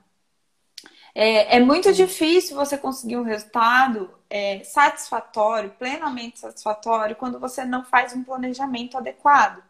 É, 1.16 1.56
é 1.56 1.60
muito 1.62 1.92
difícil 1.94 2.56
você 2.56 2.78
conseguir 2.78 3.16
um 3.16 3.24
resultado 3.24 4.14
é, 4.30 4.62
satisfatório, 4.66 5.72
plenamente 5.80 6.40
satisfatório, 6.40 7.16
quando 7.16 7.40
você 7.40 7.64
não 7.64 7.86
faz 7.86 8.14
um 8.14 8.24
planejamento 8.24 8.98
adequado. 8.98 9.64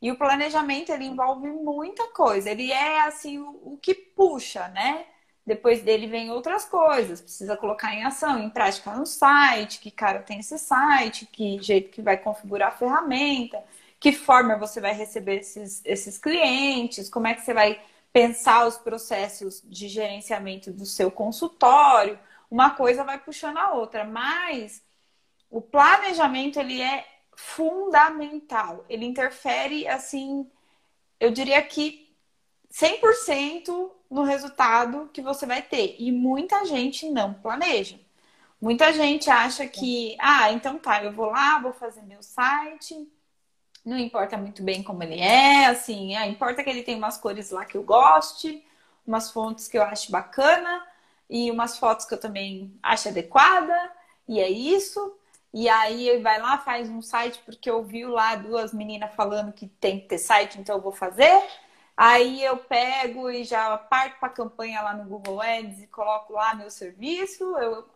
E 0.00 0.10
o 0.10 0.16
planejamento 0.16 0.90
ele 0.90 1.04
envolve 1.04 1.46
muita 1.48 2.08
coisa. 2.08 2.50
Ele 2.50 2.72
é 2.72 3.02
assim 3.02 3.38
o, 3.38 3.74
o 3.74 3.78
que 3.80 3.94
puxa, 3.94 4.68
né? 4.68 5.04
Depois 5.46 5.82
dele 5.82 6.06
vem 6.06 6.30
outras 6.30 6.64
coisas. 6.64 7.20
Precisa 7.20 7.56
colocar 7.56 7.94
em 7.94 8.04
ação, 8.04 8.42
em 8.42 8.50
prática 8.50 8.92
no 8.92 9.06
site, 9.06 9.80
que 9.80 9.90
cara 9.90 10.20
tem 10.20 10.40
esse 10.40 10.58
site, 10.58 11.26
que 11.26 11.62
jeito 11.62 11.90
que 11.90 12.02
vai 12.02 12.16
configurar 12.16 12.68
a 12.68 12.76
ferramenta, 12.76 13.62
que 14.02 14.12
forma 14.12 14.58
você 14.58 14.80
vai 14.80 14.92
receber 14.92 15.40
esses, 15.40 15.80
esses 15.84 16.18
clientes, 16.18 17.08
como 17.08 17.28
é 17.28 17.34
que 17.34 17.42
você 17.42 17.54
vai 17.54 17.80
pensar 18.12 18.66
os 18.66 18.76
processos 18.76 19.62
de 19.64 19.88
gerenciamento 19.88 20.70
do 20.70 20.84
seu 20.84 21.10
consultório 21.10 22.18
uma 22.52 22.68
coisa 22.68 23.02
vai 23.02 23.18
puxando 23.18 23.56
a 23.56 23.72
outra, 23.72 24.04
mas 24.04 24.82
o 25.50 25.62
planejamento 25.62 26.60
ele 26.60 26.82
é 26.82 27.06
fundamental. 27.34 28.84
Ele 28.90 29.06
interfere 29.06 29.88
assim, 29.88 30.46
eu 31.18 31.30
diria 31.30 31.62
que 31.62 32.14
100% 32.70 33.90
no 34.10 34.22
resultado 34.22 35.08
que 35.14 35.22
você 35.22 35.46
vai 35.46 35.62
ter. 35.62 35.96
E 35.98 36.12
muita 36.12 36.66
gente 36.66 37.08
não 37.10 37.32
planeja. 37.32 37.98
Muita 38.60 38.92
gente 38.92 39.30
acha 39.30 39.66
que, 39.66 40.14
ah, 40.20 40.52
então 40.52 40.78
tá, 40.78 41.02
eu 41.02 41.10
vou 41.10 41.30
lá, 41.30 41.58
vou 41.58 41.72
fazer 41.72 42.02
meu 42.02 42.22
site, 42.22 43.10
não 43.84 43.98
importa 43.98 44.36
muito 44.36 44.62
bem 44.62 44.82
como 44.82 45.02
ele 45.02 45.18
é, 45.20 45.66
assim, 45.66 46.14
ah, 46.16 46.26
importa 46.26 46.62
que 46.62 46.70
ele 46.70 46.82
tem 46.82 46.96
umas 46.96 47.18
cores 47.18 47.50
lá 47.50 47.64
que 47.64 47.76
eu 47.76 47.82
goste, 47.82 48.64
umas 49.06 49.30
fontes 49.30 49.68
que 49.68 49.76
eu 49.76 49.82
acho 49.82 50.10
bacana, 50.10 50.86
e 51.28 51.50
umas 51.50 51.78
fotos 51.78 52.06
que 52.06 52.14
eu 52.14 52.20
também 52.20 52.72
acho 52.82 53.08
adequada, 53.08 53.74
e 54.28 54.40
é 54.40 54.48
isso. 54.50 55.16
E 55.52 55.68
aí 55.68 56.18
vai 56.20 56.40
lá, 56.40 56.58
faz 56.58 56.88
um 56.88 57.02
site, 57.02 57.40
porque 57.44 57.70
eu 57.70 57.82
vi 57.82 58.06
lá 58.06 58.36
duas 58.36 58.72
meninas 58.72 59.14
falando 59.14 59.52
que 59.52 59.66
tem 59.66 60.00
que 60.00 60.08
ter 60.08 60.18
site, 60.18 60.58
então 60.58 60.76
eu 60.76 60.82
vou 60.82 60.92
fazer. 60.92 61.42
Aí 61.96 62.42
eu 62.42 62.56
pego 62.56 63.30
e 63.30 63.44
já 63.44 63.76
parto 63.76 64.18
para 64.18 64.28
a 64.28 64.32
campanha 64.32 64.80
lá 64.82 64.94
no 64.94 65.04
Google 65.04 65.40
Ads 65.40 65.82
e 65.82 65.86
coloco 65.86 66.32
lá 66.32 66.54
meu 66.54 66.70
serviço, 66.70 67.44
eu 67.58 67.86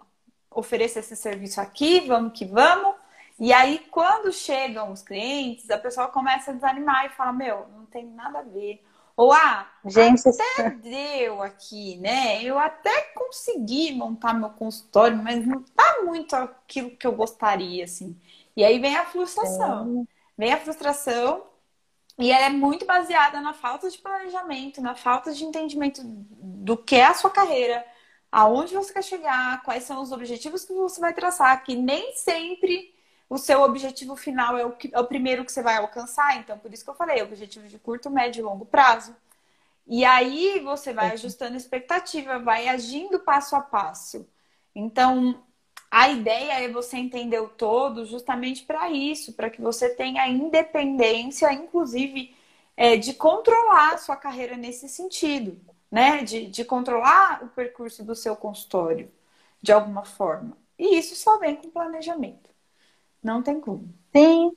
ofereço 0.50 0.98
esse 0.98 1.16
serviço 1.16 1.60
aqui, 1.60 2.00
vamos 2.00 2.38
que 2.38 2.44
vamos. 2.44 2.94
E 3.38 3.52
aí, 3.52 3.80
quando 3.90 4.32
chegam 4.32 4.92
os 4.92 5.02
clientes, 5.02 5.70
a 5.70 5.78
pessoa 5.78 6.08
começa 6.08 6.50
a 6.50 6.54
desanimar 6.54 7.06
e 7.06 7.10
fala: 7.10 7.32
Meu, 7.32 7.66
não 7.68 7.86
tem 7.86 8.06
nada 8.06 8.40
a 8.40 8.42
ver. 8.42 8.84
Ou, 9.16 9.32
ah, 9.32 9.70
Gente, 9.84 10.28
até 10.28 10.70
deu 10.70 11.42
aqui, 11.42 11.96
né? 11.98 12.42
Eu 12.42 12.58
até 12.58 13.02
consegui 13.14 13.92
montar 13.94 14.34
meu 14.34 14.50
consultório, 14.50 15.16
mas 15.16 15.46
não 15.46 15.62
tá 15.62 16.02
muito 16.04 16.34
aquilo 16.36 16.90
que 16.96 17.06
eu 17.06 17.12
gostaria, 17.12 17.84
assim. 17.84 18.18
E 18.54 18.64
aí 18.64 18.78
vem 18.78 18.96
a 18.96 19.06
frustração. 19.06 20.06
Vem 20.36 20.52
a 20.52 20.60
frustração 20.60 21.44
e 22.18 22.32
ela 22.32 22.46
é 22.46 22.50
muito 22.50 22.86
baseada 22.86 23.40
na 23.40 23.52
falta 23.52 23.90
de 23.90 23.98
planejamento, 23.98 24.80
na 24.80 24.94
falta 24.94 25.32
de 25.32 25.44
entendimento 25.44 26.00
do 26.04 26.76
que 26.76 26.96
é 26.96 27.04
a 27.06 27.14
sua 27.14 27.30
carreira, 27.30 27.86
aonde 28.32 28.74
você 28.74 28.92
quer 28.92 29.04
chegar, 29.04 29.62
quais 29.62 29.84
são 29.84 30.02
os 30.02 30.12
objetivos 30.12 30.64
que 30.64 30.72
você 30.72 31.00
vai 31.00 31.12
traçar, 31.14 31.62
que 31.64 31.74
nem 31.74 32.14
sempre 32.14 32.94
o 33.28 33.38
seu 33.38 33.62
objetivo 33.62 34.16
final 34.16 34.56
é 34.56 34.64
o, 34.64 34.72
que, 34.72 34.90
é 34.92 35.00
o 35.00 35.06
primeiro 35.06 35.44
que 35.44 35.52
você 35.52 35.62
vai 35.62 35.76
alcançar. 35.76 36.36
Então, 36.38 36.58
por 36.58 36.72
isso 36.72 36.84
que 36.84 36.90
eu 36.90 36.94
falei, 36.94 37.22
objetivo 37.22 37.66
de 37.68 37.78
curto, 37.78 38.10
médio 38.10 38.40
e 38.40 38.42
longo 38.42 38.64
prazo. 38.66 39.14
E 39.86 40.04
aí 40.04 40.60
você 40.60 40.92
vai 40.92 41.12
ajustando 41.12 41.56
expectativa, 41.56 42.38
vai 42.38 42.68
agindo 42.68 43.20
passo 43.20 43.56
a 43.56 43.60
passo. 43.60 44.28
Então, 44.74 45.42
a 45.90 46.08
ideia 46.10 46.64
é 46.64 46.68
você 46.68 46.96
entender 46.96 47.40
o 47.40 47.48
todo 47.48 48.04
justamente 48.04 48.64
para 48.64 48.90
isso, 48.90 49.32
para 49.32 49.50
que 49.50 49.60
você 49.60 49.88
tenha 49.94 50.28
independência, 50.28 51.52
inclusive, 51.52 52.34
é, 52.76 52.96
de 52.96 53.14
controlar 53.14 53.94
a 53.94 53.98
sua 53.98 54.16
carreira 54.16 54.56
nesse 54.56 54.88
sentido, 54.88 55.58
né? 55.90 56.22
De, 56.24 56.46
de 56.48 56.64
controlar 56.64 57.42
o 57.44 57.48
percurso 57.48 58.04
do 58.04 58.14
seu 58.14 58.36
consultório, 58.36 59.10
de 59.62 59.72
alguma 59.72 60.04
forma. 60.04 60.56
E 60.78 60.98
isso 60.98 61.16
só 61.16 61.38
vem 61.38 61.56
com 61.56 61.70
planejamento. 61.70 62.50
Não 63.26 63.42
tem 63.42 63.60
como. 63.60 63.88
Sim. 64.14 64.52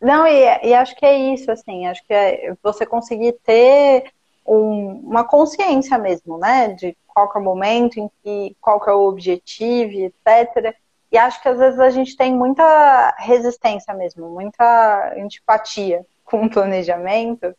Não, 0.00 0.24
e, 0.24 0.68
e 0.68 0.74
acho 0.74 0.94
que 0.94 1.04
é 1.04 1.34
isso, 1.34 1.50
assim, 1.50 1.88
acho 1.88 2.04
que 2.06 2.14
é 2.14 2.56
você 2.62 2.86
conseguir 2.86 3.32
ter 3.44 4.12
um, 4.46 5.00
uma 5.04 5.24
consciência 5.24 5.98
mesmo, 5.98 6.38
né? 6.38 6.68
De 6.68 6.96
qual 7.08 7.30
é 7.34 7.38
o 7.38 7.42
momento, 7.42 7.98
em 7.98 8.08
que, 8.22 8.56
qual 8.60 8.80
é 8.86 8.92
o 8.92 9.08
objetivo, 9.08 9.92
etc. 9.94 10.76
E 11.10 11.18
acho 11.18 11.42
que 11.42 11.48
às 11.48 11.58
vezes 11.58 11.80
a 11.80 11.90
gente 11.90 12.16
tem 12.16 12.32
muita 12.32 13.12
resistência 13.18 13.92
mesmo, 13.92 14.30
muita 14.30 15.14
antipatia 15.16 16.06
com 16.24 16.44
o 16.44 16.50
planejamento, 16.50 17.52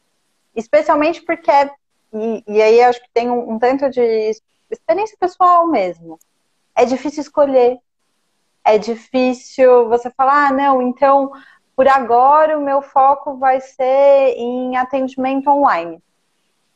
especialmente 0.55 1.21
porque 1.23 1.51
é, 1.51 1.69
e, 2.13 2.43
e 2.47 2.61
aí 2.61 2.81
acho 2.81 3.01
que 3.01 3.09
tem 3.13 3.29
um, 3.29 3.51
um 3.51 3.59
tanto 3.59 3.89
de 3.89 4.31
experiência 4.71 5.17
pessoal 5.19 5.67
mesmo. 5.67 6.17
É 6.73 6.85
difícil 6.85 7.21
escolher 7.21 7.79
é 8.63 8.77
difícil 8.77 9.89
você 9.89 10.09
falar, 10.11 10.47
ah, 10.47 10.53
não, 10.53 10.81
então 10.81 11.31
por 11.75 11.87
agora 11.87 12.57
o 12.57 12.63
meu 12.63 12.81
foco 12.81 13.37
vai 13.37 13.59
ser 13.59 14.35
em 14.37 14.77
atendimento 14.77 15.49
online. 15.49 16.01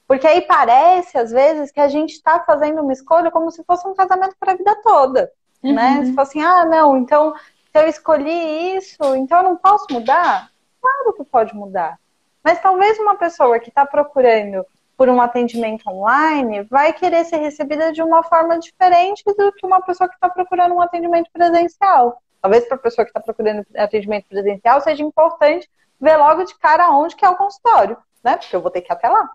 Porque 0.07 0.25
aí 0.25 0.41
parece, 0.41 1.17
às 1.17 1.31
vezes, 1.31 1.71
que 1.71 1.79
a 1.79 1.87
gente 1.87 2.11
está 2.11 2.39
fazendo 2.39 2.81
uma 2.81 2.93
escolha 2.93 3.29
como 3.29 3.51
se 3.51 3.63
fosse 3.63 3.87
um 3.87 3.93
casamento 3.93 4.35
para 4.39 4.53
a 4.53 4.55
vida 4.55 4.75
toda. 4.81 5.31
Né? 5.61 5.69
Uhum. 5.69 5.75
Né? 5.75 6.05
Se 6.05 6.13
fosse 6.13 6.39
assim, 6.39 6.41
ah, 6.41 6.65
não, 6.65 6.97
então 6.97 7.33
se 7.35 7.83
eu 7.83 7.87
escolhi 7.87 8.77
isso, 8.77 9.15
então 9.15 9.39
eu 9.39 9.43
não 9.43 9.57
posso 9.57 9.85
mudar? 9.91 10.49
Claro 10.81 11.13
que 11.13 11.23
pode 11.25 11.53
mudar. 11.53 11.99
Mas 12.43 12.61
talvez 12.61 12.97
uma 12.97 13.15
pessoa 13.15 13.59
que 13.59 13.69
está 13.69 13.85
procurando 13.85 14.65
por 14.97 15.07
um 15.07 15.21
atendimento 15.21 15.87
online 15.87 16.63
vai 16.63 16.91
querer 16.91 17.23
ser 17.23 17.37
recebida 17.37 17.93
de 17.93 18.01
uma 18.01 18.23
forma 18.23 18.57
diferente 18.57 19.23
do 19.23 19.53
que 19.53 19.65
uma 19.65 19.79
pessoa 19.79 20.09
que 20.09 20.15
está 20.15 20.27
procurando 20.27 20.73
um 20.73 20.81
atendimento 20.81 21.29
presencial. 21.31 22.19
Talvez 22.41 22.67
para 22.67 22.75
a 22.75 22.79
pessoa 22.79 23.05
que 23.05 23.11
está 23.11 23.19
procurando 23.19 23.65
atendimento 23.77 24.25
presencial 24.27 24.81
seja 24.81 25.03
importante 25.03 25.69
ver 26.01 26.17
logo 26.17 26.43
de 26.43 26.57
cara 26.57 26.89
onde 26.91 27.15
que 27.15 27.23
é 27.23 27.29
o 27.29 27.35
consultório, 27.37 27.95
né? 28.23 28.37
Porque 28.37 28.55
eu 28.55 28.61
vou 28.61 28.71
ter 28.71 28.81
que 28.81 28.91
ir 28.91 28.93
até 28.93 29.07
lá. 29.07 29.29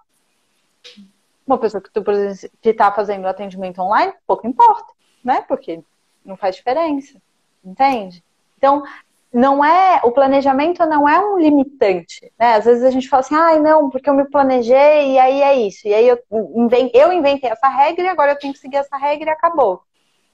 Uma 1.47 1.59
pessoa 1.59 1.81
que 1.81 2.69
está 2.69 2.91
fazendo 2.93 3.27
atendimento 3.27 3.81
online, 3.81 4.13
pouco 4.27 4.47
importa, 4.47 4.93
né? 5.25 5.43
Porque 5.47 5.83
não 6.25 6.37
faz 6.37 6.57
diferença, 6.57 7.21
entende? 7.65 8.23
Então, 8.59 8.83
não 9.33 9.65
é 9.65 10.01
o 10.05 10.13
planejamento 10.13 10.85
não 10.85 11.09
é 11.09 11.19
um 11.19 11.39
limitante, 11.39 12.31
né? 12.39 12.57
Às 12.57 12.67
vezes 12.67 12.85
a 12.85 12.91
gente 12.91 13.09
fala 13.09 13.21
assim, 13.21 13.35
ai, 13.35 13.57
ah, 13.57 13.61
não, 13.61 13.89
porque 13.89 14.11
eu 14.11 14.15
me 14.15 14.29
planejei 14.29 15.13
e 15.13 15.19
aí 15.19 15.43
é 15.43 15.55
isso. 15.55 15.89
E 15.89 15.95
aí 15.95 16.07
eu, 16.07 16.19
eu 16.93 17.13
inventei 17.13 17.51
essa 17.51 17.69
regra 17.69 18.05
e 18.05 18.09
agora 18.09 18.33
eu 18.33 18.39
tenho 18.39 18.53
que 18.53 18.59
seguir 18.59 18.77
essa 18.77 18.97
regra 18.97 19.31
e 19.31 19.33
acabou. 19.33 19.83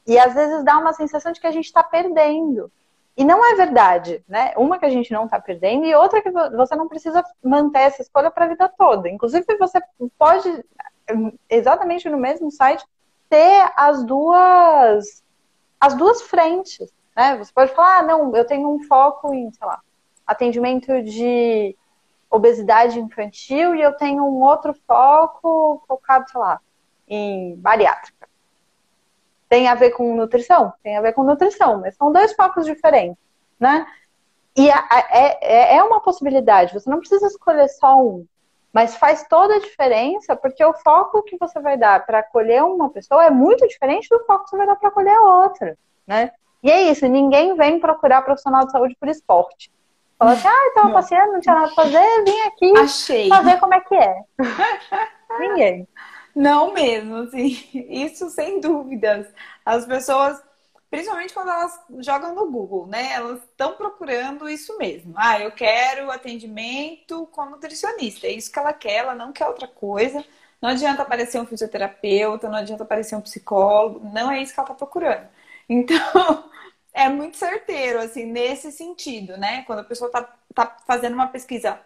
E 0.06 0.18
às 0.18 0.34
vezes 0.34 0.64
dá 0.64 0.78
uma 0.78 0.92
sensação 0.92 1.30
de 1.30 1.40
que 1.40 1.46
a 1.46 1.52
gente 1.52 1.66
está 1.66 1.82
perdendo. 1.82 2.72
E 3.16 3.24
não 3.24 3.44
é 3.44 3.54
verdade, 3.56 4.24
né? 4.28 4.52
Uma 4.56 4.78
que 4.78 4.86
a 4.86 4.90
gente 4.90 5.12
não 5.12 5.24
está 5.24 5.40
perdendo 5.40 5.84
e 5.84 5.94
outra 5.94 6.22
que 6.22 6.30
você 6.30 6.74
não 6.74 6.88
precisa 6.88 7.22
manter 7.42 7.80
essa 7.80 8.00
escolha 8.00 8.30
para 8.30 8.44
a 8.44 8.48
vida 8.48 8.72
toda. 8.78 9.08
Inclusive, 9.08 9.44
você 9.58 9.80
pode, 10.16 10.64
exatamente 11.50 12.08
no 12.08 12.16
mesmo 12.16 12.50
site, 12.50 12.84
ter 13.28 13.72
as 13.76 14.04
duas, 14.04 15.22
as 15.80 15.94
duas 15.94 16.22
frentes. 16.22 16.90
Né? 17.18 17.36
Você 17.36 17.52
pode 17.52 17.74
falar, 17.74 17.98
ah, 17.98 18.02
não, 18.04 18.36
eu 18.36 18.44
tenho 18.44 18.72
um 18.72 18.84
foco 18.84 19.34
em, 19.34 19.50
sei 19.52 19.66
lá, 19.66 19.80
atendimento 20.24 21.02
de 21.02 21.76
obesidade 22.30 23.00
infantil 23.00 23.74
e 23.74 23.82
eu 23.82 23.92
tenho 23.94 24.22
um 24.22 24.40
outro 24.40 24.72
foco 24.86 25.82
focado, 25.88 26.30
sei 26.30 26.40
lá, 26.40 26.60
em 27.08 27.56
bariátrica. 27.56 28.28
Tem 29.48 29.66
a 29.66 29.74
ver 29.74 29.90
com 29.90 30.14
nutrição? 30.14 30.72
Tem 30.80 30.96
a 30.96 31.00
ver 31.00 31.12
com 31.12 31.24
nutrição, 31.24 31.80
mas 31.80 31.96
são 31.96 32.12
dois 32.12 32.34
focos 32.34 32.64
diferentes, 32.64 33.18
né? 33.58 33.84
E 34.56 34.70
é, 34.70 34.74
é, 35.10 35.76
é 35.76 35.82
uma 35.82 36.00
possibilidade, 36.00 36.74
você 36.74 36.88
não 36.88 37.00
precisa 37.00 37.26
escolher 37.26 37.68
só 37.68 38.00
um, 38.00 38.26
mas 38.72 38.96
faz 38.96 39.26
toda 39.26 39.56
a 39.56 39.60
diferença 39.60 40.36
porque 40.36 40.64
o 40.64 40.74
foco 40.74 41.22
que 41.22 41.36
você 41.36 41.58
vai 41.58 41.76
dar 41.76 42.04
para 42.06 42.20
acolher 42.20 42.62
uma 42.62 42.90
pessoa 42.90 43.24
é 43.24 43.30
muito 43.30 43.66
diferente 43.66 44.08
do 44.08 44.24
foco 44.24 44.44
que 44.44 44.50
você 44.50 44.56
vai 44.56 44.66
dar 44.66 44.76
para 44.76 44.88
acolher 44.88 45.16
a 45.16 45.22
outra, 45.22 45.76
né? 46.06 46.30
E 46.62 46.70
é 46.70 46.90
isso, 46.90 47.06
ninguém 47.06 47.54
vem 47.54 47.78
procurar 47.78 48.22
profissional 48.22 48.66
de 48.66 48.72
saúde 48.72 48.96
por 48.98 49.08
esporte. 49.08 49.70
Fala 50.18 50.32
assim, 50.32 50.48
ah, 50.48 50.66
estava 50.68 50.92
passeando, 50.92 51.32
não 51.32 51.40
tinha 51.40 51.54
nada 51.54 51.72
para 51.72 51.84
fazer, 51.84 52.24
vim 52.24 52.40
aqui 52.40 52.78
Achei. 52.78 53.28
fazer 53.28 53.60
como 53.60 53.74
é 53.74 53.80
que 53.80 53.94
é. 53.94 54.16
ninguém. 55.38 55.88
Não 56.34 56.72
mesmo, 56.72 57.16
assim, 57.16 57.56
isso 57.72 58.28
sem 58.30 58.60
dúvidas. 58.60 59.26
As 59.64 59.86
pessoas, 59.86 60.42
principalmente 60.90 61.32
quando 61.32 61.50
elas 61.50 61.80
jogam 62.00 62.34
no 62.34 62.50
Google, 62.50 62.88
né? 62.88 63.12
Elas 63.12 63.42
estão 63.42 63.74
procurando 63.74 64.48
isso 64.48 64.76
mesmo. 64.76 65.14
Ah, 65.16 65.40
eu 65.40 65.52
quero 65.52 66.10
atendimento 66.10 67.26
com 67.28 67.46
nutricionista. 67.46 68.26
É 68.26 68.32
isso 68.32 68.50
que 68.50 68.58
ela 68.58 68.72
quer, 68.72 68.98
ela 68.98 69.14
não 69.14 69.32
quer 69.32 69.46
outra 69.46 69.68
coisa. 69.68 70.24
Não 70.60 70.70
adianta 70.70 71.02
aparecer 71.02 71.40
um 71.40 71.46
fisioterapeuta, 71.46 72.48
não 72.48 72.58
adianta 72.58 72.82
aparecer 72.82 73.14
um 73.14 73.20
psicólogo, 73.20 74.00
não 74.12 74.30
é 74.30 74.42
isso 74.42 74.52
que 74.52 74.58
ela 74.58 74.66
está 74.66 74.74
procurando. 74.74 75.28
Então, 75.68 75.98
é 76.92 77.08
muito 77.08 77.36
certeiro, 77.36 78.00
assim, 78.00 78.24
nesse 78.24 78.72
sentido, 78.72 79.36
né? 79.36 79.62
Quando 79.62 79.80
a 79.80 79.84
pessoa 79.84 80.10
tá, 80.10 80.22
tá 80.54 80.76
fazendo 80.86 81.14
uma 81.14 81.28
pesquisa 81.28 81.80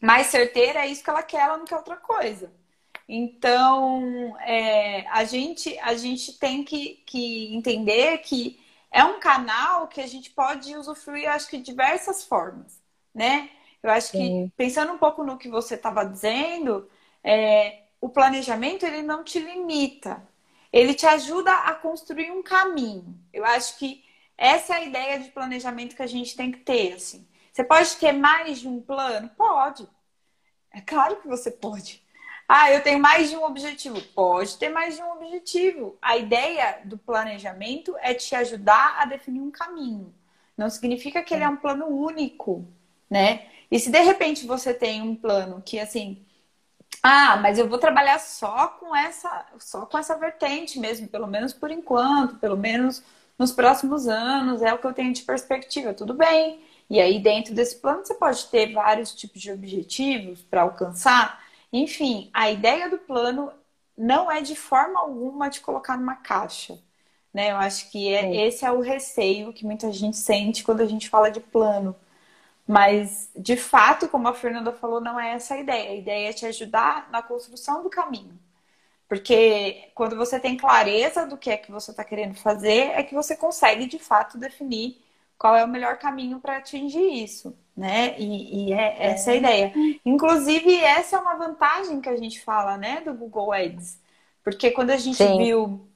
mais 0.00 0.28
certeira, 0.28 0.80
é 0.80 0.88
isso 0.88 1.02
que 1.02 1.10
ela 1.10 1.22
quer, 1.22 1.42
ela 1.42 1.56
não 1.56 1.64
quer 1.64 1.76
outra 1.76 1.96
coisa. 1.96 2.52
Então, 3.08 4.36
é, 4.40 5.06
a, 5.08 5.24
gente, 5.24 5.78
a 5.78 5.94
gente 5.94 6.38
tem 6.38 6.62
que, 6.62 7.02
que 7.06 7.54
entender 7.54 8.18
que 8.18 8.60
é 8.90 9.02
um 9.02 9.18
canal 9.18 9.88
que 9.88 10.00
a 10.00 10.06
gente 10.06 10.30
pode 10.30 10.76
usufruir, 10.76 11.30
acho 11.30 11.48
que, 11.48 11.56
de 11.56 11.64
diversas 11.64 12.24
formas, 12.24 12.80
né? 13.14 13.50
Eu 13.82 13.90
acho 13.90 14.12
que, 14.12 14.18
Sim. 14.18 14.52
pensando 14.56 14.92
um 14.92 14.98
pouco 14.98 15.24
no 15.24 15.38
que 15.38 15.48
você 15.48 15.74
estava 15.74 16.04
dizendo, 16.04 16.88
é, 17.24 17.82
o 18.00 18.08
planejamento, 18.08 18.84
ele 18.84 19.02
não 19.02 19.24
te 19.24 19.38
limita 19.38 20.22
ele 20.72 20.94
te 20.94 21.06
ajuda 21.06 21.52
a 21.52 21.74
construir 21.74 22.30
um 22.30 22.42
caminho. 22.42 23.18
Eu 23.32 23.44
acho 23.44 23.78
que 23.78 24.04
essa 24.36 24.74
é 24.74 24.76
a 24.76 24.84
ideia 24.84 25.18
de 25.18 25.30
planejamento 25.30 25.96
que 25.96 26.02
a 26.02 26.06
gente 26.06 26.36
tem 26.36 26.52
que 26.52 26.58
ter, 26.58 26.94
assim. 26.94 27.26
Você 27.52 27.64
pode 27.64 27.96
ter 27.96 28.12
mais 28.12 28.60
de 28.60 28.68
um 28.68 28.80
plano? 28.80 29.28
Pode. 29.36 29.88
É 30.72 30.80
claro 30.80 31.16
que 31.16 31.26
você 31.26 31.50
pode. 31.50 32.02
Ah, 32.48 32.72
eu 32.72 32.82
tenho 32.82 32.98
mais 32.98 33.28
de 33.30 33.36
um 33.36 33.44
objetivo. 33.44 34.00
Pode 34.14 34.56
ter 34.56 34.68
mais 34.68 34.96
de 34.96 35.02
um 35.02 35.12
objetivo. 35.12 35.98
A 36.00 36.16
ideia 36.16 36.80
do 36.84 36.96
planejamento 36.96 37.96
é 38.00 38.14
te 38.14 38.34
ajudar 38.34 38.96
a 39.00 39.04
definir 39.04 39.40
um 39.40 39.50
caminho. 39.50 40.14
Não 40.56 40.70
significa 40.70 41.22
que 41.22 41.34
ele 41.34 41.44
é 41.44 41.48
um 41.48 41.56
plano 41.56 41.86
único, 41.86 42.66
né? 43.10 43.46
E 43.70 43.78
se 43.78 43.90
de 43.90 44.00
repente 44.00 44.46
você 44.46 44.72
tem 44.72 45.02
um 45.02 45.14
plano 45.14 45.62
que 45.64 45.78
assim, 45.78 46.24
ah, 47.02 47.36
mas 47.36 47.58
eu 47.58 47.68
vou 47.68 47.78
trabalhar 47.78 48.18
só 48.18 48.68
com 48.68 48.94
essa, 48.94 49.46
só 49.58 49.86
com 49.86 49.98
essa 49.98 50.16
vertente 50.16 50.78
mesmo, 50.78 51.08
pelo 51.08 51.26
menos 51.26 51.52
por 51.52 51.70
enquanto, 51.70 52.36
pelo 52.36 52.56
menos 52.56 53.02
nos 53.38 53.52
próximos 53.52 54.08
anos, 54.08 54.62
é 54.62 54.72
o 54.74 54.78
que 54.78 54.86
eu 54.86 54.92
tenho 54.92 55.12
de 55.12 55.22
perspectiva, 55.22 55.94
tudo 55.94 56.12
bem. 56.14 56.60
E 56.90 57.00
aí, 57.00 57.20
dentro 57.20 57.54
desse 57.54 57.76
plano, 57.76 58.04
você 58.04 58.14
pode 58.14 58.46
ter 58.46 58.72
vários 58.72 59.14
tipos 59.14 59.40
de 59.40 59.52
objetivos 59.52 60.42
para 60.42 60.62
alcançar. 60.62 61.44
Enfim, 61.72 62.30
a 62.32 62.50
ideia 62.50 62.88
do 62.90 62.98
plano 62.98 63.52
não 63.96 64.30
é 64.30 64.40
de 64.40 64.56
forma 64.56 65.00
alguma 65.00 65.48
de 65.50 65.60
colocar 65.60 65.96
numa 65.96 66.16
caixa. 66.16 66.78
Né? 67.32 67.52
Eu 67.52 67.56
acho 67.56 67.90
que 67.90 68.12
é, 68.12 68.46
esse 68.46 68.64
é 68.64 68.72
o 68.72 68.80
receio 68.80 69.52
que 69.52 69.64
muita 69.66 69.92
gente 69.92 70.16
sente 70.16 70.64
quando 70.64 70.80
a 70.80 70.86
gente 70.86 71.08
fala 71.08 71.30
de 71.30 71.40
plano 71.40 71.94
mas, 72.68 73.30
de 73.34 73.56
fato, 73.56 74.08
como 74.08 74.28
a 74.28 74.34
Fernanda 74.34 74.70
falou, 74.72 75.00
não 75.00 75.18
é 75.18 75.30
essa 75.32 75.54
a 75.54 75.58
ideia. 75.58 75.90
A 75.90 75.94
ideia 75.94 76.28
é 76.28 76.32
te 76.34 76.44
ajudar 76.44 77.08
na 77.10 77.22
construção 77.22 77.82
do 77.82 77.88
caminho. 77.88 78.38
Porque 79.08 79.88
quando 79.94 80.14
você 80.14 80.38
tem 80.38 80.54
clareza 80.54 81.24
do 81.26 81.38
que 81.38 81.48
é 81.48 81.56
que 81.56 81.72
você 81.72 81.92
está 81.92 82.04
querendo 82.04 82.34
fazer, 82.34 82.90
é 82.90 83.02
que 83.02 83.14
você 83.14 83.34
consegue, 83.34 83.86
de 83.86 83.98
fato, 83.98 84.36
definir 84.36 85.00
qual 85.38 85.56
é 85.56 85.64
o 85.64 85.68
melhor 85.68 85.96
caminho 85.96 86.40
para 86.40 86.58
atingir 86.58 87.24
isso, 87.24 87.56
né? 87.74 88.14
E, 88.18 88.68
e 88.68 88.72
é, 88.74 89.12
essa 89.12 89.30
é 89.30 89.32
a 89.32 89.36
é. 89.36 89.38
ideia. 89.38 89.72
Inclusive, 90.04 90.76
essa 90.76 91.16
é 91.16 91.20
uma 91.20 91.36
vantagem 91.36 92.02
que 92.02 92.08
a 92.10 92.16
gente 92.16 92.38
fala, 92.38 92.76
né, 92.76 93.00
do 93.00 93.14
Google 93.14 93.50
Ads. 93.50 93.98
Porque 94.44 94.70
quando 94.72 94.90
a 94.90 94.98
gente 94.98 95.16
Sim. 95.16 95.38
viu, 95.38 95.88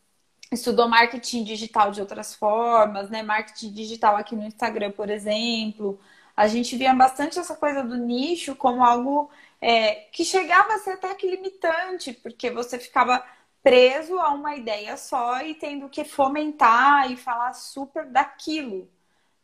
estudou 0.51 0.89
marketing 0.89 1.45
digital 1.45 1.91
de 1.91 2.01
outras 2.01 2.35
formas, 2.35 3.11
né? 3.11 3.23
Marketing 3.23 3.73
digital 3.73 4.16
aqui 4.16 4.35
no 4.35 4.45
Instagram, 4.45 4.91
por 4.93 5.11
exemplo, 5.11 6.01
a 6.37 6.47
gente 6.49 6.76
via 6.76 6.95
bastante 6.95 7.39
essa 7.39 7.55
coisa 7.55 7.83
do 7.83 7.97
nicho 7.97 8.55
como 8.57 8.85
algo 8.85 9.30
é, 9.61 10.07
que 10.12 10.24
chegava 10.24 10.74
a 10.74 10.78
ser 10.78 10.93
até 10.93 11.14
que 11.14 11.30
limitante, 11.30 12.12
porque 12.12 12.51
você 12.51 12.78
ficava 12.78 13.24
preso 13.62 14.18
a 14.18 14.30
uma 14.30 14.57
ideia 14.57 14.97
só 14.97 15.41
e 15.43 15.55
tendo 15.55 15.89
que 15.89 16.05
fomentar 16.05 17.11
e 17.11 17.16
falar 17.16 17.53
super 17.55 18.07
daquilo, 18.07 18.91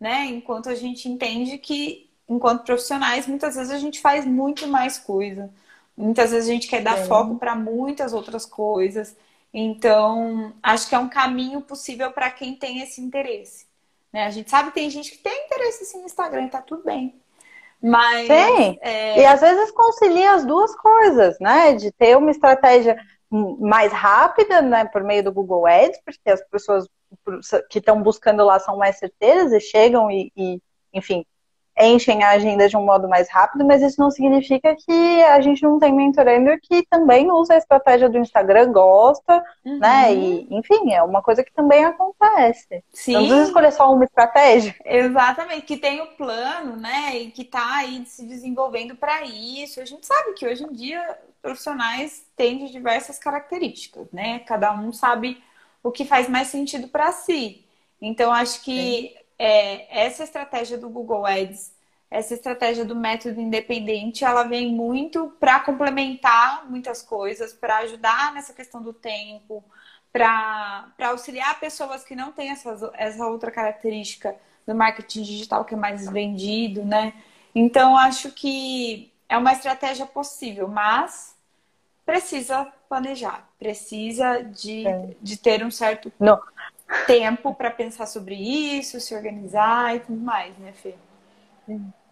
né? 0.01 0.25
Enquanto 0.27 0.69
a 0.69 0.75
gente 0.75 1.09
entende 1.09 1.57
que, 1.59 2.11
enquanto 2.29 2.65
profissionais, 2.65 3.27
muitas 3.29 3.55
vezes 3.55 3.71
a 3.71 3.79
gente 3.79 4.01
faz 4.01 4.25
muito 4.27 4.67
mais 4.67 4.99
coisa. 4.99 5.51
Muitas 5.97 6.33
vezes 6.33 6.49
a 6.49 6.53
gente 6.53 6.69
quer 6.69 6.83
dar 6.83 6.99
é. 6.99 7.05
foco 7.07 7.37
para 7.37 7.55
muitas 7.55 8.13
outras 8.13 8.45
coisas. 8.45 9.17
Então, 9.55 10.53
acho 10.63 10.89
que 10.89 10.95
é 10.95 10.99
um 10.99 11.09
caminho 11.09 11.61
possível 11.61 12.11
para 12.13 12.31
quem 12.31 12.57
tem 12.57 12.81
esse 12.81 13.01
interesse. 13.01 13.68
Né? 14.13 14.25
A 14.25 14.31
gente 14.31 14.51
sabe 14.51 14.69
que 14.69 14.75
tem 14.75 14.91
gente 14.91 15.11
que 15.11 15.19
tem 15.19 15.47
interesse 15.47 15.85
sim 15.85 15.99
no 15.99 16.07
Instagram 16.07 16.45
e 16.45 16.51
tá 16.51 16.63
tudo 16.63 16.85
bem. 16.85 17.21
Mas. 17.83 18.27
Tem. 18.27 18.79
É... 18.83 19.21
E 19.21 19.25
às 19.25 19.41
vezes 19.41 19.71
concilia 19.71 20.33
as 20.33 20.45
duas 20.45 20.75
coisas, 20.77 21.39
né? 21.41 21.75
De 21.75 21.93
ter 21.93 22.17
uma 22.17 22.31
estratégia 22.31 22.97
mais 23.31 23.93
rápida, 23.93 24.63
né, 24.63 24.87
por 24.87 25.05
meio 25.05 25.23
do 25.23 25.33
Google 25.33 25.67
Ads, 25.67 26.01
porque 26.03 26.31
as 26.31 26.43
pessoas 26.49 26.89
que 27.71 27.79
estão 27.79 28.03
buscando 28.03 28.45
lá 28.45 28.59
são 28.59 28.77
mais 28.79 28.99
certeiras 28.99 29.53
e 29.53 29.61
chegam 29.61 30.11
e, 30.11 30.33
e 30.37 30.63
enfim, 30.93 31.25
enchem 31.79 32.23
a 32.23 32.31
agenda 32.31 32.69
de 32.69 32.77
um 32.77 32.85
modo 32.85 33.09
mais 33.09 33.31
rápido, 33.31 33.65
mas 33.65 33.83
isso 33.83 34.01
não 34.01 34.11
significa 34.11 34.75
que 34.75 35.23
a 35.23 35.41
gente 35.41 35.63
não 35.63 35.79
tem 35.79 35.93
mentorando 35.93 36.51
que 36.61 36.85
também 36.87 37.31
usa 37.31 37.55
a 37.55 37.59
estratégia 37.59 38.09
do 38.09 38.19
Instagram, 38.19 38.73
gosta, 38.73 39.45
uhum. 39.65 39.79
né? 39.79 40.15
E, 40.15 40.47
enfim, 40.51 40.93
é 40.93 41.03
uma 41.03 41.23
coisa 41.23 41.45
que 41.45 41.53
também 41.53 41.85
acontece. 41.85 42.83
Sim. 42.93 43.13
Não 43.13 43.21
precisa 43.21 43.45
escolher 43.45 43.73
só 43.73 43.93
uma 43.93 44.05
estratégia. 44.05 44.75
Exatamente, 44.85 45.63
que 45.63 45.77
tem 45.77 46.01
o 46.01 46.09
plano, 46.17 46.77
né? 46.77 47.17
E 47.17 47.31
que 47.31 47.43
está 47.43 47.77
aí 47.77 48.05
se 48.07 48.27
desenvolvendo 48.27 48.97
para 48.97 49.23
isso. 49.23 49.81
A 49.81 49.85
gente 49.85 50.07
sabe 50.07 50.35
que 50.35 50.47
hoje 50.47 50.65
em 50.65 50.73
dia 50.73 51.19
profissionais 51.41 52.27
têm 52.37 52.59
de 52.59 52.73
diversas 52.73 53.19
características, 53.19 54.11
né? 54.13 54.41
Cada 54.41 54.73
um 54.73 54.93
sabe 54.93 55.43
o 55.83 55.91
que 55.91 56.05
faz 56.05 56.29
mais 56.29 56.49
sentido 56.49 56.89
para 56.89 57.13
si. 57.13 57.65
Então, 58.01 58.33
acho 58.33 58.63
que 58.63 59.15
é, 59.39 60.05
essa 60.05 60.25
estratégia 60.25 60.77
do 60.77 60.89
Google 60.89 61.25
Ads, 61.25 61.73
essa 62.11 62.35
estratégia 62.35 62.85
do 62.85 62.97
método 62.97 63.41
independente, 63.41 64.25
ela 64.25 64.43
vem 64.43 64.73
muito 64.73 65.31
para 65.39 65.61
complementar 65.61 66.69
muitas 66.69 67.03
coisas, 67.03 67.53
para 67.53 67.79
ajudar 67.79 68.33
nessa 68.33 68.53
questão 68.53 68.83
do 68.83 68.93
tempo, 68.93 69.63
para 70.11 70.91
auxiliar 71.01 71.61
pessoas 71.61 72.03
que 72.03 72.17
não 72.17 72.33
têm 72.33 72.51
essa, 72.51 72.91
essa 72.95 73.27
outra 73.27 73.51
característica 73.51 74.35
do 74.67 74.75
marketing 74.75 75.23
digital 75.23 75.65
que 75.65 75.75
é 75.75 75.77
mais 75.77 76.09
vendido, 76.11 76.85
né? 76.85 77.13
Então, 77.55 77.97
acho 77.97 78.31
que 78.33 79.13
é 79.29 79.37
uma 79.37 79.53
estratégia 79.53 80.07
possível, 80.07 80.67
mas 80.67 81.37
precisa 82.07 82.67
planejar, 82.89 83.47
precisa 83.59 84.43
de, 84.43 84.87
é. 84.87 85.15
de 85.21 85.37
ter 85.37 85.65
um 85.65 85.71
certo. 85.71 86.11
Não, 86.19 86.41
tempo 87.07 87.55
para 87.55 87.71
pensar 87.71 88.07
sobre 88.07 88.35
isso, 88.35 89.01
se 89.01 89.15
organizar 89.15 89.97
e 89.97 90.01
tudo 90.01 90.21
mais, 90.21 90.57
né, 90.59 90.73
Fê? 90.73 90.95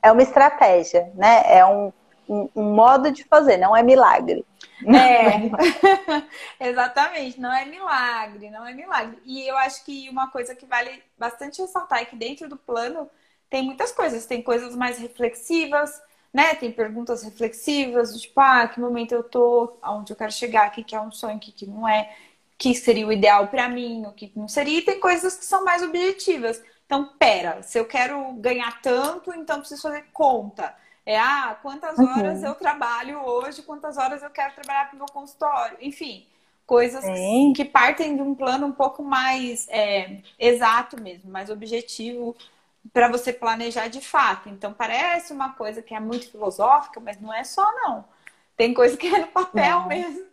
É 0.02 0.12
uma 0.12 0.22
estratégia, 0.22 1.10
né? 1.14 1.42
É 1.46 1.64
um, 1.64 1.92
um, 2.28 2.48
um 2.54 2.74
modo 2.74 3.10
de 3.10 3.24
fazer, 3.24 3.56
não 3.56 3.76
é 3.76 3.82
milagre. 3.82 4.44
É, 4.84 5.50
exatamente, 6.68 7.40
não 7.40 7.52
é 7.52 7.64
milagre, 7.64 8.50
não 8.50 8.66
é 8.66 8.74
milagre. 8.74 9.18
E 9.24 9.48
eu 9.48 9.56
acho 9.56 9.84
que 9.84 10.08
uma 10.10 10.30
coisa 10.30 10.54
que 10.54 10.66
vale 10.66 11.02
bastante 11.18 11.62
ressaltar 11.62 12.00
é 12.00 12.04
que 12.04 12.16
dentro 12.16 12.48
do 12.48 12.56
plano 12.56 13.08
tem 13.48 13.62
muitas 13.62 13.92
coisas, 13.92 14.26
tem 14.26 14.42
coisas 14.42 14.76
mais 14.76 14.98
reflexivas, 14.98 15.90
né? 16.32 16.54
Tem 16.54 16.70
perguntas 16.70 17.22
reflexivas, 17.22 18.20
tipo, 18.20 18.38
ah, 18.40 18.68
que 18.68 18.78
momento 18.80 19.12
eu 19.12 19.22
tô, 19.22 19.78
aonde 19.80 20.12
eu 20.12 20.16
quero 20.16 20.32
chegar, 20.32 20.68
o 20.68 20.70
que, 20.72 20.84
que 20.84 20.94
é 20.94 21.00
um 21.00 21.10
sonho, 21.10 21.36
o 21.36 21.40
que, 21.40 21.52
que 21.52 21.66
não 21.66 21.88
é, 21.88 22.14
que 22.58 22.74
seria 22.74 23.06
o 23.06 23.12
ideal 23.12 23.48
para 23.48 23.68
mim, 23.68 24.04
o 24.06 24.12
que 24.12 24.32
não 24.34 24.48
seria, 24.48 24.78
e 24.78 24.82
tem 24.82 24.98
coisas 24.98 25.36
que 25.36 25.44
são 25.44 25.64
mais 25.64 25.82
objetivas. 25.82 26.62
Então, 26.86 27.10
pera, 27.18 27.62
se 27.62 27.78
eu 27.78 27.84
quero 27.84 28.32
ganhar 28.34 28.80
tanto, 28.80 29.34
então 29.34 29.58
preciso 29.58 29.82
fazer 29.82 30.06
conta. 30.12 30.74
É, 31.04 31.18
ah, 31.18 31.58
quantas 31.62 31.98
uhum. 31.98 32.08
horas 32.08 32.40
uhum. 32.40 32.48
eu 32.48 32.54
trabalho 32.54 33.20
hoje, 33.24 33.62
quantas 33.62 33.96
horas 33.96 34.22
eu 34.22 34.30
quero 34.30 34.54
trabalhar 34.54 34.86
para 34.86 34.94
o 34.94 34.98
meu 34.98 35.06
consultório. 35.06 35.76
Enfim, 35.80 36.26
coisas 36.66 37.04
Sim. 37.04 37.52
que 37.54 37.64
partem 37.64 38.16
de 38.16 38.22
um 38.22 38.34
plano 38.34 38.66
um 38.66 38.72
pouco 38.72 39.02
mais 39.02 39.68
é, 39.68 40.18
exato 40.38 41.00
mesmo, 41.00 41.30
mais 41.30 41.50
objetivo 41.50 42.36
para 42.92 43.08
você 43.08 43.32
planejar 43.32 43.88
de 43.88 44.00
fato. 44.00 44.48
Então, 44.48 44.72
parece 44.72 45.32
uma 45.32 45.52
coisa 45.52 45.82
que 45.82 45.94
é 45.94 46.00
muito 46.00 46.30
filosófica, 46.30 47.00
mas 47.00 47.20
não 47.20 47.32
é 47.32 47.44
só, 47.44 47.64
não. 47.72 48.04
Tem 48.56 48.72
coisa 48.72 48.96
que 48.96 49.06
é 49.06 49.20
no 49.20 49.28
papel 49.28 49.80
não. 49.80 49.88
mesmo. 49.88 50.24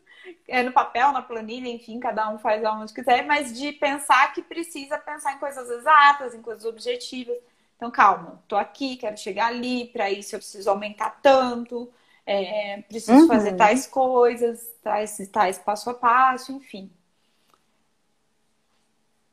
É 0.47 0.63
no 0.63 0.71
papel, 0.71 1.11
na 1.11 1.21
planilha, 1.21 1.69
enfim, 1.69 1.99
cada 1.99 2.29
um 2.29 2.39
faz 2.39 2.63
aonde 2.63 2.93
quiser, 2.93 3.25
mas 3.25 3.57
de 3.57 3.71
pensar 3.73 4.33
que 4.33 4.41
precisa 4.41 4.97
pensar 4.97 5.33
em 5.33 5.39
coisas 5.39 5.69
exatas, 5.69 6.33
em 6.33 6.41
coisas 6.41 6.65
objetivas. 6.65 7.37
Então, 7.75 7.91
calma, 7.91 8.41
tô 8.47 8.55
aqui, 8.55 8.95
quero 8.95 9.17
chegar 9.17 9.47
ali, 9.47 9.87
para 9.87 10.09
isso 10.09 10.35
eu 10.35 10.39
preciso 10.39 10.69
aumentar 10.69 11.19
tanto, 11.21 11.91
é, 12.25 12.81
preciso 12.87 13.23
uhum. 13.23 13.27
fazer 13.27 13.55
tais 13.55 13.85
coisas, 13.85 14.73
tais, 14.81 15.27
tais 15.29 15.59
passo 15.59 15.89
a 15.89 15.93
passo, 15.93 16.53
enfim. 16.53 16.89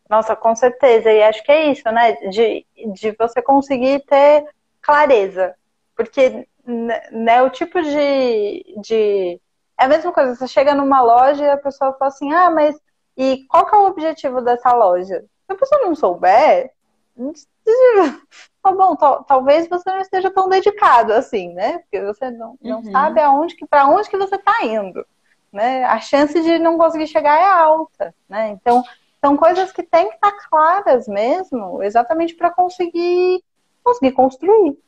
Nossa, 0.08 0.34
com 0.34 0.56
certeza. 0.56 1.12
E 1.12 1.22
acho 1.22 1.42
que 1.44 1.52
é 1.52 1.70
isso, 1.70 1.88
né? 1.92 2.14
De, 2.30 2.66
de 2.92 3.12
você 3.12 3.40
conseguir 3.40 4.00
ter 4.00 4.44
clareza. 4.82 5.54
Porque 5.94 6.48
né, 6.66 7.42
o 7.42 7.50
tipo 7.50 7.80
de, 7.80 8.74
de. 8.82 9.40
É 9.80 9.84
a 9.84 9.88
mesma 9.88 10.12
coisa, 10.12 10.34
você 10.34 10.46
chega 10.46 10.74
numa 10.74 11.00
loja 11.00 11.42
e 11.42 11.50
a 11.50 11.56
pessoa 11.56 11.94
fala 11.94 12.10
assim, 12.10 12.30
ah, 12.34 12.50
mas 12.50 12.78
e 13.16 13.46
qual 13.48 13.64
que 13.64 13.74
é 13.74 13.78
o 13.78 13.86
objetivo 13.86 14.42
dessa 14.42 14.72
loja? 14.74 15.24
Se 15.46 15.52
a 15.52 15.54
pessoa 15.54 15.80
não 15.86 15.94
souber, 15.94 16.70
tá 18.62 18.72
bom, 18.72 18.94
talvez 19.26 19.66
você 19.68 19.90
não 19.90 20.00
esteja 20.00 20.30
tão 20.30 20.50
dedicado 20.50 21.14
assim, 21.14 21.54
né? 21.54 21.78
Porque 21.78 21.98
você 22.02 22.30
não, 22.30 22.58
não 22.60 22.80
uhum. 22.80 22.92
sabe 22.92 23.20
aonde 23.20 23.56
que, 23.56 23.66
para 23.66 23.88
onde 23.88 24.10
que 24.10 24.18
você 24.18 24.36
está 24.36 24.64
indo. 24.66 25.02
Né? 25.50 25.82
A 25.84 25.98
chance 25.98 26.38
de 26.42 26.58
não 26.58 26.76
conseguir 26.76 27.06
chegar 27.06 27.40
é 27.40 27.50
alta, 27.50 28.14
né? 28.28 28.50
Então, 28.50 28.84
são 29.18 29.34
coisas 29.34 29.72
que 29.72 29.82
têm 29.82 30.10
que 30.10 30.14
estar 30.14 30.32
claras 30.50 31.08
mesmo, 31.08 31.82
exatamente 31.82 32.34
para 32.34 32.50
conseguir 32.50 33.42
conseguir 33.82 34.12
construir. 34.12 34.78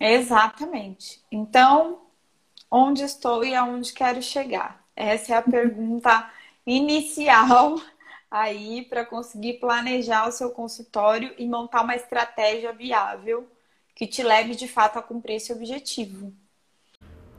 Exatamente. 0.00 1.22
Então, 1.30 2.05
onde 2.70 3.02
estou 3.02 3.44
e 3.44 3.54
aonde 3.54 3.92
quero 3.92 4.22
chegar? 4.22 4.84
Essa 4.94 5.34
é 5.34 5.36
a 5.36 5.42
pergunta 5.42 6.30
inicial 6.66 7.80
aí 8.30 8.82
para 8.82 9.04
conseguir 9.04 9.54
planejar 9.54 10.28
o 10.28 10.32
seu 10.32 10.50
consultório 10.50 11.34
e 11.38 11.46
montar 11.46 11.82
uma 11.82 11.94
estratégia 11.94 12.72
viável 12.72 13.46
que 13.94 14.06
te 14.06 14.22
leve 14.22 14.54
de 14.54 14.68
fato 14.68 14.98
a 14.98 15.02
cumprir 15.02 15.36
esse 15.36 15.52
objetivo. 15.52 16.32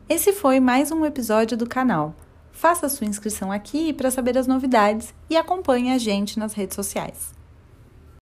Esse 0.10 0.32
foi 0.32 0.60
mais 0.60 0.92
um 0.92 1.06
episódio 1.06 1.58
do 1.58 1.68
canal. 1.68 2.16
Faça 2.52 2.90
sua 2.90 3.06
inscrição 3.06 3.52
aqui 3.52 3.94
para 3.94 4.10
saber 4.10 4.38
as 4.38 4.48
novidades 4.48 5.14
e 5.30 5.38
acompanhe 5.38 5.92
a 5.92 5.98
gente 5.98 6.40
nas 6.40 6.54
redes 6.54 6.76
sociais. 6.76 7.37